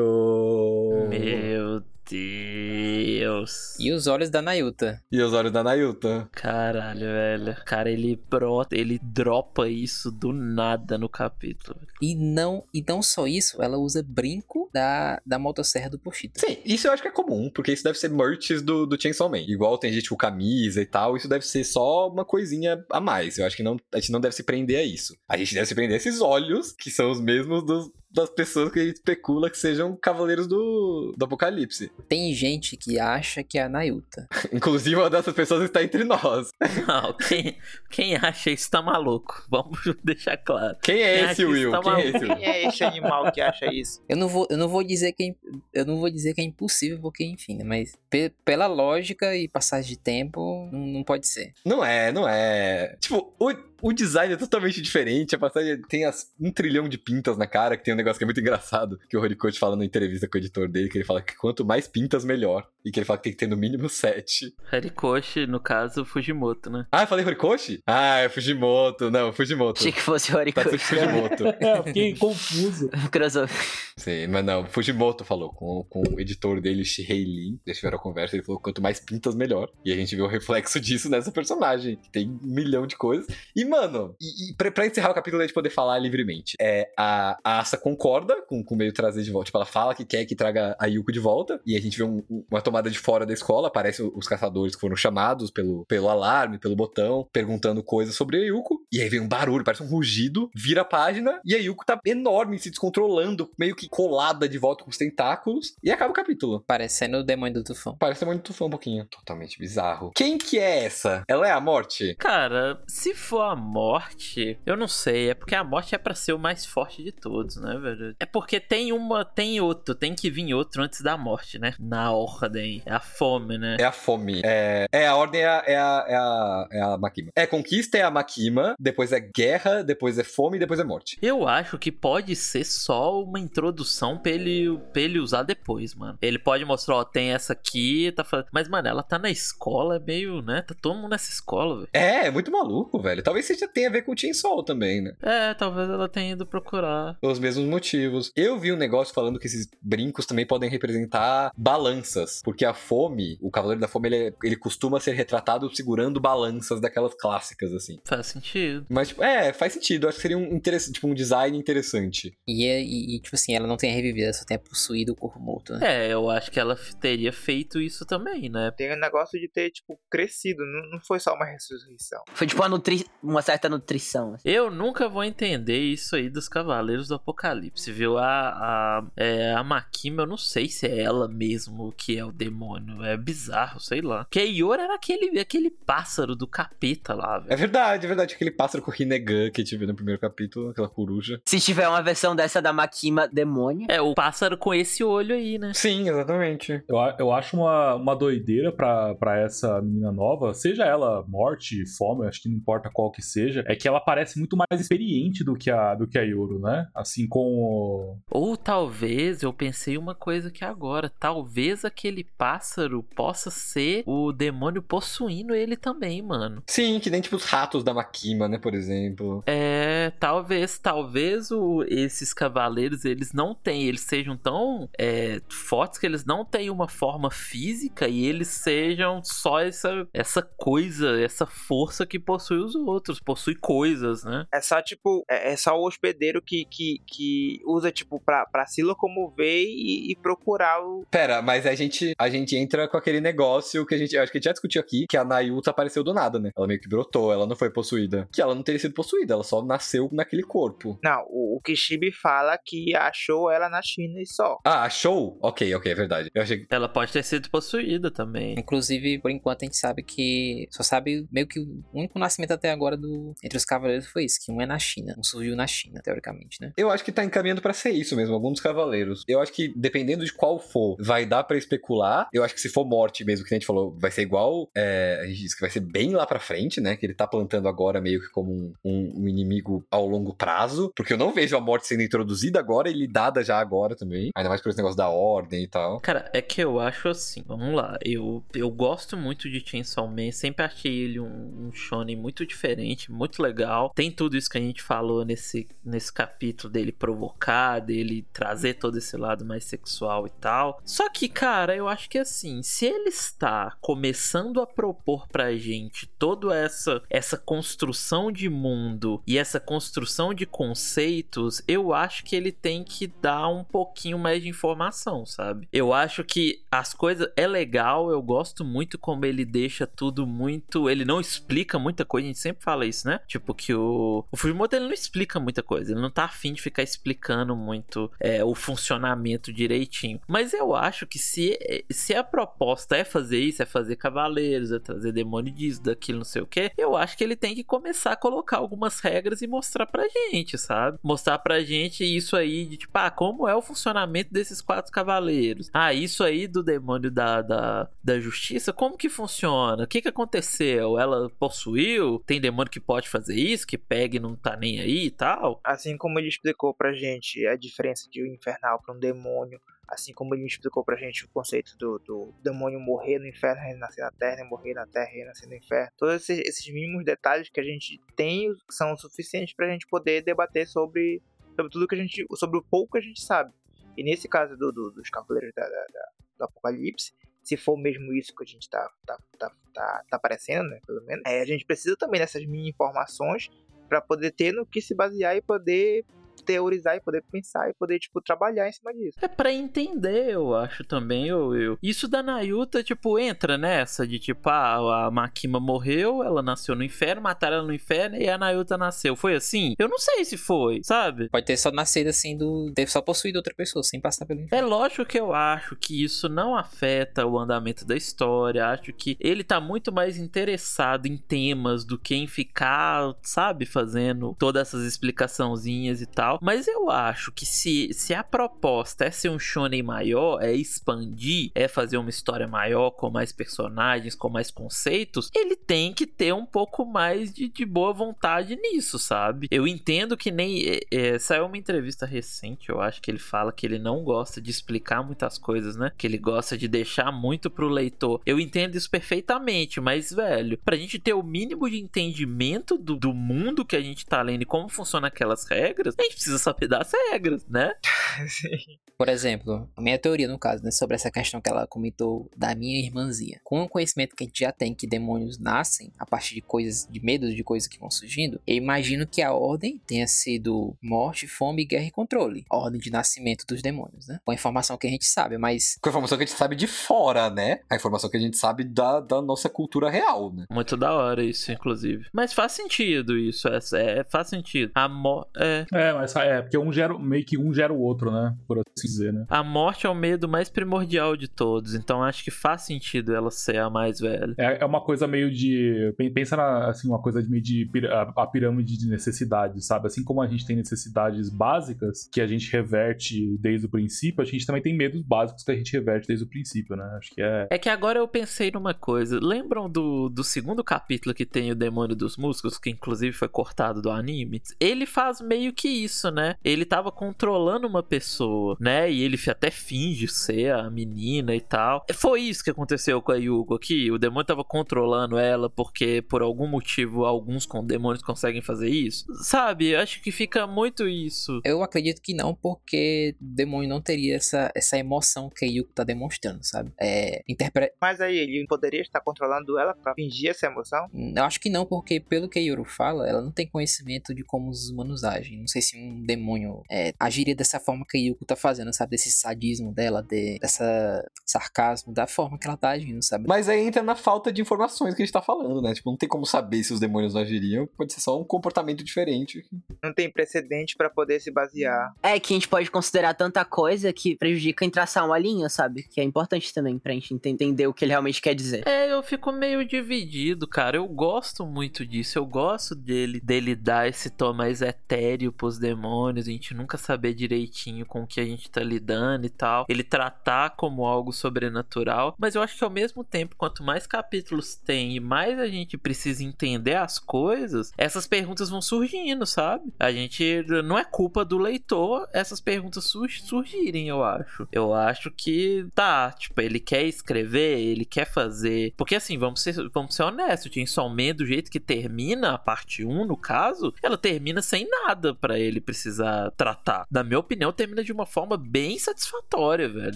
Yoro. 0.00 1.06
Meu 1.08 1.82
Deus. 2.10 3.76
E 3.78 3.92
os 3.92 4.06
olhos 4.06 4.30
da 4.30 4.42
Nayuta. 4.42 5.02
E 5.10 5.20
os 5.22 5.32
olhos 5.32 5.52
da 5.52 5.62
Nayuta. 5.62 6.28
Caralho, 6.32 7.00
velho. 7.00 7.56
Cara, 7.64 7.90
ele 7.90 8.20
brota, 8.28 8.76
ele 8.76 8.98
dropa 9.02 9.68
isso 9.68 10.10
do 10.10 10.32
nada 10.32 10.98
no 10.98 11.08
capítulo. 11.08 11.78
E 12.00 12.14
não, 12.14 12.64
e 12.74 12.84
não 12.86 13.02
só 13.02 13.26
isso, 13.26 13.62
ela 13.62 13.78
usa 13.78 14.02
brinco 14.06 14.68
da, 14.72 15.20
da 15.24 15.38
motosserra 15.38 15.90
do 15.90 15.98
Pochita. 15.98 16.40
Sim, 16.40 16.58
isso 16.64 16.86
eu 16.86 16.92
acho 16.92 17.02
que 17.02 17.08
é 17.08 17.12
comum, 17.12 17.50
porque 17.54 17.72
isso 17.72 17.84
deve 17.84 17.98
ser 17.98 18.10
merches 18.10 18.62
do, 18.62 18.86
do 18.86 19.00
Chainsaw 19.00 19.28
Man. 19.28 19.38
Igual 19.40 19.78
tem 19.78 19.92
gente 19.92 20.08
com 20.10 20.16
camisa 20.16 20.80
e 20.80 20.86
tal, 20.86 21.16
isso 21.16 21.28
deve 21.28 21.44
ser 21.46 21.64
só 21.64 22.08
uma 22.08 22.24
coisinha 22.24 22.84
a 22.90 23.00
mais. 23.00 23.38
Eu 23.38 23.46
acho 23.46 23.56
que 23.56 23.62
não, 23.62 23.76
a 23.92 23.98
gente 24.00 24.12
não 24.12 24.20
deve 24.20 24.34
se 24.34 24.42
prender 24.42 24.78
a 24.78 24.82
isso. 24.82 25.16
A 25.28 25.36
gente 25.36 25.54
deve 25.54 25.66
se 25.66 25.74
prender 25.74 25.94
a 25.94 25.96
esses 25.96 26.20
olhos, 26.20 26.72
que 26.72 26.90
são 26.90 27.10
os 27.10 27.20
mesmos 27.20 27.64
dos- 27.64 27.90
das 28.10 28.28
pessoas 28.30 28.72
que 28.72 28.80
a 28.80 28.84
gente 28.84 28.96
especula 28.96 29.48
que 29.50 29.56
sejam 29.58 29.96
cavaleiros 29.96 30.46
do, 30.46 31.14
do 31.16 31.24
apocalipse. 31.24 31.90
Tem 32.08 32.32
gente 32.34 32.76
que 32.76 32.98
acha 32.98 33.42
que 33.42 33.58
é 33.58 33.62
a 33.62 33.68
Nayuta. 33.68 34.28
Inclusive, 34.52 34.96
uma 34.96 35.08
dessas 35.10 35.32
pessoas 35.34 35.62
está 35.64 35.82
entre 35.82 36.02
nós. 36.04 36.48
Não, 36.86 37.12
quem, 37.14 37.56
quem 37.88 38.16
acha 38.16 38.50
isso 38.50 38.70
tá 38.70 38.82
maluco. 38.82 39.44
Vamos 39.48 39.78
deixar 40.02 40.36
claro. 40.36 40.76
Quem 40.82 41.00
é 41.02 41.18
Quem 41.20 41.30
esse, 41.30 41.44
Will? 41.44 41.70
tá 41.70 41.80
Quem 41.82 41.92
é 41.92 42.06
esse, 42.08 42.18
Quem 42.18 42.28
Will? 42.28 42.44
é 42.44 42.66
esse 42.66 42.84
animal 42.84 43.32
que 43.32 43.40
acha 43.40 43.66
isso? 43.72 44.02
Eu 44.08 44.16
não 44.16 44.28
vou, 44.28 44.46
eu 44.50 44.56
não 44.56 44.68
vou 44.68 44.82
dizer 44.82 45.12
que 45.12 45.22
é, 45.30 45.34
eu 45.80 45.84
não 45.84 45.98
vou 46.00 46.10
dizer 46.10 46.34
que 46.34 46.40
é 46.40 46.44
impossível, 46.44 46.98
porque 47.00 47.24
enfim, 47.24 47.56
né? 47.56 47.64
Mas 47.64 47.96
pe- 48.08 48.32
pela 48.44 48.66
lógica 48.66 49.36
e 49.36 49.46
passagem 49.48 49.90
de 49.90 49.98
tempo, 49.98 50.68
não, 50.72 50.80
não 50.86 51.04
pode 51.04 51.26
ser. 51.28 51.52
Não 51.64 51.84
é, 51.84 52.10
não 52.10 52.28
é. 52.28 52.96
Tipo, 53.00 53.32
o, 53.38 53.50
o 53.82 53.92
design 53.92 54.34
é 54.34 54.36
totalmente 54.36 54.80
diferente. 54.80 55.34
A 55.34 55.38
passagem 55.38 55.80
tem 55.88 56.04
as- 56.04 56.30
um 56.40 56.50
trilhão 56.52 56.88
de 56.88 56.98
pintas 56.98 57.36
na 57.36 57.46
cara, 57.46 57.76
que 57.76 57.84
tem 57.84 57.94
um 57.94 57.96
negócio 57.96 58.18
que 58.18 58.24
é 58.24 58.26
muito 58.26 58.40
engraçado, 58.40 58.98
que 59.08 59.16
o 59.16 59.20
Horikoshi 59.20 59.58
fala 59.58 59.76
na 59.76 59.84
entrevista 59.84 60.28
com 60.28 60.36
o 60.36 60.40
editor 60.40 60.68
dele, 60.68 60.88
que 60.88 60.98
ele 60.98 61.04
fala 61.04 61.22
que 61.22 61.36
quanto 61.36 61.64
mais 61.64 61.86
pintas, 61.88 62.24
melhor. 62.24 62.68
E 62.84 62.90
que 62.90 62.98
ele 62.98 63.04
fala 63.04 63.18
que 63.18 63.24
tem 63.24 63.32
que 63.32 63.38
ter 63.38 63.46
no 63.46 63.56
mínimo 63.58 63.88
sete. 63.90 64.54
Horikoshi, 64.72 65.46
no 65.46 65.60
caso, 65.60 66.04
Fujimoto, 66.04 66.70
né? 66.70 66.86
Ah, 66.90 67.02
eu 67.02 67.06
falei 67.06 67.24
Horikoshi? 67.24 67.82
Ah, 67.86 68.18
é 68.20 68.28
Fujimoto. 68.28 69.10
Não, 69.10 69.32
Fujimoto. 69.32 69.80
Achei 69.80 69.92
que 69.92 70.00
fosse 70.00 70.30
o 70.30 70.34
Pode 70.34 70.52
ser 70.52 70.68
Horikoshi. 70.68 70.78
Fujimoto. 70.78 71.44
É, 71.60 71.78
eu 71.78 71.84
fiquei 71.84 72.16
confuso. 72.16 72.88
Crossover. 73.12 73.50
Sim, 73.96 74.28
mas 74.28 74.44
não, 74.44 74.64
Fujimoto 74.66 75.24
falou 75.24 75.52
com, 75.52 75.84
com 75.90 76.02
o 76.14 76.20
editor 76.20 76.60
dele, 76.60 76.84
Shihei 76.84 77.22
Lin. 77.24 77.60
Eles 77.66 77.78
tiveram 77.78 77.98
a 77.98 78.00
conversa, 78.00 78.34
ele 78.36 78.42
falou 78.44 78.60
quanto 78.60 78.80
mais 78.80 78.98
pintas, 78.98 79.34
melhor. 79.34 79.68
E 79.84 79.92
a 79.92 79.96
gente 79.96 80.16
viu 80.16 80.24
o 80.24 80.28
reflexo 80.28 80.80
disso 80.80 81.10
nessa 81.10 81.30
personagem, 81.30 81.96
que 81.96 82.10
tem 82.10 82.28
um 82.30 82.38
milhão 82.42 82.86
de 82.86 82.96
coisas. 82.96 83.26
E 83.54 83.64
mano, 83.70 84.14
e, 84.20 84.50
e 84.50 84.54
pra, 84.54 84.70
pra 84.70 84.86
encerrar 84.86 85.10
o 85.10 85.14
capítulo, 85.14 85.42
a 85.42 85.46
gente 85.46 85.54
poder 85.54 85.70
falar 85.70 85.98
livremente. 85.98 86.56
É, 86.60 86.90
a, 86.98 87.38
a 87.44 87.60
Asa 87.60 87.76
concorda 87.78 88.42
com, 88.42 88.62
com 88.64 88.74
o 88.74 88.78
meio 88.78 88.92
trazer 88.92 89.22
de 89.22 89.30
volta. 89.30 89.46
Tipo, 89.46 89.58
ela 89.58 89.66
fala 89.66 89.94
que 89.94 90.04
quer 90.04 90.24
que 90.24 90.34
traga 90.34 90.76
a 90.78 90.86
Yuko 90.86 91.12
de 91.12 91.18
volta. 91.20 91.60
E 91.66 91.76
a 91.76 91.80
gente 91.80 91.96
vê 91.96 92.04
um- 92.04 92.22
um- 92.30 92.44
uma 92.50 92.60
tomada 92.60 92.90
de 92.90 92.98
fora 92.98 93.24
da 93.24 93.32
escola. 93.32 93.68
Aparece 93.68 94.02
os 94.02 94.26
caçadores 94.26 94.74
que 94.74 94.80
foram 94.80 94.96
chamados 94.96 95.50
pelo, 95.50 95.84
pelo 95.86 96.08
alarme, 96.08 96.58
pelo 96.58 96.74
botão, 96.76 97.26
perguntando 97.32 97.82
coisas 97.82 98.14
sobre 98.14 98.38
a 98.38 98.44
Yuko. 98.44 98.80
E 98.92 99.00
aí 99.00 99.08
vem 99.08 99.20
um 99.20 99.28
barulho, 99.28 99.64
parece 99.64 99.82
um 99.82 99.86
rugido, 99.86 100.50
vira 100.54 100.82
a 100.82 100.84
página. 100.84 101.40
E 101.44 101.54
a 101.54 101.58
Yuko 101.58 101.84
tá 101.86 101.98
enorme, 102.04 102.58
se 102.58 102.70
descontrolando, 102.70 103.50
meio 103.58 103.76
que 103.76 103.88
colada 103.88 104.48
de 104.48 104.58
volta 104.58 104.84
com 104.84 104.90
os 104.90 104.96
tentáculos. 104.96 105.74
E 105.82 105.90
acaba 105.90 106.10
o 106.10 106.14
capítulo. 106.14 106.64
Parecendo 106.66 107.18
o 107.18 107.22
demônio 107.24 107.54
do 107.54 107.64
tufão. 107.64 107.96
Parece 107.98 108.24
muito 108.24 108.42
tufão 108.42 108.66
um 108.66 108.70
pouquinho. 108.70 109.04
Totalmente 109.06 109.58
bizarro. 109.58 110.10
Quem 110.14 110.36
que 110.38 110.58
é 110.58 110.84
essa? 110.84 111.22
Ela 111.28 111.46
é 111.48 111.52
a 111.52 111.60
morte? 111.60 112.14
Cara, 112.18 112.82
se 112.88 113.14
for 113.14 113.42
a 113.42 113.56
morte, 113.60 114.58
eu 114.66 114.76
não 114.76 114.88
sei. 114.88 115.30
É 115.30 115.34
porque 115.34 115.54
a 115.54 115.62
morte 115.62 115.94
é 115.94 115.98
pra 115.98 116.14
ser 116.14 116.32
o 116.32 116.38
mais 116.38 116.66
forte 116.66 117.02
de 117.02 117.12
todos, 117.12 117.56
né, 117.56 117.78
velho? 117.78 118.16
É 118.18 118.26
porque 118.26 118.58
tem 118.58 118.92
uma, 118.92 119.24
tem 119.24 119.60
outro, 119.60 119.94
tem 119.94 120.14
que 120.14 120.30
vir 120.30 120.52
outro 120.54 120.82
antes 120.82 121.00
da 121.02 121.16
morte, 121.16 121.58
né? 121.58 121.74
Na 121.78 122.12
ordem. 122.12 122.82
É 122.86 122.92
a 122.92 123.00
fome, 123.00 123.58
né? 123.58 123.76
É 123.78 123.84
a 123.84 123.92
fome. 123.92 124.40
É, 124.44 124.86
é 124.90 125.06
a 125.06 125.14
ordem, 125.14 125.42
é 125.42 125.46
a, 125.46 125.64
é, 125.66 125.76
a, 125.76 126.06
é, 126.08 126.16
a, 126.16 126.68
é 126.72 126.80
a 126.80 126.96
Makima. 126.96 127.30
É 127.36 127.46
conquista, 127.46 127.98
é 127.98 128.02
a 128.02 128.10
Makima. 128.10 128.74
Depois 128.78 129.12
é 129.12 129.20
guerra, 129.20 129.82
depois 129.82 130.18
é 130.18 130.24
fome 130.24 130.56
e 130.56 130.60
depois 130.60 130.80
é 130.80 130.84
morte. 130.84 131.18
Eu 131.20 131.46
acho 131.46 131.78
que 131.78 131.92
pode 131.92 132.34
ser 132.34 132.64
só 132.64 133.22
uma 133.22 133.38
introdução 133.38 134.18
pra 134.18 134.32
ele, 134.32 134.78
pra 134.92 135.02
ele 135.02 135.18
usar 135.18 135.42
depois, 135.42 135.94
mano. 135.94 136.18
Ele 136.22 136.38
pode 136.38 136.64
mostrar, 136.64 136.96
ó, 136.96 137.04
tem 137.04 137.32
essa 137.32 137.52
aqui, 137.52 138.12
tá 138.12 138.24
falando. 138.24 138.46
Mas, 138.52 138.68
mano, 138.68 138.88
ela 138.88 139.02
tá 139.02 139.18
na 139.18 139.30
escola, 139.30 139.96
é 139.96 139.98
meio, 139.98 140.42
né? 140.42 140.62
Tá 140.62 140.74
todo 140.80 140.96
mundo 140.96 141.10
nessa 141.10 141.30
escola, 141.30 141.76
velho. 141.76 141.88
É, 141.92 142.26
é 142.26 142.30
muito 142.30 142.50
maluco, 142.50 143.00
velho. 143.00 143.22
Talvez 143.22 143.46
seja 143.54 143.68
tenha 143.68 143.88
a 143.88 143.92
ver 143.92 144.02
com 144.02 144.12
o 144.12 144.18
Chainsaw 144.18 144.62
também, 144.62 145.00
né? 145.00 145.14
É, 145.22 145.54
talvez 145.54 145.88
ela 145.88 146.08
tenha 146.08 146.32
ido 146.32 146.46
procurar. 146.46 147.16
Pelos 147.20 147.38
mesmos 147.38 147.66
motivos. 147.66 148.32
Eu 148.36 148.58
vi 148.58 148.72
um 148.72 148.76
negócio 148.76 149.14
falando 149.14 149.38
que 149.38 149.46
esses 149.46 149.68
brincos 149.82 150.26
também 150.26 150.46
podem 150.46 150.68
representar 150.70 151.52
balanças. 151.56 152.40
Porque 152.44 152.64
a 152.64 152.74
fome, 152.74 153.38
o 153.40 153.50
Cavaleiro 153.50 153.80
da 153.80 153.88
Fome, 153.88 154.08
ele, 154.08 154.16
é- 154.28 154.34
ele 154.44 154.56
costuma 154.56 155.00
ser 155.00 155.12
retratado 155.12 155.74
segurando 155.74 156.20
balanças 156.20 156.80
daquelas 156.80 157.14
clássicas, 157.14 157.72
assim. 157.72 157.98
Faz 158.04 158.26
sentido. 158.26 158.86
Mas, 158.88 159.08
tipo, 159.08 159.22
é, 159.22 159.52
faz 159.52 159.72
sentido. 159.72 160.08
Acho 160.08 160.16
que 160.16 160.22
seria 160.22 160.38
um, 160.38 160.58
tipo, 160.60 161.06
um 161.08 161.14
design 161.14 161.56
interessante. 161.56 162.36
E, 162.46 162.66
é- 162.66 162.82
e, 162.82 163.16
e, 163.16 163.20
tipo 163.20 163.34
assim, 163.34 163.54
ela 163.54 163.66
não 163.66 163.76
tenha 163.76 163.94
revivido, 163.94 164.24
ela 164.24 164.32
só 164.32 164.44
tenha 164.44 164.58
possuído 164.58 165.12
o 165.12 165.16
corpo 165.16 165.40
morto, 165.40 165.72
né? 165.74 166.06
É, 166.08 166.12
eu 166.12 166.28
acho 166.30 166.50
que 166.50 166.60
ela 166.60 166.76
teria 167.00 167.32
feito 167.32 167.80
isso 167.80 168.04
também, 168.04 168.48
né? 168.48 168.70
Tem 168.76 168.92
o 168.92 168.96
negócio 169.00 169.38
de 169.40 169.48
ter, 169.48 169.70
tipo, 169.70 169.98
crescido. 170.10 170.64
Não, 170.64 170.90
não 170.90 171.00
foi 171.00 171.18
só 171.18 171.34
uma 171.34 171.44
ressurreição. 171.46 172.22
Foi 172.34 172.46
tipo 172.46 172.60
uma, 172.62 172.68
nutri... 172.68 173.06
uma 173.22 173.39
certa 173.42 173.68
nutrição. 173.68 174.34
assim. 174.34 174.48
Eu 174.48 174.70
nunca 174.70 175.08
vou 175.08 175.22
entender 175.24 175.78
isso 175.78 176.16
aí 176.16 176.28
dos 176.28 176.48
Cavaleiros 176.48 177.08
do 177.08 177.14
Apocalipse, 177.14 177.90
viu? 177.92 178.18
A, 178.18 178.24
a, 178.24 179.04
é, 179.16 179.52
a 179.54 179.62
Makima, 179.64 180.22
eu 180.22 180.26
não 180.26 180.36
sei 180.36 180.68
se 180.68 180.86
é 180.86 181.00
ela 181.02 181.28
mesmo 181.28 181.92
que 181.96 182.16
é 182.18 182.24
o 182.24 182.32
demônio. 182.32 183.02
É 183.04 183.16
bizarro, 183.16 183.80
sei 183.80 184.00
lá. 184.00 184.24
Porque 184.24 184.40
a 184.40 184.44
Iora 184.44 184.82
era 184.82 184.94
aquele, 184.94 185.38
aquele 185.38 185.70
pássaro 185.70 186.34
do 186.34 186.46
capeta 186.46 187.14
lá, 187.14 187.36
É 187.38 187.40
velho. 187.48 187.58
verdade, 187.58 188.04
é 188.04 188.08
verdade. 188.08 188.34
Aquele 188.34 188.50
pássaro 188.50 188.82
com 188.82 188.90
o 188.90 188.94
Rinnegan 188.94 189.50
que 189.50 189.60
a 189.60 189.64
gente 189.64 189.76
viu 189.76 189.86
no 189.88 189.94
primeiro 189.94 190.20
capítulo, 190.20 190.70
aquela 190.70 190.88
coruja. 190.88 191.40
Se 191.46 191.60
tiver 191.60 191.88
uma 191.88 192.02
versão 192.02 192.34
dessa 192.34 192.60
da 192.60 192.72
Makima 192.72 193.26
demônio. 193.28 193.86
É, 193.90 194.00
o 194.00 194.14
pássaro 194.14 194.56
com 194.56 194.72
esse 194.74 195.02
olho 195.04 195.34
aí, 195.34 195.58
né? 195.58 195.72
Sim, 195.74 196.08
exatamente. 196.08 196.82
Eu, 196.88 196.96
eu 197.18 197.32
acho 197.32 197.56
uma, 197.56 197.94
uma 197.94 198.14
doideira 198.16 198.72
pra, 198.72 199.14
pra 199.14 199.38
essa 199.40 199.80
menina 199.82 200.12
nova, 200.12 200.52
seja 200.54 200.84
ela 200.84 201.24
morte, 201.28 201.84
fome, 201.96 202.26
acho 202.26 202.42
que 202.42 202.48
não 202.48 202.56
importa 202.56 202.90
qual 202.92 203.10
que 203.10 203.22
seja, 203.30 203.64
é 203.66 203.74
que 203.74 203.88
ela 203.88 204.00
parece 204.00 204.38
muito 204.38 204.56
mais 204.56 204.80
experiente 204.80 205.44
do 205.44 205.54
que 205.54 205.70
a, 205.70 205.94
do 205.94 206.06
que 206.06 206.18
a 206.18 206.22
Yoro, 206.22 206.58
né? 206.58 206.88
Assim, 206.94 207.26
com 207.26 207.58
o... 207.58 208.18
Ou 208.30 208.56
talvez, 208.56 209.42
eu 209.42 209.52
pensei 209.52 209.96
uma 209.96 210.14
coisa 210.14 210.48
aqui 210.48 210.64
agora, 210.64 211.10
talvez 211.18 211.84
aquele 211.84 212.24
pássaro 212.24 213.02
possa 213.14 213.50
ser 213.50 214.02
o 214.06 214.32
demônio 214.32 214.82
possuindo 214.82 215.54
ele 215.54 215.76
também, 215.76 216.22
mano. 216.22 216.62
Sim, 216.66 216.98
que 217.00 217.10
nem 217.10 217.20
tipo 217.20 217.36
os 217.36 217.44
ratos 217.44 217.84
da 217.84 217.94
Makima, 217.94 218.48
né, 218.48 218.58
por 218.58 218.74
exemplo. 218.74 219.42
É, 219.46 220.12
talvez, 220.18 220.78
talvez 220.78 221.50
o, 221.50 221.84
esses 221.88 222.32
cavaleiros 222.32 223.04
eles 223.04 223.32
não 223.32 223.54
têm, 223.54 223.84
eles 223.84 224.02
sejam 224.02 224.36
tão 224.36 224.88
é, 224.98 225.40
fortes 225.48 225.98
que 225.98 226.06
eles 226.06 226.24
não 226.24 226.44
têm 226.44 226.70
uma 226.70 226.88
forma 226.88 227.30
física 227.30 228.08
e 228.08 228.24
eles 228.24 228.48
sejam 228.48 229.22
só 229.22 229.60
essa, 229.60 230.06
essa 230.12 230.42
coisa, 230.42 231.20
essa 231.20 231.46
força 231.46 232.06
que 232.06 232.18
possui 232.18 232.58
os 232.58 232.74
outros, 232.74 233.09
possui 233.18 233.54
coisas, 233.54 234.22
né? 234.24 234.46
É 234.52 234.60
só, 234.60 234.80
tipo, 234.82 235.24
é, 235.28 235.52
é 235.52 235.56
só 235.56 235.78
o 235.78 235.86
hospedeiro 235.86 236.40
que, 236.42 236.64
que, 236.70 237.00
que 237.06 237.60
usa, 237.66 237.90
tipo, 237.90 238.20
pra, 238.20 238.46
pra 238.46 238.66
se 238.66 238.82
locomover 238.82 239.64
e, 239.64 240.12
e 240.12 240.16
procurar 240.16 240.80
o. 240.82 241.04
Pera, 241.10 241.42
mas 241.42 241.66
a 241.66 241.74
gente, 241.74 242.12
a 242.18 242.28
gente 242.28 242.56
entra 242.56 242.88
com 242.88 242.96
aquele 242.96 243.20
negócio 243.20 243.84
que 243.86 243.94
a 243.94 243.98
gente, 243.98 244.14
eu 244.14 244.22
acho 244.22 244.30
que 244.30 244.38
a 244.38 244.40
gente 244.40 244.46
já 244.46 244.52
discutiu 244.52 244.80
aqui, 244.80 245.06
que 245.08 245.16
a 245.16 245.24
Nayuta 245.24 245.70
apareceu 245.70 246.04
do 246.04 246.12
nada, 246.12 246.38
né? 246.38 246.50
Ela 246.56 246.66
meio 246.66 246.80
que 246.80 246.88
brotou, 246.88 247.32
ela 247.32 247.46
não 247.46 247.56
foi 247.56 247.70
possuída. 247.70 248.28
Que 248.32 248.42
ela 248.42 248.54
não 248.54 248.62
teria 248.62 248.78
sido 248.78 248.94
possuída, 248.94 249.34
ela 249.34 249.42
só 249.42 249.62
nasceu 249.64 250.08
naquele 250.12 250.42
corpo. 250.42 250.98
Não, 251.02 251.24
o, 251.28 251.56
o 251.56 251.60
Kishibe 251.60 252.12
fala 252.12 252.58
que 252.64 252.94
achou 252.94 253.50
ela 253.50 253.68
na 253.68 253.82
China 253.82 254.20
e 254.20 254.26
só. 254.26 254.58
Ah, 254.64 254.84
achou? 254.84 255.38
Ok, 255.42 255.74
ok, 255.74 255.92
é 255.92 255.94
verdade. 255.94 256.30
Eu 256.34 256.42
achei 256.42 256.58
que... 256.58 256.66
Ela 256.70 256.88
pode 256.88 257.12
ter 257.12 257.22
sido 257.22 257.50
possuída 257.50 258.10
também. 258.10 258.54
Inclusive, 258.58 259.18
por 259.20 259.30
enquanto, 259.30 259.62
a 259.62 259.66
gente 259.66 259.76
sabe 259.76 260.02
que. 260.02 260.66
Só 260.70 260.82
sabe 260.82 261.26
meio 261.30 261.46
que 261.46 261.60
o 261.60 261.82
único 261.92 262.18
nascimento 262.18 262.52
até 262.52 262.70
agora 262.70 262.96
do 263.00 263.34
entre 263.42 263.56
os 263.56 263.64
cavaleiros 263.64 264.06
foi 264.06 264.24
isso, 264.24 264.38
que 264.44 264.52
um 264.52 264.60
é 264.60 264.66
na 264.66 264.78
China. 264.78 265.14
Um 265.18 265.22
surgiu 265.22 265.56
na 265.56 265.66
China, 265.66 266.00
teoricamente, 266.02 266.58
né? 266.60 266.72
Eu 266.76 266.90
acho 266.90 267.04
que 267.04 267.12
tá 267.12 267.24
encaminhando 267.24 267.62
pra 267.62 267.72
ser 267.72 267.90
isso 267.90 268.14
mesmo, 268.16 268.34
algum 268.34 268.52
dos 268.52 268.60
cavaleiros. 268.60 269.24
Eu 269.26 269.40
acho 269.40 269.52
que, 269.52 269.72
dependendo 269.76 270.24
de 270.24 270.32
qual 270.32 270.58
for, 270.58 270.96
vai 271.00 271.24
dar 271.26 271.44
pra 271.44 271.56
especular. 271.56 272.28
Eu 272.32 272.44
acho 272.44 272.54
que 272.54 272.60
se 272.60 272.68
for 272.68 272.84
morte 272.84 273.24
mesmo, 273.24 273.44
que 273.46 273.54
a 273.54 273.56
gente 273.56 273.66
falou, 273.66 273.96
vai 273.98 274.10
ser 274.10 274.22
igual. 274.22 274.68
é, 274.76 275.20
a 275.22 275.26
gente 275.26 275.40
disse 275.40 275.54
que 275.54 275.60
vai 275.60 275.70
ser 275.70 275.80
bem 275.80 276.12
lá 276.12 276.26
pra 276.26 276.38
frente, 276.38 276.80
né? 276.80 276.96
Que 276.96 277.06
ele 277.06 277.14
tá 277.14 277.26
plantando 277.26 277.68
agora 277.68 278.00
meio 278.00 278.20
que 278.20 278.28
como 278.30 278.52
um, 278.52 278.72
um- 278.84 279.12
um 279.22 279.28
inimigo 279.28 279.84
ao 279.90 280.06
longo 280.06 280.34
prazo. 280.34 280.92
Porque 280.96 281.12
eu 281.12 281.18
não 281.18 281.32
vejo 281.32 281.56
a 281.56 281.60
morte 281.60 281.86
sendo 281.86 282.02
introduzida 282.02 282.58
agora 282.58 282.88
e 282.90 282.92
lidada 282.92 283.42
já 283.42 283.58
agora 283.58 283.94
também. 283.96 284.30
Ainda 284.36 284.48
mais 284.48 284.60
por 284.60 284.68
esse 284.68 284.78
negócio 284.78 284.96
da 284.96 285.08
ordem 285.08 285.62
e 285.64 285.68
tal. 285.68 286.00
Cara, 286.00 286.30
é 286.32 286.40
que 286.42 286.60
eu 286.62 286.78
acho 286.80 287.08
assim, 287.08 287.42
vamos 287.46 287.74
lá, 287.74 287.98
eu, 288.04 288.44
eu 288.54 288.70
gosto 288.70 289.16
muito 289.16 289.48
de 289.48 289.60
Chainsaw 289.64 290.06
Man, 290.08 290.32
sempre 290.32 290.64
achei 290.64 290.92
ele 290.92 291.20
um, 291.20 291.68
um 291.68 291.72
shonen 291.72 292.16
muito 292.16 292.44
diferente, 292.46 292.89
muito 293.08 293.42
legal. 293.42 293.92
Tem 293.94 294.10
tudo 294.10 294.36
isso 294.36 294.50
que 294.50 294.58
a 294.58 294.60
gente 294.60 294.82
falou 294.82 295.24
nesse, 295.24 295.68
nesse 295.84 296.12
capítulo 296.12 296.72
dele 296.72 296.92
provocar, 296.92 297.80
dele 297.80 298.26
trazer 298.32 298.74
todo 298.74 298.98
esse 298.98 299.16
lado 299.16 299.44
mais 299.44 299.64
sexual 299.64 300.26
e 300.26 300.30
tal. 300.30 300.80
Só 300.84 301.08
que, 301.08 301.28
cara, 301.28 301.74
eu 301.74 301.88
acho 301.88 302.08
que 302.08 302.18
assim, 302.18 302.62
se 302.62 302.86
ele 302.86 303.08
está 303.08 303.76
começando 303.80 304.60
a 304.60 304.66
propor 304.66 305.26
pra 305.28 305.54
gente 305.56 306.06
toda 306.18 306.54
essa 306.54 307.02
essa 307.08 307.36
construção 307.36 308.30
de 308.32 308.48
mundo 308.48 309.22
e 309.26 309.38
essa 309.38 309.60
construção 309.60 310.34
de 310.34 310.46
conceitos, 310.46 311.62
eu 311.66 311.92
acho 311.92 312.24
que 312.24 312.34
ele 312.34 312.52
tem 312.52 312.82
que 312.82 313.06
dar 313.06 313.48
um 313.48 313.64
pouquinho 313.64 314.18
mais 314.18 314.42
de 314.42 314.48
informação, 314.48 315.24
sabe? 315.24 315.68
Eu 315.72 315.92
acho 315.92 316.24
que 316.24 316.62
as 316.70 316.94
coisas 316.94 317.28
é 317.36 317.46
legal, 317.46 318.10
eu 318.10 318.22
gosto 318.22 318.64
muito 318.64 318.98
como 318.98 319.24
ele 319.24 319.44
deixa 319.44 319.86
tudo 319.86 320.26
muito, 320.26 320.88
ele 320.88 321.04
não 321.04 321.20
explica 321.20 321.78
muita 321.78 322.04
coisa, 322.04 322.26
a 322.26 322.28
gente 322.28 322.38
sempre 322.38 322.62
fala 322.62 322.79
isso, 322.86 323.06
né? 323.06 323.20
Tipo 323.26 323.54
que 323.54 323.74
o 323.74 324.24
o 324.30 324.36
Fujimoto 324.36 324.76
ele 324.76 324.86
não 324.86 324.92
explica 324.92 325.40
muita 325.40 325.62
coisa, 325.62 325.92
ele 325.92 326.00
não 326.00 326.10
tá 326.10 326.24
afim 326.24 326.52
de 326.52 326.62
ficar 326.62 326.82
explicando 326.82 327.56
muito 327.56 328.10
é, 328.20 328.44
o 328.44 328.54
funcionamento 328.54 329.52
direitinho. 329.52 330.20
Mas 330.26 330.52
eu 330.52 330.74
acho 330.74 331.06
que 331.06 331.18
se 331.18 331.58
se 331.90 332.14
a 332.14 332.22
proposta 332.24 332.96
é 332.96 333.04
fazer 333.04 333.38
isso, 333.38 333.62
é 333.62 333.66
fazer 333.66 333.96
cavaleiros, 333.96 334.72
é 334.72 334.78
trazer 334.78 335.12
demônio 335.12 335.52
disso, 335.52 335.82
daquilo, 335.82 336.18
não 336.18 336.24
sei 336.24 336.42
o 336.42 336.46
que, 336.46 336.72
eu 336.76 336.96
acho 336.96 337.16
que 337.16 337.24
ele 337.24 337.36
tem 337.36 337.54
que 337.54 337.64
começar 337.64 338.12
a 338.12 338.16
colocar 338.16 338.58
algumas 338.58 339.00
regras 339.00 339.42
e 339.42 339.46
mostrar 339.46 339.86
pra 339.86 340.06
gente, 340.08 340.56
sabe? 340.58 340.98
Mostrar 341.02 341.38
pra 341.38 341.62
gente 341.62 342.04
isso 342.04 342.36
aí 342.36 342.66
de 342.66 342.76
tipo, 342.76 342.96
ah, 342.96 343.10
como 343.10 343.48
é 343.48 343.54
o 343.54 343.62
funcionamento 343.62 344.32
desses 344.32 344.60
quatro 344.60 344.92
cavaleiros? 344.92 345.70
Ah, 345.72 345.92
isso 345.92 346.22
aí 346.24 346.46
do 346.46 346.62
demônio 346.62 347.10
da, 347.10 347.42
da, 347.42 347.88
da 348.02 348.20
justiça, 348.20 348.72
como 348.72 348.96
que 348.96 349.08
funciona? 349.08 349.84
O 349.84 349.86
que 349.86 350.02
que 350.02 350.08
aconteceu? 350.08 350.98
Ela 350.98 351.30
possuiu? 351.38 352.22
Tem 352.26 352.40
demônio 352.40 352.69
que 352.70 352.80
pode 352.80 353.08
fazer 353.08 353.34
isso, 353.34 353.66
que 353.66 353.76
pega 353.76 354.16
e 354.16 354.20
não 354.20 354.34
tá 354.36 354.56
nem 354.56 354.80
aí 354.80 355.06
e 355.06 355.10
tal? 355.10 355.60
Assim 355.64 355.96
como 355.96 356.18
ele 356.18 356.28
explicou 356.28 356.72
pra 356.74 356.92
gente 356.92 357.46
a 357.46 357.56
diferença 357.56 358.08
de 358.10 358.22
um 358.22 358.26
infernal 358.26 358.80
pra 358.80 358.94
um 358.94 358.98
demônio. 358.98 359.60
Assim 359.88 360.12
como 360.14 360.34
ele 360.36 360.46
explicou 360.46 360.84
pra 360.84 360.96
gente 360.96 361.24
o 361.24 361.28
conceito 361.30 361.76
do, 361.76 361.98
do 361.98 362.32
demônio 362.44 362.78
morrer 362.78 363.18
no 363.18 363.26
inferno, 363.26 363.60
renascer 363.60 364.04
na 364.04 364.12
terra, 364.12 364.44
morrer 364.44 364.72
na 364.72 364.86
terra, 364.86 365.10
renascer 365.10 365.48
no 365.48 365.54
inferno. 365.56 365.90
Todos 365.98 366.14
esses, 366.22 366.38
esses 366.46 366.72
mínimos 366.72 367.04
detalhes 367.04 367.48
que 367.50 367.58
a 367.58 367.64
gente 367.64 368.00
tem 368.14 368.46
são 368.70 368.96
suficientes 368.96 369.52
pra 369.52 369.68
gente 369.68 369.88
poder 369.88 370.22
debater 370.22 370.68
sobre, 370.68 371.20
sobre 371.56 371.72
tudo 371.72 371.88
que 371.88 371.96
a 371.96 371.98
gente. 371.98 372.24
sobre 372.36 372.58
o 372.58 372.62
pouco 372.62 372.92
que 372.92 372.98
a 372.98 373.02
gente 373.02 373.20
sabe. 373.20 373.52
E 373.96 374.04
nesse 374.04 374.28
caso 374.28 374.56
do, 374.56 374.70
do- 374.70 374.92
dos 374.92 375.10
Cavaleiros 375.10 375.52
da- 375.56 375.64
da- 375.68 375.68
da- 375.92 376.08
do 376.38 376.44
Apocalipse, 376.44 377.12
se 377.42 377.56
for 377.56 377.76
mesmo 377.76 378.12
isso 378.12 378.34
que 378.34 378.44
a 378.44 378.46
gente 378.46 378.68
tá, 378.68 378.88
tá, 379.06 379.18
tá, 379.38 379.50
tá, 379.72 380.04
tá 380.10 380.16
aparecendo, 380.16 380.68
né? 380.68 380.80
Pelo 380.86 381.02
menos. 381.04 381.22
É, 381.26 381.40
a 381.40 381.46
gente 381.46 381.64
precisa 381.64 381.96
também 381.96 382.20
dessas 382.20 382.44
mini 382.46 382.70
informações 382.70 383.48
para 383.88 384.00
poder 384.00 384.30
ter 384.30 384.52
no 384.52 384.66
que 384.66 384.80
se 384.80 384.94
basear 384.94 385.36
e 385.36 385.42
poder 385.42 386.04
teorizar 386.42 386.96
e 386.96 387.00
poder 387.00 387.22
pensar 387.30 387.68
e 387.70 387.74
poder, 387.74 387.98
tipo, 387.98 388.20
trabalhar 388.20 388.68
em 388.68 388.72
cima 388.72 388.92
disso. 388.92 389.18
É 389.20 389.28
pra 389.28 389.52
entender, 389.52 390.30
eu 390.30 390.54
acho 390.54 390.84
também, 390.84 391.26
eu, 391.26 391.54
eu. 391.54 391.78
Isso 391.82 392.08
da 392.08 392.22
Nayuta, 392.22 392.82
tipo, 392.82 393.18
entra 393.18 393.56
nessa 393.58 394.06
de 394.06 394.18
tipo, 394.18 394.48
ah, 394.48 395.06
a 395.06 395.10
Makima 395.10 395.60
morreu, 395.60 396.22
ela 396.22 396.42
nasceu 396.42 396.74
no 396.74 396.82
inferno, 396.84 397.22
mataram 397.22 397.56
ela 397.58 397.66
no 397.66 397.74
inferno 397.74 398.16
e 398.16 398.28
a 398.28 398.38
Nayuta 398.38 398.76
nasceu. 398.78 399.14
Foi 399.16 399.34
assim? 399.34 399.74
Eu 399.78 399.88
não 399.88 399.98
sei 399.98 400.24
se 400.24 400.36
foi, 400.36 400.80
sabe? 400.82 401.28
Pode 401.28 401.46
ter 401.46 401.56
só 401.56 401.70
nascido 401.70 402.08
assim 402.08 402.36
do. 402.36 402.72
Ter 402.74 402.88
só 402.88 403.00
possuído 403.00 403.38
outra 403.38 403.54
pessoa, 403.54 403.82
sem 403.82 404.00
passar 404.00 404.26
pelo 404.26 404.40
É 404.40 404.44
inferno. 404.44 404.68
lógico 404.68 405.04
que 405.04 405.18
eu 405.18 405.32
acho 405.32 405.76
que 405.76 406.02
isso 406.02 406.28
não 406.28 406.56
afeta 406.56 407.26
o 407.26 407.38
andamento 407.38 407.84
da 407.84 407.96
história. 407.96 408.66
Acho 408.68 408.92
que 408.92 409.16
ele 409.20 409.42
tá 409.44 409.60
muito 409.60 409.92
mais 409.92 410.16
interessado 410.18 411.06
em 411.06 411.16
temas 411.16 411.84
do 411.84 411.98
que 411.98 412.14
em 412.14 412.26
ficar, 412.26 413.14
sabe, 413.22 413.66
fazendo 413.66 414.34
todas 414.38 414.68
essas 414.68 414.84
explicaçãozinhas 414.84 416.00
e 416.00 416.06
tal. 416.06 416.29
Mas 416.40 416.66
eu 416.68 416.90
acho 416.90 417.32
que 417.32 417.46
se, 417.46 417.92
se 417.92 418.14
a 418.14 418.22
proposta 418.22 419.04
é 419.04 419.10
ser 419.10 419.28
um 419.28 419.38
shonen 419.38 419.82
maior, 419.82 420.42
é 420.42 420.52
expandir, 420.52 421.50
é 421.54 421.68
fazer 421.68 421.96
uma 421.96 422.10
história 422.10 422.46
maior 422.46 422.90
com 422.90 423.10
mais 423.10 423.32
personagens, 423.32 424.14
com 424.14 424.28
mais 424.28 424.50
conceitos, 424.50 425.30
ele 425.34 425.56
tem 425.56 425.92
que 425.92 426.06
ter 426.06 426.32
um 426.32 426.46
pouco 426.46 426.84
mais 426.84 427.32
de, 427.32 427.48
de 427.48 427.64
boa 427.64 427.92
vontade 427.92 428.56
nisso, 428.56 428.98
sabe? 428.98 429.48
Eu 429.50 429.66
entendo 429.66 430.16
que 430.16 430.30
nem. 430.30 430.62
é, 430.66 430.80
é, 430.90 431.18
saiu 431.18 431.46
uma 431.46 431.58
entrevista 431.58 432.06
recente, 432.06 432.68
eu 432.68 432.80
acho 432.80 433.00
que 433.00 433.10
ele 433.10 433.18
fala 433.18 433.52
que 433.52 433.66
ele 433.66 433.78
não 433.78 434.02
gosta 434.02 434.40
de 434.40 434.50
explicar 434.50 435.02
muitas 435.02 435.38
coisas, 435.38 435.76
né? 435.76 435.92
Que 435.96 436.06
ele 436.06 436.18
gosta 436.18 436.56
de 436.56 436.68
deixar 436.68 437.10
muito 437.12 437.50
pro 437.50 437.68
leitor. 437.68 438.20
Eu 438.24 438.38
entendo 438.38 438.76
isso 438.76 438.90
perfeitamente, 438.90 439.80
mas, 439.80 440.12
velho, 440.12 440.58
pra 440.58 440.76
gente 440.76 440.98
ter 440.98 441.14
o 441.14 441.22
mínimo 441.22 441.68
de 441.68 441.78
entendimento 441.78 442.76
do, 442.76 442.96
do 442.96 443.12
mundo 443.12 443.64
que 443.64 443.76
a 443.76 443.80
gente 443.80 444.04
tá 444.06 444.22
lendo 444.22 444.42
e 444.42 444.46
como 444.46 444.68
funcionam 444.68 445.08
aquelas 445.08 445.44
regras, 445.44 445.94
a 445.98 446.02
gente 446.02 446.19
precisa 446.20 446.38
saber 446.38 446.68
das 446.68 446.92
regras, 447.10 447.46
né? 447.48 447.72
Por 449.00 449.08
exemplo, 449.08 449.66
a 449.74 449.80
minha 449.80 449.98
teoria, 449.98 450.28
no 450.28 450.38
caso, 450.38 450.62
né, 450.62 450.70
sobre 450.70 450.94
essa 450.94 451.10
questão 451.10 451.40
que 451.40 451.48
ela 451.48 451.66
comentou 451.66 452.30
da 452.36 452.54
minha 452.54 452.78
irmãzinha. 452.78 453.40
Com 453.42 453.62
o 453.62 453.68
conhecimento 453.68 454.14
que 454.14 454.24
a 454.24 454.26
gente 454.26 454.40
já 454.40 454.52
tem 454.52 454.74
que 454.74 454.86
demônios 454.86 455.38
nascem 455.38 455.90
a 455.98 456.04
partir 456.04 456.34
de 456.34 456.42
coisas, 456.42 456.86
de 456.86 457.02
medos 457.02 457.34
de 457.34 457.42
coisas 457.42 457.66
que 457.66 457.78
vão 457.78 457.90
surgindo, 457.90 458.38
eu 458.46 458.56
imagino 458.56 459.06
que 459.06 459.22
a 459.22 459.32
ordem 459.32 459.80
tenha 459.86 460.06
sido 460.06 460.76
morte, 460.82 461.26
fome, 461.26 461.64
guerra 461.64 461.86
e 461.86 461.90
controle. 461.90 462.44
A 462.50 462.56
ordem 462.58 462.78
de 462.78 462.90
nascimento 462.90 463.46
dos 463.46 463.62
demônios, 463.62 464.06
né? 464.06 464.20
Com 464.22 464.32
a 464.32 464.34
informação 464.34 464.76
que 464.76 464.86
a 464.86 464.90
gente 464.90 465.06
sabe, 465.06 465.38
mas 465.38 465.78
Com 465.80 465.88
a 465.88 465.90
informação 465.92 466.18
que 466.18 466.24
a 466.24 466.26
gente 466.26 466.36
sabe 466.36 466.54
de 466.54 466.66
fora, 466.66 467.30
né? 467.30 467.60
A 467.70 467.76
informação 467.76 468.10
que 468.10 468.18
a 468.18 468.20
gente 468.20 468.36
sabe 468.36 468.64
da, 468.64 469.00
da 469.00 469.22
nossa 469.22 469.48
cultura 469.48 469.88
real, 469.88 470.30
né? 470.30 470.44
Muito 470.50 470.76
da 470.76 470.92
hora 470.92 471.24
isso, 471.24 471.50
inclusive. 471.50 472.04
Mas 472.12 472.34
faz 472.34 472.52
sentido 472.52 473.16
isso, 473.16 473.48
é, 473.48 473.60
é- 473.76 474.04
faz 474.04 474.28
sentido. 474.28 474.72
A, 474.74 474.86
mo 474.86 475.26
é, 475.38 475.64
É, 475.72 475.92
mas 475.94 476.09
é, 476.18 476.42
porque 476.42 476.58
um 476.58 476.72
gera, 476.72 476.98
meio 476.98 477.24
que 477.24 477.38
um 477.38 477.52
gera 477.52 477.72
o 477.72 477.80
outro, 477.80 478.10
né? 478.10 478.36
Por 478.46 478.58
assim 478.58 478.86
dizer, 478.88 479.12
né? 479.12 479.24
a 479.28 479.42
morte 479.44 479.86
é 479.86 479.90
o 479.90 479.94
medo 479.94 480.28
mais 480.28 480.48
primordial 480.48 481.16
de 481.16 481.28
todos, 481.28 481.74
então 481.74 482.02
acho 482.02 482.24
que 482.24 482.30
faz 482.30 482.62
sentido 482.62 483.14
ela 483.14 483.30
ser 483.30 483.58
a 483.58 483.70
mais 483.70 484.00
velha. 484.00 484.34
É, 484.38 484.62
é 484.62 484.64
uma 484.64 484.80
coisa 484.80 485.06
meio 485.06 485.30
de. 485.30 485.92
pen- 485.96 486.12
Pensa 486.12 486.36
na, 486.36 486.68
assim, 486.68 486.88
uma 486.88 487.00
coisa 487.00 487.22
de 487.22 487.30
meio 487.30 487.42
de 487.42 487.68
a 488.16 488.26
pirâmide 488.26 488.76
de 488.76 488.88
necessidades, 488.88 489.66
sabe? 489.66 489.86
Assim 489.86 490.02
como 490.04 490.20
a 490.22 490.26
gente 490.26 490.46
tem 490.46 490.56
necessidades 490.56 491.28
básicas 491.30 492.08
que 492.12 492.20
a 492.20 492.26
gente 492.26 492.50
reverte 492.52 493.36
desde 493.38 493.66
o 493.66 493.70
princípio, 493.70 494.22
a 494.22 494.24
gente 494.24 494.46
também 494.46 494.62
tem 494.62 494.76
medos 494.76 495.02
básicos 495.02 495.42
que 495.44 495.50
a 495.50 495.54
gente 495.56 495.72
reverte 495.72 496.06
desde 496.08 496.24
o 496.24 496.28
princípio, 496.28 496.76
né? 496.76 496.84
Acho 496.96 497.14
que 497.14 497.22
é. 497.22 497.46
É 497.50 497.58
que 497.58 497.68
agora 497.68 497.98
eu 497.98 498.08
pensei 498.08 498.50
numa 498.50 498.74
coisa. 498.74 499.18
Lembram 499.22 499.68
do, 499.70 500.08
do 500.08 500.24
segundo 500.24 500.62
capítulo 500.64 501.14
que 501.14 501.26
tem 501.26 501.50
o 501.50 501.54
demônio 501.54 501.94
dos 501.96 502.16
músculos, 502.16 502.58
que 502.58 502.70
inclusive 502.70 503.12
foi 503.12 503.28
cortado 503.28 503.80
do 503.82 503.90
anime? 503.90 504.40
Ele 504.58 504.86
faz 504.86 505.20
meio 505.20 505.52
que 505.52 505.68
isso, 505.68 505.99
né? 506.08 506.36
Ele 506.44 506.64
tava 506.64 506.92
controlando 506.92 507.66
uma 507.66 507.82
pessoa, 507.82 508.56
né? 508.60 508.90
E 508.90 509.02
ele 509.02 509.18
até 509.28 509.50
finge 509.50 510.06
ser 510.06 510.52
a 510.52 510.70
menina 510.70 511.34
e 511.34 511.40
tal. 511.40 511.84
Foi 511.92 512.20
isso 512.20 512.44
que 512.44 512.50
aconteceu 512.50 513.02
com 513.02 513.10
a 513.10 513.16
Yuko 513.16 513.54
aqui. 513.54 513.90
O 513.90 513.98
demônio 513.98 514.26
tava 514.26 514.44
controlando 514.44 515.18
ela 515.18 515.50
porque 515.50 516.00
por 516.02 516.22
algum 516.22 516.46
motivo 516.46 517.04
alguns 517.04 517.44
com 517.44 517.64
demônios 517.64 518.02
conseguem 518.02 518.40
fazer 518.42 518.68
isso. 518.68 519.04
Sabe? 519.22 519.68
Eu 519.70 519.80
acho 519.80 520.00
que 520.00 520.12
fica 520.12 520.46
muito 520.46 520.86
isso. 520.86 521.40
eu 521.44 521.62
acredito 521.62 522.00
que 522.00 522.14
não, 522.14 522.34
porque 522.34 523.16
o 523.20 523.24
demônio 523.24 523.68
não 523.68 523.80
teria 523.80 524.16
essa, 524.16 524.52
essa 524.54 524.78
emoção 524.78 525.28
que 525.28 525.44
a 525.44 525.48
Yuko 525.48 525.72
tá 525.72 525.82
demonstrando, 525.82 526.44
sabe? 526.44 526.72
É, 526.80 527.22
interpre... 527.28 527.72
Mas 527.80 528.00
aí, 528.00 528.16
ele 528.16 528.46
poderia 528.46 528.82
estar 528.82 529.00
controlando 529.00 529.58
ela 529.58 529.74
pra 529.74 529.94
fingir 529.94 530.30
essa 530.30 530.46
emoção? 530.46 530.88
Eu 530.92 531.24
acho 531.24 531.40
que 531.40 531.48
não, 531.48 531.64
porque 531.64 531.98
pelo 531.98 532.28
que 532.28 532.38
a 532.38 532.42
Yoro 532.42 532.64
fala, 532.64 533.08
ela 533.08 533.22
não 533.22 533.32
tem 533.32 533.48
conhecimento 533.48 534.14
de 534.14 534.22
como 534.22 534.50
os 534.50 534.68
humanos 534.68 535.04
agem. 535.04 535.38
Não 535.38 535.46
sei 535.46 535.62
se 535.62 535.76
um 535.76 535.89
demônio 535.90 536.62
é, 536.70 536.92
agiria 536.98 537.34
dessa 537.34 537.58
forma 537.60 537.84
que 537.88 537.98
a 537.98 538.00
Yuko 538.00 538.24
tá 538.24 538.36
fazendo, 538.36 538.72
sabe? 538.74 538.90
Desse 538.90 539.10
sadismo 539.10 539.72
dela, 539.72 540.02
de, 540.02 540.38
dessa 540.38 541.04
sarcasmo, 541.26 541.92
da 541.92 542.06
forma 542.06 542.38
que 542.38 542.46
ela 542.46 542.56
tá 542.56 542.70
agindo, 542.70 543.02
sabe? 543.02 543.24
Mas 543.28 543.48
aí 543.48 543.60
entra 543.66 543.82
na 543.82 543.94
falta 543.94 544.32
de 544.32 544.40
informações 544.42 544.94
que 544.94 545.02
a 545.02 545.04
gente 545.04 545.12
tá 545.12 545.22
falando, 545.22 545.62
né? 545.62 545.72
Tipo, 545.74 545.90
não 545.90 545.96
tem 545.96 546.08
como 546.08 546.26
saber 546.26 546.62
se 546.64 546.72
os 546.72 546.80
demônios 546.80 547.14
não 547.14 547.20
agiriam. 547.20 547.66
Pode 547.76 547.92
ser 547.92 548.00
só 548.00 548.20
um 548.20 548.24
comportamento 548.24 548.82
diferente. 548.84 549.44
Não 549.82 549.92
tem 549.94 550.10
precedente 550.10 550.76
pra 550.76 550.90
poder 550.90 551.20
se 551.20 551.30
basear. 551.30 551.92
É 552.02 552.18
que 552.18 552.32
a 552.32 552.36
gente 552.36 552.48
pode 552.48 552.70
considerar 552.70 553.14
tanta 553.14 553.44
coisa 553.44 553.92
que 553.92 554.16
prejudica 554.16 554.64
em 554.64 554.70
traçar 554.70 555.04
uma 555.06 555.18
linha, 555.18 555.48
sabe? 555.48 555.82
Que 555.84 556.00
é 556.00 556.04
importante 556.04 556.52
também 556.52 556.78
pra 556.78 556.92
gente 556.92 557.14
ente- 557.14 557.28
entender 557.28 557.66
o 557.66 557.74
que 557.74 557.84
ele 557.84 557.92
realmente 557.92 558.20
quer 558.20 558.34
dizer. 558.34 558.66
É, 558.66 558.92
eu 558.92 559.02
fico 559.02 559.30
meio 559.32 559.64
dividido, 559.64 560.46
cara. 560.48 560.76
Eu 560.76 560.86
gosto 560.88 561.46
muito 561.46 561.86
disso. 561.86 562.18
Eu 562.18 562.26
gosto 562.26 562.74
dele, 562.74 563.20
dele 563.20 563.54
dar 563.54 563.88
esse 563.88 564.10
tom 564.10 564.32
mais 564.32 564.60
etéreo 564.62 565.32
pros 565.32 565.58
demônios. 565.58 565.79
A 565.88 566.22
gente 566.22 566.54
nunca 566.54 566.76
saber 566.78 567.14
direitinho 567.14 567.84
com 567.86 568.02
o 568.02 568.06
que 568.06 568.20
a 568.20 568.24
gente 568.24 568.50
tá 568.50 568.60
lidando 568.62 569.26
e 569.26 569.30
tal. 569.30 569.64
Ele 569.68 569.82
tratar 569.82 570.50
como 570.50 570.84
algo 570.84 571.12
sobrenatural. 571.12 572.14
Mas 572.18 572.34
eu 572.34 572.42
acho 572.42 572.56
que 572.56 572.64
ao 572.64 572.70
mesmo 572.70 573.04
tempo, 573.04 573.36
quanto 573.36 573.62
mais 573.62 573.86
capítulos 573.86 574.54
tem 574.56 574.96
e 574.96 575.00
mais 575.00 575.38
a 575.38 575.46
gente 575.46 575.76
precisa 575.76 576.22
entender 576.24 576.74
as 576.74 576.98
coisas, 576.98 577.72
essas 577.76 578.06
perguntas 578.06 578.48
vão 578.50 578.60
surgindo, 578.62 579.26
sabe? 579.26 579.72
A 579.78 579.90
gente. 579.92 580.44
Não 580.64 580.78
é 580.78 580.84
culpa 580.84 581.24
do 581.24 581.38
leitor 581.38 582.08
essas 582.12 582.40
perguntas 582.40 582.84
sur- 582.84 583.10
surgirem, 583.10 583.88
eu 583.88 584.02
acho. 584.04 584.46
Eu 584.52 584.74
acho 584.74 585.10
que 585.10 585.66
tá, 585.74 586.12
tipo, 586.12 586.40
ele 586.40 586.60
quer 586.60 586.84
escrever, 586.84 587.58
ele 587.60 587.84
quer 587.84 588.04
fazer. 588.10 588.72
Porque 588.76 588.94
assim, 588.94 589.18
vamos 589.18 589.40
ser, 589.42 589.54
vamos 589.72 589.94
ser 589.94 590.02
honestos, 590.04 590.50
Man, 590.90 591.14
do 591.14 591.26
jeito 591.26 591.50
que 591.50 591.60
termina 591.60 592.32
a 592.34 592.38
parte 592.38 592.84
1, 592.84 593.04
no 593.04 593.16
caso, 593.16 593.72
ela 593.82 593.96
termina 593.98 594.42
sem 594.42 594.68
nada 594.68 595.14
pra 595.14 595.38
ele 595.38 595.60
precisar 595.70 596.30
tratar. 596.32 596.86
Na 596.90 597.04
minha 597.04 597.18
opinião, 597.18 597.52
termina 597.52 597.84
de 597.84 597.92
uma 597.92 598.04
forma 598.06 598.36
bem 598.36 598.78
satisfatória, 598.78 599.68
velho. 599.68 599.94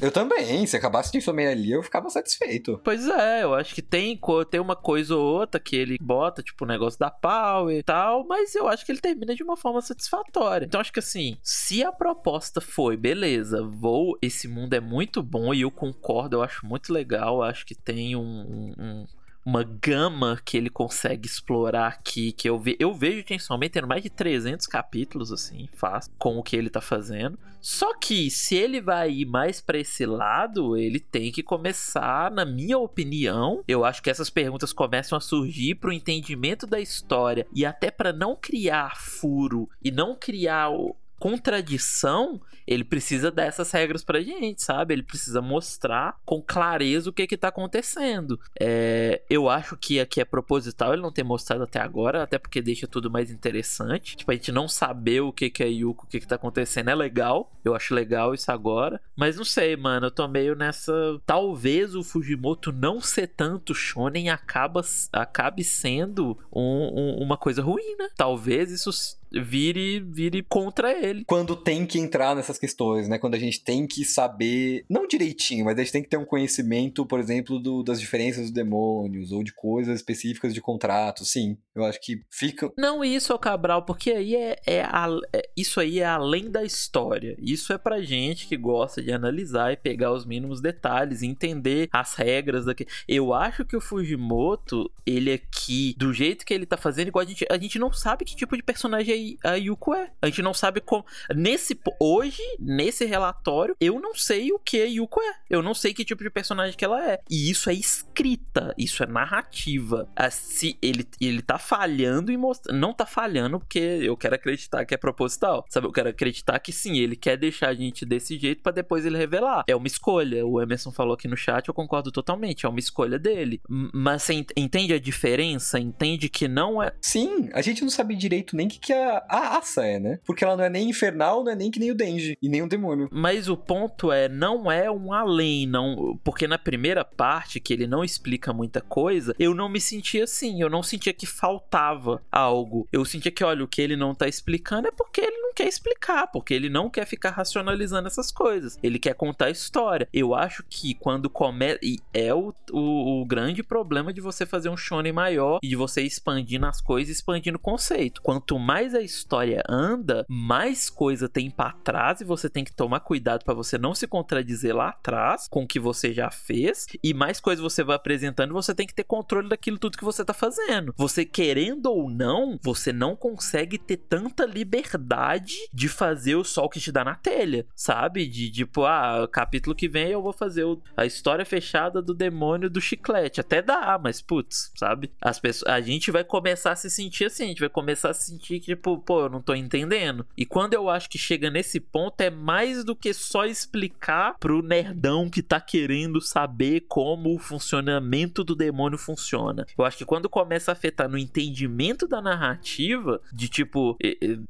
Eu 0.00 0.12
também. 0.12 0.66
Se 0.66 0.76
acabasse 0.76 1.10
de 1.12 1.20
somar 1.20 1.46
ali, 1.48 1.72
eu 1.72 1.82
ficava 1.82 2.08
satisfeito. 2.08 2.80
Pois 2.84 3.08
é, 3.08 3.42
eu 3.42 3.54
acho 3.54 3.74
que 3.74 3.82
tem, 3.82 4.18
tem 4.50 4.60
uma 4.60 4.76
coisa 4.76 5.16
ou 5.16 5.22
outra 5.40 5.58
que 5.60 5.74
ele 5.76 5.96
bota, 6.00 6.42
tipo, 6.42 6.64
o 6.64 6.68
negócio 6.68 6.98
da 6.98 7.10
Power 7.10 7.76
e 7.76 7.82
tal, 7.82 8.24
mas 8.26 8.54
eu 8.54 8.68
acho 8.68 8.84
que 8.86 8.92
ele 8.92 9.00
termina 9.00 9.34
de 9.34 9.42
uma 9.42 9.56
forma 9.56 9.80
satisfatória. 9.82 10.64
Então, 10.66 10.80
acho 10.80 10.92
que 10.92 11.00
assim, 11.00 11.36
se 11.42 11.82
a 11.82 11.90
proposta 11.92 12.60
foi, 12.60 12.96
beleza, 12.96 13.62
vou, 13.62 14.16
esse 14.22 14.46
mundo 14.46 14.74
é 14.74 14.80
muito 14.80 15.22
bom 15.22 15.52
e 15.52 15.62
eu 15.62 15.70
concordo, 15.70 16.36
eu 16.36 16.42
acho 16.42 16.64
muito 16.66 16.92
legal, 16.92 17.42
acho 17.42 17.66
que 17.66 17.74
tem 17.74 18.14
um- 18.14 18.20
um- 18.22 18.74
um 18.78 19.06
uma 19.44 19.62
gama 19.62 20.40
que 20.44 20.56
ele 20.56 20.70
consegue 20.70 21.28
explorar 21.28 21.88
aqui, 21.88 22.32
que 22.32 22.48
eu, 22.48 22.58
ve 22.58 22.76
eu 22.80 22.94
vejo 22.94 23.24
Chainsaw 23.26 23.58
Man 23.58 23.68
tendo 23.68 23.86
mais 23.86 24.02
de 24.02 24.10
300 24.10 24.66
capítulos, 24.66 25.30
assim, 25.30 25.68
fácil, 25.74 26.12
com 26.18 26.38
o 26.38 26.42
que 26.42 26.56
ele 26.56 26.70
tá 26.70 26.80
fazendo. 26.80 27.38
Só 27.60 27.96
que, 27.98 28.30
se 28.30 28.54
ele 28.56 28.80
vai 28.80 29.10
ir 29.10 29.26
mais 29.26 29.60
pra 29.60 29.78
esse 29.78 30.04
lado, 30.04 30.76
ele 30.76 31.00
tem 31.00 31.30
que 31.30 31.42
começar, 31.42 32.30
na 32.30 32.44
minha 32.44 32.78
opinião, 32.78 33.62
eu 33.66 33.84
acho 33.84 34.02
que 34.02 34.10
essas 34.10 34.30
perguntas 34.30 34.72
começam 34.72 35.16
a 35.16 35.20
surgir 35.20 35.74
pro 35.76 35.92
entendimento 35.92 36.66
da 36.66 36.80
história 36.80 37.46
e 37.54 37.64
até 37.64 37.90
pra 37.90 38.12
não 38.12 38.36
criar 38.36 38.96
furo 38.96 39.68
e 39.82 39.90
não 39.90 40.14
criar 40.14 40.70
contradição, 41.18 42.38
ele 42.66 42.84
precisa 42.84 43.30
dessas 43.30 43.70
regras 43.70 44.02
pra 44.04 44.20
gente, 44.20 44.62
sabe? 44.62 44.94
Ele 44.94 45.02
precisa 45.02 45.40
mostrar 45.42 46.16
com 46.24 46.42
clareza 46.42 47.10
o 47.10 47.12
que 47.12 47.26
que 47.26 47.36
tá 47.36 47.48
acontecendo. 47.48 48.38
É, 48.58 49.22
eu 49.28 49.48
acho 49.48 49.76
que 49.76 50.00
aqui 50.00 50.20
é 50.20 50.24
proposital 50.24 50.92
ele 50.92 51.02
não 51.02 51.12
ter 51.12 51.22
mostrado 51.22 51.62
até 51.64 51.80
agora, 51.80 52.22
até 52.22 52.38
porque 52.38 52.62
deixa 52.62 52.86
tudo 52.86 53.10
mais 53.10 53.30
interessante. 53.30 54.16
Tipo, 54.16 54.30
a 54.30 54.34
gente 54.34 54.52
não 54.52 54.68
saber 54.68 55.20
o 55.20 55.32
que 55.32 55.50
que 55.50 55.62
é 55.62 55.68
Yuko, 55.68 56.04
o 56.04 56.08
que 56.08 56.20
que 56.20 56.26
tá 56.26 56.36
acontecendo 56.36 56.90
é 56.90 56.94
legal. 56.94 57.52
Eu 57.64 57.74
acho 57.74 57.94
legal 57.94 58.34
isso 58.34 58.50
agora. 58.50 59.00
Mas 59.16 59.36
não 59.36 59.44
sei, 59.44 59.76
mano, 59.76 60.06
eu 60.06 60.10
tô 60.10 60.26
meio 60.28 60.54
nessa... 60.54 60.92
Talvez 61.26 61.94
o 61.94 62.02
Fujimoto 62.02 62.72
não 62.72 63.00
ser 63.00 63.28
tanto 63.28 63.74
shonen 63.74 64.28
acaba, 64.30 64.82
acabe 65.12 65.64
sendo 65.64 66.38
um- 66.52 66.90
um- 67.18 67.22
uma 67.22 67.36
coisa 67.36 67.62
ruim, 67.62 67.96
né? 67.98 68.08
Talvez 68.16 68.70
isso 68.70 68.90
vire, 69.32 70.00
vire 70.00 70.42
contra 70.42 70.92
ele. 70.92 71.24
Quando 71.24 71.56
tem 71.56 71.84
que 71.86 71.98
entrar 71.98 72.36
nessas 72.54 72.58
questões, 72.58 73.08
né? 73.08 73.18
Quando 73.18 73.34
a 73.34 73.38
gente 73.38 73.62
tem 73.62 73.86
que 73.86 74.04
saber, 74.04 74.84
não 74.88 75.06
direitinho, 75.06 75.64
mas 75.64 75.76
a 75.78 75.82
gente 75.82 75.92
tem 75.92 76.02
que 76.02 76.08
ter 76.08 76.16
um 76.16 76.24
conhecimento, 76.24 77.04
por 77.06 77.18
exemplo, 77.20 77.58
do, 77.58 77.82
das 77.82 78.00
diferenças 78.00 78.42
dos 78.44 78.50
demônios 78.50 79.32
ou 79.32 79.42
de 79.42 79.52
coisas 79.52 79.96
específicas 79.96 80.54
de 80.54 80.60
contrato. 80.60 81.24
Sim, 81.24 81.56
eu 81.74 81.84
acho 81.84 82.00
que 82.00 82.20
fica. 82.30 82.70
Não 82.78 83.04
isso, 83.04 83.36
Cabral, 83.38 83.82
porque 83.84 84.10
aí 84.10 84.34
é, 84.36 84.56
é, 84.66 84.82
a- 84.82 85.08
é- 85.32 85.48
isso 85.56 85.80
aí 85.80 85.98
é 86.00 86.04
além 86.06 86.50
da 86.50 86.62
história. 86.64 87.36
Isso 87.38 87.72
é 87.72 87.78
pra 87.78 88.00
gente 88.02 88.46
que 88.46 88.56
gosta 88.56 89.02
de 89.02 89.12
analisar 89.12 89.72
e 89.72 89.76
pegar 89.76 90.12
os 90.12 90.24
mínimos 90.24 90.60
detalhes, 90.60 91.22
entender 91.22 91.88
as 91.92 92.14
regras 92.14 92.64
daqui. 92.64 92.86
Eu 93.08 93.32
acho 93.34 93.64
que 93.64 93.76
o 93.76 93.80
Fujimoto, 93.80 94.90
ele 95.06 95.32
aqui, 95.32 95.94
do 95.98 96.12
jeito 96.12 96.44
que 96.44 96.54
ele 96.54 96.66
tá 96.66 96.76
fazendo, 96.76 97.08
igual 97.08 97.24
a 97.24 97.28
gente, 97.28 97.44
a 97.50 97.58
gente 97.58 97.78
não 97.78 97.92
sabe 97.92 98.24
que 98.24 98.36
tipo 98.36 98.56
de 98.56 98.62
personagem 98.62 99.36
a 99.44 99.54
Yuko 99.54 99.94
é. 99.94 100.10
A 100.22 100.26
gente 100.26 100.42
não 100.42 100.54
sabe 100.54 100.80
como. 100.80 101.04
Nesse. 101.34 101.78
Hoje, 102.00 102.42
nesse 102.58 103.04
relatório, 103.04 103.76
eu 103.80 104.00
não 104.00 104.14
sei 104.14 104.52
o 104.52 104.58
que 104.58 104.84
Yuko 104.84 105.20
é. 105.20 105.34
Eu 105.50 105.62
não 105.62 105.74
sei 105.74 105.92
que 105.94 106.04
tipo 106.04 106.22
de 106.22 106.30
personagem 106.30 106.76
que 106.76 106.84
ela 106.84 107.04
é. 107.10 107.20
E 107.30 107.50
isso 107.50 107.70
é 107.70 107.74
escrita, 107.74 108.74
isso 108.78 109.02
é 109.02 109.06
narrativa. 109.06 110.08
Se 110.30 110.76
ele, 110.82 111.06
ele 111.20 111.42
tá 111.42 111.58
falhando 111.58 112.30
e 112.32 112.36
mostrando. 112.36 112.78
Não 112.78 112.92
tá 112.92 113.06
falhando 113.06 113.58
porque 113.58 113.78
eu 113.78 114.16
quero 114.16 114.34
acreditar 114.34 114.84
que 114.84 114.94
é 114.94 114.96
proposital. 114.96 115.64
Sabe? 115.68 115.86
Eu 115.86 115.92
quero 115.92 116.08
acreditar 116.08 116.58
que 116.58 116.72
sim, 116.72 116.98
ele 116.98 117.16
quer 117.16 117.36
deixar 117.36 117.68
a 117.68 117.74
gente 117.74 118.04
desse 118.04 118.38
jeito 118.38 118.62
pra 118.62 118.72
depois 118.72 119.04
ele 119.04 119.16
revelar. 119.18 119.64
É 119.66 119.74
uma 119.76 119.86
escolha. 119.86 120.44
O 120.46 120.60
Emerson 120.60 120.90
falou 120.90 121.14
aqui 121.14 121.28
no 121.28 121.36
chat, 121.36 121.68
eu 121.68 121.74
concordo 121.74 122.10
totalmente. 122.10 122.66
É 122.66 122.68
uma 122.68 122.78
escolha 122.78 123.18
dele. 123.18 123.60
Mas 123.68 124.22
você 124.22 124.34
ent- 124.34 124.52
entende 124.56 124.92
a 124.92 124.98
diferença? 124.98 125.78
Entende 125.78 126.28
que 126.28 126.48
não 126.48 126.82
é. 126.82 126.92
Sim, 127.00 127.48
a 127.52 127.62
gente 127.62 127.82
não 127.82 127.90
sabe 127.90 128.14
direito 128.14 128.56
nem 128.56 128.66
o 128.66 128.70
que, 128.70 128.78
que 128.78 128.92
a, 128.92 129.24
a 129.28 129.58
Asa 129.58 129.84
é, 129.86 129.98
né? 129.98 130.18
Porque 130.24 130.44
ela 130.44 130.56
não 130.56 130.64
é 130.64 130.70
nem 130.70 130.88
infernal, 130.90 131.44
não 131.44 131.52
é 131.52 131.56
nem 131.56 131.70
que 131.70 131.78
nem 131.80 131.90
o 131.90 131.94
Denji, 131.94 132.33
e 132.40 132.48
nem 132.48 132.62
o 132.62 132.68
demônio. 132.68 133.08
Mas 133.10 133.48
o 133.48 133.56
ponto 133.56 134.12
é, 134.12 134.28
não 134.28 134.70
é 134.70 134.90
um 134.90 135.12
além, 135.12 135.66
não, 135.66 136.18
porque 136.22 136.46
na 136.46 136.58
primeira 136.58 137.04
parte 137.04 137.60
que 137.60 137.72
ele 137.72 137.86
não 137.86 138.04
explica 138.04 138.52
muita 138.52 138.80
coisa, 138.80 139.34
eu 139.38 139.54
não 139.54 139.68
me 139.68 139.80
sentia 139.80 140.24
assim, 140.24 140.60
eu 140.60 140.70
não 140.70 140.82
sentia 140.82 141.12
que 141.12 141.26
faltava 141.26 142.22
algo. 142.30 142.88
Eu 142.92 143.04
sentia 143.04 143.30
que, 143.30 143.44
olha, 143.44 143.64
o 143.64 143.68
que 143.68 143.80
ele 143.80 143.96
não 143.96 144.14
tá 144.14 144.28
explicando 144.28 144.88
é 144.88 144.90
porque 144.90 145.20
ele 145.20 145.36
não 145.38 145.52
quer 145.54 145.68
explicar, 145.68 146.26
porque 146.28 146.54
ele 146.54 146.68
não 146.68 146.90
quer 146.90 147.06
ficar 147.06 147.30
racionalizando 147.30 148.08
essas 148.08 148.30
coisas. 148.30 148.78
Ele 148.82 148.98
quer 148.98 149.14
contar 149.14 149.46
a 149.46 149.50
história. 149.50 150.08
Eu 150.12 150.34
acho 150.34 150.64
que 150.68 150.94
quando 150.94 151.30
começa 151.30 151.78
e 151.82 151.98
é 152.12 152.34
o, 152.34 152.52
o, 152.72 153.22
o 153.22 153.26
grande 153.26 153.62
problema 153.62 154.12
de 154.12 154.20
você 154.20 154.46
fazer 154.46 154.68
um 154.68 154.76
shonen 154.76 155.12
maior 155.12 155.58
e 155.62 155.68
de 155.68 155.76
você 155.76 156.02
expandindo 156.02 156.66
as 156.66 156.80
coisas, 156.80 157.14
expandindo 157.16 157.56
o 157.56 157.60
conceito. 157.60 158.22
Quanto 158.22 158.58
mais 158.58 158.94
a 158.94 159.00
história 159.00 159.62
anda, 159.68 160.24
mais 160.28 160.90
coisa 160.90 161.28
tem 161.28 161.50
pra 161.50 161.72
trás 161.72 162.20
você 162.24 162.48
tem 162.48 162.64
que 162.64 162.72
tomar 162.74 163.00
cuidado 163.00 163.44
pra 163.44 163.54
você 163.54 163.76
não 163.78 163.94
se 163.94 164.06
contradizer 164.06 164.74
lá 164.74 164.88
atrás 164.88 165.46
com 165.48 165.62
o 165.62 165.66
que 165.66 165.78
você 165.78 166.12
já 166.12 166.30
fez 166.30 166.86
e 167.02 167.12
mais 167.14 167.40
coisas 167.40 167.62
você 167.62 167.82
vai 167.84 167.96
apresentando 167.96 168.52
você 168.54 168.74
tem 168.74 168.86
que 168.86 168.94
ter 168.94 169.04
controle 169.04 169.48
daquilo 169.48 169.78
tudo 169.78 169.98
que 169.98 170.04
você 170.04 170.24
tá 170.24 170.32
fazendo. 170.34 170.94
Você 170.96 171.24
querendo 171.24 171.86
ou 171.86 172.10
não, 172.10 172.58
você 172.62 172.92
não 172.92 173.14
consegue 173.16 173.78
ter 173.78 173.96
tanta 173.96 174.44
liberdade 174.44 175.54
de 175.72 175.88
fazer 175.88 176.34
o 176.36 176.44
sol 176.44 176.68
que 176.68 176.80
te 176.80 176.92
dá 176.92 177.04
na 177.04 177.14
telha, 177.14 177.66
sabe? 177.74 178.26
De 178.26 178.50
tipo, 178.50 178.84
ah, 178.84 179.28
capítulo 179.30 179.74
que 179.74 179.88
vem 179.88 180.08
eu 180.08 180.22
vou 180.22 180.32
fazer 180.32 180.64
o- 180.64 180.80
a 180.96 181.04
história 181.06 181.44
fechada 181.44 182.00
do 182.02 182.14
demônio 182.14 182.70
do 182.70 182.80
chiclete. 182.80 183.40
Até 183.40 183.60
dá, 183.62 183.98
mas 184.02 184.20
putz, 184.20 184.72
sabe? 184.76 185.10
As 185.20 185.38
pessoas, 185.38 185.70
a 185.72 185.80
gente 185.80 186.10
vai 186.10 186.24
começar 186.24 186.72
a 186.72 186.76
se 186.76 186.90
sentir 186.90 187.24
assim, 187.26 187.44
a 187.44 187.48
gente 187.48 187.60
vai 187.60 187.68
começar 187.68 188.10
a 188.10 188.14
se 188.14 188.30
sentir 188.30 188.60
que, 188.60 188.74
tipo, 188.74 188.98
pô, 188.98 189.22
eu 189.22 189.28
não 189.28 189.42
tô 189.42 189.54
entendendo. 189.54 190.26
E 190.36 190.44
quando 190.46 190.74
eu 190.74 190.88
acho 190.88 191.08
que 191.08 191.18
chega 191.18 191.50
nesse 191.50 191.80
ponto, 191.80 192.13
é 192.18 192.30
mais 192.30 192.84
do 192.84 192.94
que 192.94 193.12
só 193.12 193.44
explicar 193.44 194.36
pro 194.38 194.62
nerdão 194.62 195.28
que 195.28 195.42
tá 195.42 195.60
querendo 195.60 196.20
saber 196.20 196.84
como 196.88 197.34
o 197.34 197.38
funcionamento 197.38 198.44
do 198.44 198.54
demônio 198.54 198.98
funciona. 198.98 199.66
Eu 199.76 199.84
acho 199.84 199.98
que 199.98 200.04
quando 200.04 200.28
começa 200.28 200.70
a 200.70 200.74
afetar 200.74 201.08
no 201.08 201.18
entendimento 201.18 202.06
da 202.06 202.20
narrativa, 202.20 203.20
de 203.32 203.48
tipo, 203.48 203.96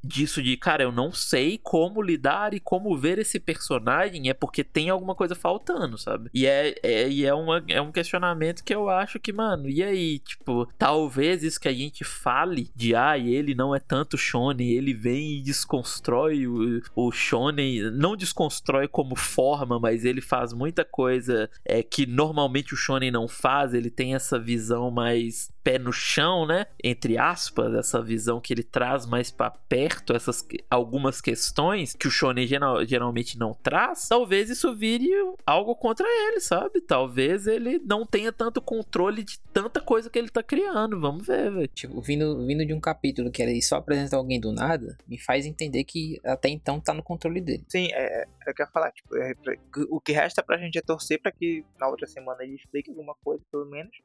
disso 0.03 0.43
de, 0.43 0.57
cara, 0.57 0.83
eu 0.83 0.93
não 0.93 1.13
sei 1.13 1.59
como 1.63 2.03
lidar 2.03 2.55
e 2.55 2.61
como 2.61 2.97
ver 2.97 3.19
esse 3.19 3.39
personagem, 3.41 4.29
é 4.29 4.35
porque 4.35 4.65
tem 4.65 4.91
alguma 4.91 5.15
coisa 5.15 5.35
faltando, 5.35 5.99
sabe? 5.99 6.31
E 6.33 6.47
é, 6.47 6.75
é, 6.83 7.09
e 7.09 7.25
é, 7.25 7.35
uma, 7.35 7.63
é 7.69 7.81
um 7.81 7.93
questionamento 7.93 8.65
que 8.65 8.75
eu 8.75 8.89
acho 8.89 9.19
que, 9.19 9.33
mano, 9.33 9.69
e 9.69 9.83
aí? 9.83 10.19
Tipo, 10.19 10.69
talvez 10.79 11.43
isso 11.43 11.61
que 11.61 11.69
a 11.69 11.73
gente 11.73 12.05
fale 12.05 12.71
de, 12.75 12.95
ah, 12.95 13.19
ele 13.19 13.55
não 13.55 13.75
é 13.75 13.81
tanto 13.81 14.17
shonen, 14.17 14.71
ele 14.71 14.93
vem 14.93 15.39
e 15.39 15.43
desconstrói 15.43 16.47
o, 16.47 16.83
o 16.95 17.13
shonen, 17.55 17.91
não 17.91 18.17
desconstrói 18.17 18.89
como 18.89 19.15
forma, 19.17 19.79
mas 19.79 20.05
ele 20.05 20.21
faz 20.21 20.53
muita 20.53 20.85
coisa 20.85 21.49
é, 21.65 21.83
que 21.83 22.07
normalmente 22.07 22.75
o 22.75 22.77
shonen 22.77 23.11
não 23.11 23.29
faz, 23.29 23.73
ele 23.73 23.91
tem 23.91 24.15
essa 24.15 24.39
visão 24.39 24.91
mais 24.91 25.54
pé 25.65 25.79
no 25.79 25.93
chão, 25.93 26.47
né? 26.47 26.67
Entre 26.85 27.17
aspas, 27.17 27.75
essa 27.75 28.03
visão 28.03 28.39
que 28.41 28.53
ele 28.53 28.63
traz 28.63 29.07
mais 29.07 29.31
pra 29.31 29.51
perto, 29.51 30.13
essas 30.15 30.47
algumas 30.71 31.21
questões 31.23 31.95
que 31.95 32.07
o 32.07 32.11
shonen 32.11 32.47
geral- 32.47 32.85
geralmente 32.85 33.39
não 33.39 33.55
traz, 33.55 34.07
talvez 34.07 34.51
isso 34.51 34.77
vire 34.77 35.09
algo 35.47 35.75
contra 35.75 36.07
ele, 36.07 36.39
sabe? 36.41 36.81
Talvez 36.83 37.47
ele 37.47 37.79
não 37.79 38.05
tenha 38.05 38.31
tanto 38.31 38.61
controle 38.61 39.25
de 39.25 39.41
tanta 39.53 39.81
coisa 39.81 40.11
que 40.11 40.19
ele 40.19 40.29
tá 40.29 40.43
criando. 40.43 41.01
Vamos 41.01 41.27
ver, 41.27 41.51
velho. 41.51 41.69
Tipo, 41.69 42.01
vindo, 42.03 42.47
vindo 42.47 42.67
de 42.67 42.75
um 42.75 42.81
capítulo 42.81 43.31
que 43.31 43.43
era 43.43 43.51
só 43.63 43.77
apresentar 43.77 44.19
alguém 44.19 44.39
do 44.39 44.53
nada, 44.53 44.99
me 45.09 45.19
faz 45.19 45.47
entender 45.47 45.85
que 45.85 46.21
até 46.25 46.51
então 46.51 46.79
tá 46.79 46.93
no 46.93 47.03
controle 47.03 47.41
dele. 47.41 47.65
Sim, 47.69 47.89
é, 47.93 48.27
é 48.47 48.51
o 48.51 48.55
que 48.55 48.61
eu 48.61 48.67
ia 48.67 48.71
falar. 48.71 48.93
Tipo, 48.93 49.17
é 49.17 49.35
pra- 49.35 49.55
o 49.89 49.99
que 50.01 50.13
resta 50.13 50.43
pra 50.43 50.59
gente 50.59 50.77
é 50.77 50.83
torcer 50.83 51.21
pra 51.23 51.33
que 51.33 51.65
na 51.81 51.89
outra 51.89 52.07
semana 52.07 52.43
ele 52.45 52.55
explique 52.57 52.91
alguma 52.91 53.15
coisa, 53.25 53.43
pelo 53.51 53.65
menos. 53.65 53.97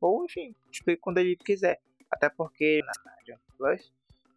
Ou, 0.00 0.24
enfim, 0.24 0.54
explique 0.72 1.00
quando 1.00 1.18
ele 1.18 1.36
quiser. 1.36 1.80
Até 2.10 2.28
porque 2.28 2.80
na 2.84 2.92
Jump 3.26 3.40
Plus, 3.56 3.92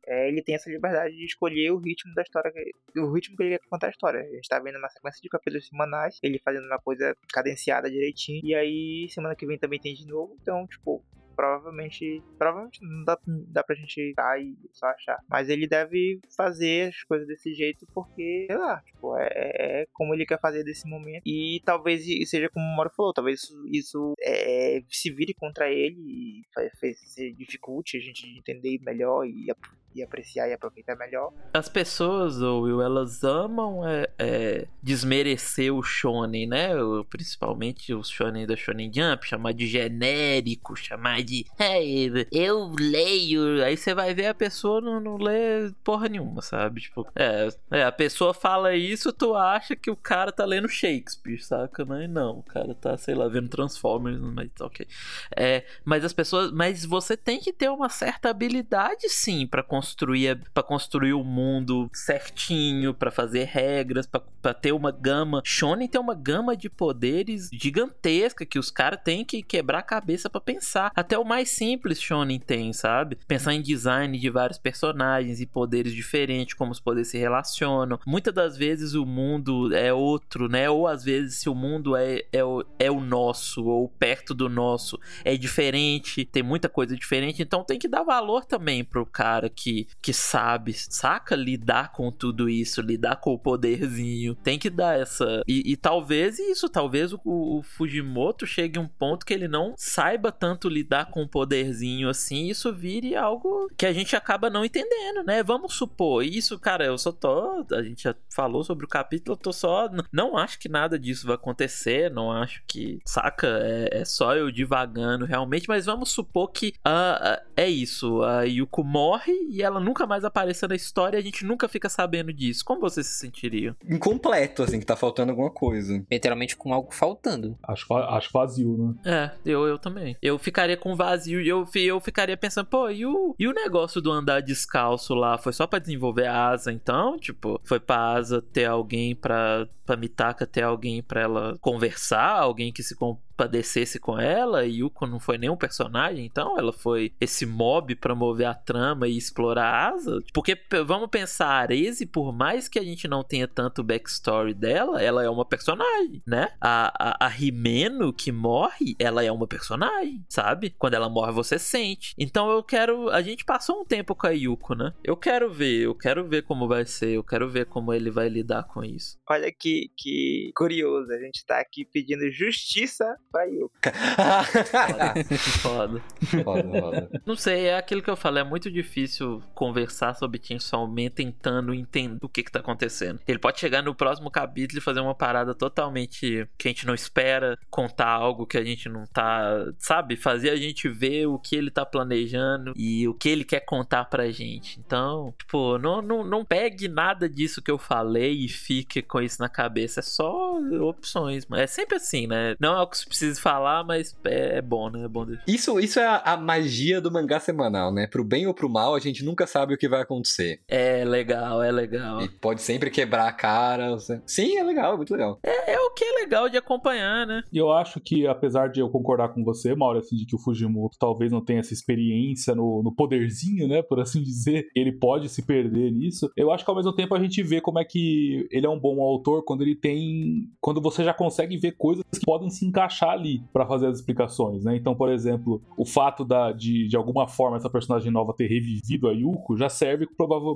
é, 0.05 0.27
ele 0.27 0.43
tem 0.43 0.55
essa 0.55 0.69
liberdade 0.69 1.15
de 1.15 1.25
escolher 1.25 1.71
o 1.71 1.77
ritmo 1.77 2.13
da 2.13 2.21
história, 2.21 2.51
o 2.97 3.11
ritmo 3.11 3.37
que 3.37 3.43
ele 3.43 3.57
quer 3.57 3.67
contar 3.69 3.87
a 3.87 3.89
história. 3.89 4.19
A 4.19 4.35
gente 4.35 4.47
tá 4.47 4.59
vendo 4.59 4.77
uma 4.77 4.89
sequência 4.89 5.21
de 5.21 5.29
capítulos 5.29 5.67
semanais, 5.67 6.19
ele 6.21 6.39
fazendo 6.43 6.65
uma 6.65 6.79
coisa 6.79 7.15
cadenciada 7.31 7.89
direitinho. 7.89 8.41
E 8.43 8.53
aí, 8.53 9.07
semana 9.09 9.35
que 9.35 9.45
vem 9.45 9.57
também 9.57 9.79
tem 9.79 9.93
de 9.93 10.05
novo. 10.05 10.37
Então, 10.41 10.67
tipo, 10.67 11.03
provavelmente. 11.35 12.21
Provavelmente 12.37 12.79
não 12.81 13.03
dá, 13.05 13.17
dá 13.47 13.63
pra 13.63 13.75
gente 13.75 14.13
tá 14.15 14.37
e 14.39 14.55
só 14.71 14.87
achar. 14.87 15.19
Mas 15.29 15.49
ele 15.49 15.67
deve 15.67 16.19
fazer 16.35 16.89
as 16.89 17.03
coisas 17.03 17.27
desse 17.27 17.53
jeito 17.53 17.85
porque, 17.93 18.45
sei 18.47 18.57
lá, 18.57 18.81
tipo, 18.81 19.15
é, 19.17 19.81
é 19.81 19.85
como 19.93 20.13
ele 20.13 20.25
quer 20.25 20.39
fazer 20.39 20.63
desse 20.63 20.87
momento. 20.87 21.23
E 21.25 21.61
talvez 21.65 22.03
seja 22.29 22.49
como 22.49 22.65
o 22.65 22.75
Mauro 22.75 22.91
falou, 22.95 23.13
talvez 23.13 23.41
isso, 23.43 23.67
isso 23.71 24.13
é, 24.21 24.81
se 24.89 25.11
vire 25.11 25.33
contra 25.33 25.69
ele 25.71 25.99
e 25.99 26.41
fa- 26.53 26.61
fa- 26.79 26.93
se 27.05 27.33
dificulte 27.33 27.97
a 27.97 27.99
gente 27.99 28.27
entender 28.37 28.77
melhor 28.81 29.25
e, 29.25 29.49
e 29.95 30.03
apreciar 30.03 30.47
e 30.49 30.53
aproveitar 30.53 30.95
melhor. 30.95 31.31
As 31.53 31.69
pessoas, 31.69 32.41
Will, 32.41 32.81
elas 32.81 33.23
amam 33.23 33.87
é, 33.87 34.07
é, 34.17 34.67
desmerecer 34.81 35.73
o 35.73 35.81
shonen, 35.81 36.47
né? 36.47 36.69
Principalmente 37.09 37.93
o 37.93 38.03
shonen 38.03 38.45
da 38.45 38.55
Shonen 38.55 38.91
Jump, 38.93 39.25
chamar 39.27 39.53
de 39.53 39.67
genérico, 39.67 40.75
chamar 40.75 41.23
de 41.23 41.45
"Ei, 41.59 42.11
eu 42.31 42.73
leio. 42.79 43.63
Aí 43.63 43.77
você 43.77 43.93
vai 43.93 44.13
ver 44.13 44.27
a 44.27 44.33
pessoa 44.33 44.81
não, 44.81 44.99
não 44.99 45.17
lê 45.17 45.71
porra 45.83 46.07
nenhuma, 46.09 46.41
sabe? 46.41 46.81
Tipo, 46.81 47.07
é, 47.15 47.47
é, 47.71 47.83
a 47.83 47.91
pessoa 47.91 48.33
fala 48.33 48.75
isso, 48.75 49.11
tu 49.11 49.35
acha 49.35 49.75
que 49.75 49.91
o 49.91 49.95
cara 49.95 50.31
tá 50.31 50.45
lendo 50.45 50.67
Shakespeare, 50.67 51.41
saca? 51.41 51.85
Não, 52.07 52.39
o 52.39 52.43
cara 52.43 52.73
tá, 52.75 52.97
sei 52.97 53.15
lá, 53.15 53.27
vendo 53.27 53.49
Transformers, 53.49 54.19
mas 54.19 54.49
ok. 54.59 54.87
É, 55.35 55.63
mas 55.85 56.03
as 56.03 56.13
pessoas, 56.13 56.51
mas 56.51 56.85
você 56.85 57.15
tem 57.15 57.39
que 57.39 57.53
ter 57.53 57.69
uma 57.69 57.89
certa 57.89 58.29
habilidade 58.29 59.09
sim 59.09 59.45
pra 59.47 59.63
construir 59.83 60.39
para 60.53 60.63
construir 60.63 61.13
o 61.13 61.23
mundo 61.23 61.89
certinho, 61.93 62.93
pra 62.93 63.11
fazer 63.11 63.43
regras, 63.43 64.07
pra 64.07 64.53
ter 64.53 64.71
uma 64.71 64.91
gama. 64.91 65.41
Shonen 65.43 65.87
tem 65.87 65.99
uma 65.99 66.15
gama 66.15 66.55
de 66.55 66.69
poderes 66.69 67.49
gigantesca 67.51 68.45
que 68.45 68.57
os 68.57 68.71
caras 68.71 68.99
têm 69.03 69.25
que 69.25 69.43
quebrar 69.43 69.79
a 69.79 69.83
cabeça 69.83 70.29
pra 70.29 70.39
pensar. 70.39 70.91
Até 70.95 71.17
o 71.17 71.25
mais 71.25 71.49
simples 71.49 72.01
Shonen 72.01 72.39
tem, 72.39 72.71
sabe? 72.71 73.17
Pensar 73.27 73.53
em 73.53 73.61
design 73.61 74.17
de 74.17 74.29
vários 74.29 74.57
personagens 74.57 75.41
e 75.41 75.45
poderes 75.45 75.93
diferentes, 75.93 76.53
como 76.53 76.71
os 76.71 76.79
poderes 76.79 77.09
se 77.09 77.17
relacionam. 77.17 77.99
Muitas 78.07 78.33
das 78.33 78.55
vezes 78.57 78.93
o 78.93 79.05
mundo 79.05 79.75
é 79.75 79.93
outro, 79.93 80.47
né? 80.47 80.69
Ou 80.69 80.87
às 80.87 81.03
vezes 81.03 81.39
se 81.39 81.49
o 81.49 81.55
mundo 81.55 81.95
é, 81.97 82.23
é, 82.31 82.43
o, 82.43 82.65
é 82.79 82.89
o 82.89 83.01
nosso 83.01 83.65
ou 83.65 83.89
perto 83.89 84.33
do 84.33 84.47
nosso 84.47 84.97
é 85.25 85.35
diferente, 85.35 86.23
tem 86.23 86.41
muita 86.41 86.69
coisa 86.69 86.95
diferente, 86.95 87.41
então 87.41 87.63
tem 87.63 87.77
que 87.77 87.87
dar 87.87 88.03
valor 88.03 88.45
também 88.45 88.83
pro 88.83 89.05
cara 89.05 89.49
que 89.49 89.72
que, 89.73 89.87
que 90.01 90.13
sabe, 90.13 90.73
saca 90.73 91.35
lidar 91.35 91.91
com 91.91 92.11
tudo 92.11 92.49
isso, 92.49 92.81
lidar 92.81 93.15
com 93.17 93.33
o 93.33 93.39
poderzinho. 93.39 94.35
Tem 94.35 94.59
que 94.59 94.69
dar 94.69 94.99
essa. 94.99 95.41
E, 95.47 95.71
e 95.71 95.75
talvez 95.75 96.37
isso, 96.37 96.69
talvez 96.69 97.13
o, 97.13 97.19
o, 97.23 97.63
Fujimoto 97.63 98.45
chegue 98.45 98.77
a 98.77 98.81
um 98.81 98.87
ponto 98.87 99.25
que 99.25 99.33
ele 99.33 99.47
não 99.47 99.73
saiba 99.77 100.31
tanto 100.31 100.69
lidar 100.69 101.09
com 101.09 101.23
o 101.23 101.27
poderzinho 101.27 102.09
assim, 102.09 102.47
isso 102.47 102.71
vire 102.73 103.15
algo 103.15 103.69
que 103.77 103.85
a 103.85 103.93
gente 103.93 104.15
acaba 104.15 104.49
não 104.49 104.63
entendendo, 104.63 105.23
né? 105.25 105.41
Vamos 105.41 105.73
supor, 105.73 106.23
isso, 106.23 106.59
cara, 106.59 106.85
eu 106.85 106.97
só 106.97 107.11
tô. 107.11 107.65
A 107.71 107.81
gente 107.81 108.03
já 108.03 108.15
falou 108.29 108.63
sobre 108.63 108.85
o 108.85 108.89
capítulo, 108.89 109.33
eu 109.33 109.41
tô 109.41 109.51
só. 109.51 109.89
Não 110.11 110.37
acho 110.37 110.59
que 110.59 110.69
nada 110.69 110.99
disso 110.99 111.25
vai 111.25 111.35
acontecer, 111.35 112.11
não 112.11 112.31
acho 112.31 112.63
que. 112.67 112.99
Saca? 113.05 113.47
É, 113.63 114.01
é 114.01 114.05
só 114.05 114.35
eu 114.35 114.51
divagando 114.51 115.25
realmente, 115.25 115.67
mas 115.67 115.85
vamos 115.85 116.11
supor 116.11 116.49
que 116.51 116.73
uh, 116.85 116.89
uh, 116.89 117.41
é 117.55 117.69
isso. 117.69 118.21
A 118.21 118.43
Yuko 118.43 118.83
morre 118.83 119.33
e 119.49 119.62
ela 119.63 119.79
nunca 119.79 120.05
mais 120.05 120.23
aparece 120.23 120.67
na 120.67 120.75
história 120.75 121.17
e 121.17 121.19
a 121.19 121.23
gente 121.23 121.45
nunca 121.45 121.67
fica 121.67 121.89
sabendo 121.89 122.33
disso. 122.33 122.63
Como 122.65 122.81
você 122.81 123.03
se 123.03 123.13
sentiria? 123.13 123.75
Incompleto, 123.87 124.63
assim, 124.63 124.79
que 124.79 124.85
tá 124.85 124.95
faltando 124.95 125.31
alguma 125.31 125.49
coisa. 125.49 126.03
Literalmente 126.11 126.55
com 126.55 126.73
algo 126.73 126.93
faltando. 126.93 127.57
Acho, 127.63 127.93
acho 127.93 128.29
vazio, 128.31 128.77
né? 128.77 128.95
É, 129.05 129.31
eu, 129.45 129.65
eu 129.67 129.77
também. 129.77 130.17
Eu 130.21 130.37
ficaria 130.37 130.77
com 130.77 130.95
vazio 130.95 131.41
e 131.41 131.47
eu, 131.47 131.67
eu 131.75 131.99
ficaria 131.99 132.37
pensando, 132.37 132.67
pô, 132.67 132.89
e 132.89 133.05
o, 133.05 133.35
e 133.37 133.47
o 133.47 133.53
negócio 133.53 134.01
do 134.01 134.11
andar 134.11 134.41
descalço 134.41 135.13
lá? 135.13 135.37
Foi 135.37 135.53
só 135.53 135.67
para 135.67 135.79
desenvolver 135.79 136.27
a 136.27 136.49
asa, 136.49 136.71
então? 136.71 137.17
Tipo, 137.17 137.59
foi 137.63 137.79
pra 137.79 138.13
asa 138.13 138.41
ter 138.41 138.65
alguém 138.65 139.15
pra, 139.15 139.67
pra 139.85 139.97
Mitaka 139.97 140.45
ter 140.45 140.63
alguém 140.63 141.01
pra 141.01 141.21
ela 141.21 141.57
conversar, 141.59 142.39
alguém 142.39 142.71
que 142.71 142.83
se 142.83 142.95
compadecesse 142.95 143.99
com 143.99 144.19
ela, 144.19 144.65
e 144.65 144.79
Yuko 144.79 145.07
não 145.07 145.19
foi 145.19 145.37
nenhum 145.37 145.57
personagem, 145.57 146.25
então 146.25 146.57
ela 146.57 146.71
foi 146.71 147.13
esse 147.19 147.45
mob 147.45 147.95
pra 147.95 148.15
mover 148.15 148.47
a 148.47 148.53
trama 148.53 149.07
e 149.07 149.17
explorar 149.17 149.65
a 149.65 149.89
asa. 149.89 150.23
Porque 150.33 150.57
vamos 150.85 151.09
pensar, 151.09 151.47
a 151.47 151.59
Arese, 151.59 152.05
por 152.05 152.31
mais 152.31 152.67
que 152.67 152.79
a 152.79 152.83
gente 152.83 153.07
não 153.07 153.23
tenha 153.23 153.47
tanto 153.47 153.83
backstory 153.83 154.53
dela, 154.53 155.01
ela 155.01 155.23
é 155.23 155.29
uma 155.29 155.45
personagem, 155.45 156.21
né? 156.25 156.49
A, 156.61 156.93
a, 157.11 157.25
a 157.25 157.27
Rimeno 157.27 158.13
que 158.13 158.31
morre, 158.31 158.95
ela 158.99 159.23
é 159.23 159.31
uma 159.31 159.47
personagem, 159.47 160.23
sabe? 160.29 160.69
Quando 160.77 160.93
ela 160.93 161.09
morre, 161.09 161.31
você 161.31 161.57
sente. 161.57 162.13
Então 162.17 162.49
eu 162.51 162.63
quero. 162.63 163.09
A 163.09 163.21
gente 163.21 163.43
passou 163.43 163.81
um 163.81 163.85
tempo 163.85 164.15
com 164.15 164.27
a 164.27 164.31
Yuko, 164.31 164.75
né? 164.75 164.93
Eu 165.03 165.17
quero 165.17 165.51
ver, 165.51 165.81
eu 165.81 165.95
quero 165.95 166.27
ver 166.27 166.43
como 166.43 166.67
vai 166.67 166.85
ser, 166.85 167.09
eu 167.09 167.23
quero 167.23 167.49
ver 167.49 167.65
como 167.65 167.93
ele 167.93 168.11
vai 168.11 168.29
lidar 168.29 168.63
com 168.63 168.83
isso. 168.83 169.17
Olha 169.29 169.51
que, 169.51 169.72
que 169.97 170.51
curioso, 170.55 171.11
a 171.11 171.19
gente 171.19 171.45
tá 171.45 171.59
aqui 171.59 171.85
pedindo 171.85 172.29
justiça 172.31 173.17
pra 173.31 173.43
Yuko. 173.45 173.71
foda. 175.61 176.01
foda. 176.43 176.81
foda, 176.81 177.21
Não 177.25 177.35
sei, 177.35 177.65
é 177.65 177.77
aquilo 177.77 178.01
que 178.01 178.09
eu 178.09 178.15
falo, 178.15 178.39
é 178.39 178.43
muito 178.43 178.69
difícil 178.71 179.41
conversar 179.53 180.13
sobre 180.15 180.41
Chainsaw 180.43 180.87
Man 180.87 181.09
tentando 181.09 181.73
entender 181.73 182.19
o 182.21 182.29
que 182.29 182.43
que 182.43 182.51
tá 182.51 182.59
acontecendo. 182.59 183.19
Ele 183.27 183.39
pode 183.39 183.59
chegar 183.59 183.81
no 183.81 183.95
próximo 183.95 184.29
capítulo 184.29 184.79
e 184.79 184.81
fazer 184.81 184.99
uma 184.99 185.15
parada 185.15 185.53
totalmente 185.53 186.47
que 186.57 186.67
a 186.67 186.71
gente 186.71 186.85
não 186.85 186.93
espera, 186.93 187.57
contar 187.69 188.09
algo 188.09 188.45
que 188.45 188.57
a 188.57 188.63
gente 188.63 188.89
não 188.89 189.05
tá, 189.05 189.71
sabe? 189.79 190.15
Fazer 190.15 190.49
a 190.49 190.55
gente 190.55 190.89
ver 190.89 191.27
o 191.27 191.39
que 191.39 191.55
ele 191.55 191.71
tá 191.71 191.85
planejando 191.85 192.73
e 192.75 193.07
o 193.07 193.13
que 193.13 193.29
ele 193.29 193.43
quer 193.43 193.61
contar 193.61 194.05
pra 194.05 194.29
gente. 194.31 194.79
Então, 194.79 195.33
tipo, 195.37 195.77
não, 195.77 196.01
não, 196.01 196.23
não 196.23 196.45
pegue 196.45 196.87
nada 196.87 197.29
disso 197.29 197.61
que 197.61 197.71
eu 197.71 197.77
falei 197.77 198.45
e 198.45 198.49
fique 198.49 199.01
com 199.01 199.21
isso 199.21 199.41
na 199.41 199.49
cabeça. 199.49 199.62
É 199.99 200.01
só 200.01 200.57
opções. 200.81 201.45
É 201.55 201.67
sempre 201.67 201.97
assim, 201.97 202.27
né? 202.27 202.55
Não 202.59 202.77
é 202.77 202.81
o 202.81 202.87
que 202.87 202.97
você 202.97 203.05
precisa 203.05 203.41
falar, 203.41 203.83
mas 203.83 204.15
é, 204.25 204.57
é 204.57 204.61
bom, 204.61 204.89
né? 204.89 205.03
É 205.03 205.07
bom 205.07 205.25
deixar. 205.25 205.43
Isso, 205.47 205.79
isso 205.79 205.99
é 205.99 206.05
a, 206.05 206.17
a, 206.17 206.37
magia 206.37 206.99
do 206.99 207.11
mangá 207.11 207.39
semanal, 207.39 207.93
né? 207.93 208.07
Pro 208.07 208.23
bem 208.23 208.47
ou 208.47 208.53
pro 208.53 208.69
mal, 208.69 208.95
a 208.95 208.99
gente 208.99 209.23
nunca 209.23 209.45
sabe 209.47 209.73
o 209.73 209.77
que 209.77 209.89
vai 209.89 210.01
acontecer. 210.01 210.61
É 210.67 211.03
legal, 211.03 211.61
é 211.61 211.71
legal. 211.71 212.21
E 212.21 212.29
pode 212.29 212.61
sempre 212.61 212.89
quebrar 212.89 213.27
a 213.27 213.31
cara. 213.31 213.97
Sim, 214.25 214.57
é 214.57 214.63
legal, 214.63 214.93
é 214.93 214.97
muito 214.97 215.13
legal. 215.13 215.39
É, 215.43 215.73
é 215.73 215.79
o 215.79 215.91
que 215.91 216.03
é 216.03 216.11
legal 216.21 216.49
de 216.49 216.57
acompanhar, 216.57 217.25
né? 217.27 217.43
E 217.51 217.57
eu 217.57 217.71
acho 217.71 217.99
que, 217.99 218.27
apesar 218.27 218.69
de 218.69 218.79
eu 218.79 218.89
concordar 218.89 219.29
com 219.29 219.43
você, 219.43 219.75
Mauro, 219.75 219.99
assim, 219.99 220.15
de 220.15 220.25
que 220.25 220.35
o 220.35 220.39
Fujimoto 220.39 220.97
talvez 220.99 221.31
não 221.31 221.43
tenha 221.43 221.59
essa 221.59 221.73
experiência 221.73 222.55
no, 222.55 222.81
no 222.83 222.93
poderzinho, 222.93 223.67
né? 223.67 223.81
Por 223.81 223.99
assim 223.99 224.21
dizer, 224.21 224.67
ele 224.75 224.91
pode 224.91 225.29
se 225.29 225.41
perder 225.41 225.91
nisso. 225.91 226.31
Eu 226.35 226.51
acho 226.51 226.63
que 226.63 226.69
ao 226.69 226.75
mesmo 226.75 226.93
tempo 226.93 227.15
a 227.15 227.19
gente 227.19 227.41
vê 227.43 227.61
como 227.61 227.79
é 227.79 227.85
que 227.85 228.47
ele 228.51 228.65
é 228.65 228.69
um 228.69 228.79
bom 228.79 229.01
autor 229.01 229.43
quando 229.53 229.61
ele 229.61 229.75
tem. 229.75 230.49
Quando 230.59 230.81
você 230.81 231.03
já 231.03 231.13
consegue 231.13 231.57
ver 231.57 231.73
coisas 231.73 232.03
que 232.11 232.25
podem 232.25 232.49
se 232.49 232.65
encaixar 232.65 233.11
ali 233.11 233.43
para 233.53 233.65
fazer 233.65 233.87
as 233.87 233.99
explicações, 233.99 234.63
né? 234.63 234.75
Então, 234.75 234.95
por 234.95 235.09
exemplo, 235.09 235.61
o 235.77 235.85
fato 235.85 236.25
da, 236.25 236.51
de, 236.51 236.87
de 236.87 236.97
alguma 236.97 237.27
forma 237.27 237.57
essa 237.57 237.69
personagem 237.69 238.11
nova 238.11 238.33
ter 238.33 238.47
revivido 238.47 239.07
a 239.07 239.11
Yuko 239.11 239.55
já 239.55 239.69
serve. 239.69 240.07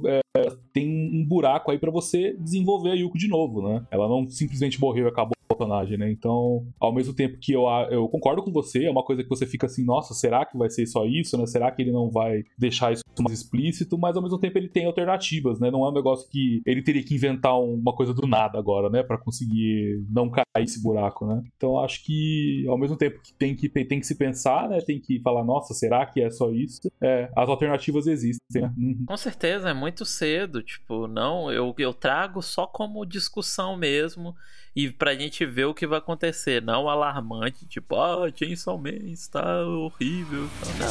É, 0.05 0.21
tem 0.73 0.89
um 1.13 1.23
buraco 1.25 1.71
aí 1.71 1.77
para 1.77 1.91
você 1.91 2.35
desenvolver 2.39 2.91
a 2.91 2.95
Yuko 2.95 3.17
de 3.17 3.27
novo, 3.27 3.61
né? 3.61 3.85
Ela 3.91 4.07
não 4.07 4.27
simplesmente 4.27 4.79
morreu 4.81 5.05
e 5.05 5.09
acabou 5.09 5.36
personagem, 5.47 5.97
né? 5.97 6.11
Então, 6.11 6.65
ao 6.79 6.93
mesmo 6.93 7.13
tempo 7.13 7.37
que 7.39 7.53
eu, 7.53 7.63
eu 7.89 8.07
concordo 8.09 8.43
com 8.43 8.51
você, 8.51 8.85
é 8.85 8.91
uma 8.91 9.03
coisa 9.03 9.23
que 9.23 9.29
você 9.29 9.45
fica 9.45 9.65
assim, 9.65 9.83
nossa, 9.83 10.13
será 10.13 10.45
que 10.45 10.57
vai 10.57 10.69
ser 10.69 10.85
só 10.85 11.05
isso, 11.05 11.37
né? 11.37 11.45
Será 11.45 11.71
que 11.71 11.81
ele 11.81 11.91
não 11.91 12.09
vai 12.09 12.43
deixar 12.57 12.91
isso 12.91 13.03
mais 13.19 13.39
explícito? 13.39 13.97
Mas 13.97 14.15
ao 14.15 14.21
mesmo 14.21 14.37
tempo 14.39 14.57
ele 14.57 14.67
tem 14.67 14.85
alternativas, 14.85 15.59
né? 15.59 15.71
Não 15.71 15.85
é 15.85 15.89
um 15.89 15.93
negócio 15.93 16.29
que 16.29 16.61
ele 16.65 16.81
teria 16.81 17.03
que 17.03 17.15
inventar 17.15 17.59
uma 17.59 17.93
coisa 17.93 18.13
do 18.13 18.27
nada 18.27 18.57
agora, 18.57 18.89
né? 18.89 19.03
Para 19.03 19.17
conseguir 19.17 20.03
não 20.09 20.29
cair 20.29 20.63
esse 20.63 20.81
buraco, 20.81 21.25
né? 21.25 21.41
Então 21.55 21.79
acho 21.79 22.03
que 22.03 22.65
ao 22.67 22.77
mesmo 22.77 22.97
tempo 22.97 23.19
que 23.21 23.33
tem 23.33 23.55
que, 23.55 23.69
tem 23.69 23.99
que 23.99 24.07
se 24.07 24.15
pensar, 24.15 24.69
né? 24.69 24.79
Tem 24.81 24.99
que 24.99 25.19
falar, 25.21 25.43
nossa, 25.43 25.73
será 25.73 26.05
que 26.05 26.21
é 26.21 26.29
só 26.29 26.51
isso? 26.51 26.81
É, 27.01 27.29
as 27.35 27.49
alternativas 27.49 28.07
existem, 28.07 28.61
né? 28.61 28.73
Uhum. 28.77 29.05
Com 29.07 29.17
certeza, 29.17 29.69
é 29.69 29.73
muito 29.73 30.05
cedo, 30.05 30.61
tipo, 30.61 31.07
não, 31.07 31.51
eu, 31.51 31.73
eu 31.77 31.93
trago 31.93 32.41
só 32.41 32.65
como 32.65 33.05
discussão 33.05 33.77
mesmo 33.77 34.35
e 34.77 34.91
pra 34.91 35.15
gente 35.15 35.43
ver 35.43 35.65
o 35.65 35.73
que 35.73 35.87
vai 35.87 35.97
acontecer, 35.97 36.61
não 36.61 36.87
alarmante, 36.87 37.65
tipo, 37.65 37.95
ah, 37.95 38.31
Chainsaw 38.31 38.77
Man 38.77 39.09
está 39.09 39.65
horrível. 39.65 40.47
Não. 40.77 40.87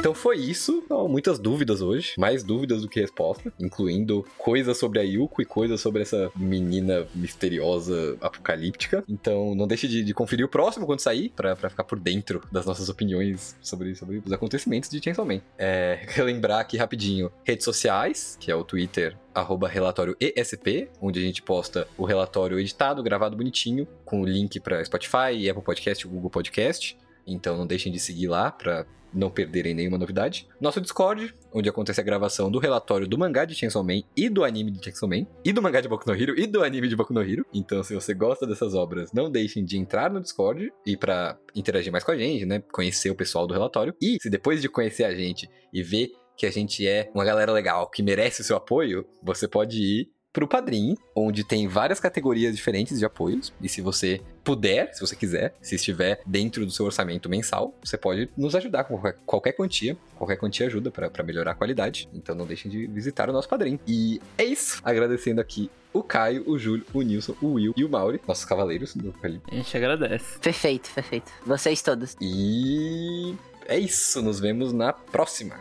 Então 0.00 0.14
foi 0.14 0.38
isso. 0.38 0.82
Oh, 0.88 1.06
muitas 1.06 1.38
dúvidas 1.38 1.82
hoje. 1.82 2.14
Mais 2.16 2.42
dúvidas 2.42 2.80
do 2.80 2.88
que 2.88 2.98
resposta. 2.98 3.52
Incluindo 3.60 4.26
coisas 4.38 4.78
sobre 4.78 4.98
a 4.98 5.02
Yuko 5.02 5.42
e 5.42 5.44
coisas 5.44 5.78
sobre 5.78 6.00
essa 6.00 6.32
menina 6.34 7.06
misteriosa 7.14 8.16
apocalíptica. 8.18 9.04
Então 9.06 9.54
não 9.54 9.68
deixe 9.68 9.86
de, 9.86 10.02
de 10.02 10.14
conferir 10.14 10.46
o 10.46 10.48
próximo 10.48 10.86
quando 10.86 11.00
sair. 11.00 11.30
para 11.36 11.54
ficar 11.54 11.84
por 11.84 12.00
dentro 12.00 12.40
das 12.50 12.64
nossas 12.64 12.88
opiniões 12.88 13.54
sobre, 13.60 13.94
sobre 13.94 14.22
os 14.24 14.32
acontecimentos 14.32 14.88
de 14.88 15.04
Chainsaw 15.04 15.26
Man. 15.26 15.42
É, 15.58 15.98
relembrar 16.08 16.60
aqui 16.60 16.78
rapidinho. 16.78 17.30
Redes 17.44 17.66
sociais, 17.66 18.38
que 18.40 18.50
é 18.50 18.54
o 18.54 18.64
Twitter 18.64 19.18
arroba 19.34 19.68
relatório 19.68 20.16
ESP, 20.18 20.88
onde 21.00 21.20
a 21.20 21.22
gente 21.22 21.42
posta 21.42 21.86
o 21.98 22.04
relatório 22.04 22.58
editado, 22.58 23.02
gravado 23.02 23.36
bonitinho, 23.36 23.86
com 24.04 24.22
o 24.22 24.24
link 24.24 24.58
para 24.60 24.82
Spotify, 24.82 25.48
Apple 25.48 25.62
Podcast 25.62 26.06
Google 26.06 26.30
Podcast. 26.30 26.96
Então 27.26 27.56
não 27.56 27.66
deixem 27.66 27.92
de 27.92 27.98
seguir 27.98 28.28
lá 28.28 28.50
para 28.50 28.86
não 29.12 29.30
perderem 29.30 29.74
nenhuma 29.74 29.98
novidade. 29.98 30.48
Nosso 30.60 30.80
Discord, 30.80 31.34
onde 31.52 31.68
acontece 31.68 32.00
a 32.00 32.04
gravação 32.04 32.50
do 32.50 32.58
relatório 32.58 33.06
do 33.06 33.18
mangá 33.18 33.44
de 33.44 33.54
Chainsaw 33.54 33.82
Man 33.82 34.02
e 34.16 34.28
do 34.28 34.44
anime 34.44 34.70
de 34.70 34.84
Chainsaw 34.84 35.08
Man, 35.08 35.26
e 35.44 35.52
do 35.52 35.62
mangá 35.62 35.80
de 35.80 35.88
Boku 35.88 36.08
no 36.08 36.14
Hero 36.14 36.38
e 36.38 36.46
do 36.46 36.62
anime 36.62 36.88
de 36.88 36.96
Boku 36.96 37.12
no 37.12 37.22
Hero. 37.22 37.44
Então, 37.52 37.82
se 37.82 37.94
você 37.94 38.14
gosta 38.14 38.46
dessas 38.46 38.74
obras, 38.74 39.12
não 39.12 39.30
deixem 39.30 39.64
de 39.64 39.76
entrar 39.76 40.10
no 40.10 40.20
Discord 40.20 40.72
e 40.86 40.96
para 40.96 41.38
interagir 41.54 41.92
mais 41.92 42.04
com 42.04 42.12
a 42.12 42.16
gente, 42.16 42.46
né, 42.46 42.62
conhecer 42.72 43.10
o 43.10 43.16
pessoal 43.16 43.46
do 43.46 43.54
relatório. 43.54 43.94
E 44.00 44.18
se 44.20 44.30
depois 44.30 44.62
de 44.62 44.68
conhecer 44.68 45.04
a 45.04 45.14
gente 45.14 45.48
e 45.72 45.82
ver 45.82 46.12
que 46.36 46.46
a 46.46 46.50
gente 46.50 46.86
é 46.86 47.10
uma 47.14 47.24
galera 47.24 47.52
legal 47.52 47.90
que 47.90 48.02
merece 48.02 48.40
o 48.40 48.44
seu 48.44 48.56
apoio, 48.56 49.06
você 49.22 49.46
pode 49.46 49.82
ir 49.82 50.08
pro 50.32 50.46
Padrim, 50.46 50.96
onde 51.14 51.42
tem 51.44 51.66
várias 51.66 51.98
categorias 51.98 52.54
diferentes 52.54 52.98
de 52.98 53.04
apoios. 53.04 53.52
E 53.60 53.68
se 53.68 53.80
você 53.80 54.20
puder, 54.44 54.92
se 54.94 55.00
você 55.00 55.16
quiser, 55.16 55.54
se 55.60 55.74
estiver 55.74 56.20
dentro 56.24 56.64
do 56.64 56.72
seu 56.72 56.86
orçamento 56.86 57.28
mensal, 57.28 57.74
você 57.82 57.96
pode 57.96 58.30
nos 58.36 58.54
ajudar 58.54 58.84
com 58.84 58.94
qualquer, 58.94 59.18
qualquer 59.26 59.52
quantia. 59.52 59.96
Qualquer 60.16 60.36
quantia 60.36 60.66
ajuda 60.66 60.90
para 60.90 61.22
melhorar 61.22 61.52
a 61.52 61.54
qualidade. 61.54 62.08
Então 62.12 62.34
não 62.34 62.46
deixem 62.46 62.70
de 62.70 62.86
visitar 62.86 63.28
o 63.28 63.32
nosso 63.32 63.48
Padrim. 63.48 63.78
E 63.86 64.20
é 64.38 64.44
isso. 64.44 64.80
Agradecendo 64.84 65.40
aqui 65.40 65.70
o 65.92 66.02
Caio, 66.02 66.44
o 66.46 66.58
Júlio, 66.58 66.84
o 66.92 67.02
Nilson, 67.02 67.34
o 67.42 67.54
Will 67.54 67.74
e 67.76 67.84
o 67.84 67.88
Mauri, 67.88 68.20
nossos 68.26 68.44
cavaleiros 68.44 68.94
do 68.94 69.10
Apocalipse. 69.10 69.50
A 69.50 69.54
gente 69.54 69.76
agradece. 69.76 70.38
Perfeito, 70.38 70.90
perfeito. 70.94 71.32
Vocês 71.44 71.82
todos. 71.82 72.16
E 72.20 73.34
é 73.66 73.78
isso. 73.78 74.22
Nos 74.22 74.38
vemos 74.38 74.72
na 74.72 74.92
próxima. 74.92 75.56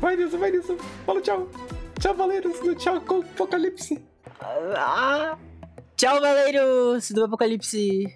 Vai, 0.00 0.16
Nilson, 0.16 0.38
vai, 0.38 0.50
Nilson. 0.52 0.76
Fala 1.04 1.20
tchau. 1.20 1.48
Tchau, 2.00 2.14
Valeiros 2.14 2.60
do 2.60 2.74
Tchau 2.76 2.96
Apocalipse. 2.96 4.00
Ah, 4.76 5.36
tchau, 5.96 6.20
Valeiros 6.20 7.10
do 7.10 7.24
Apocalipse. 7.24 8.06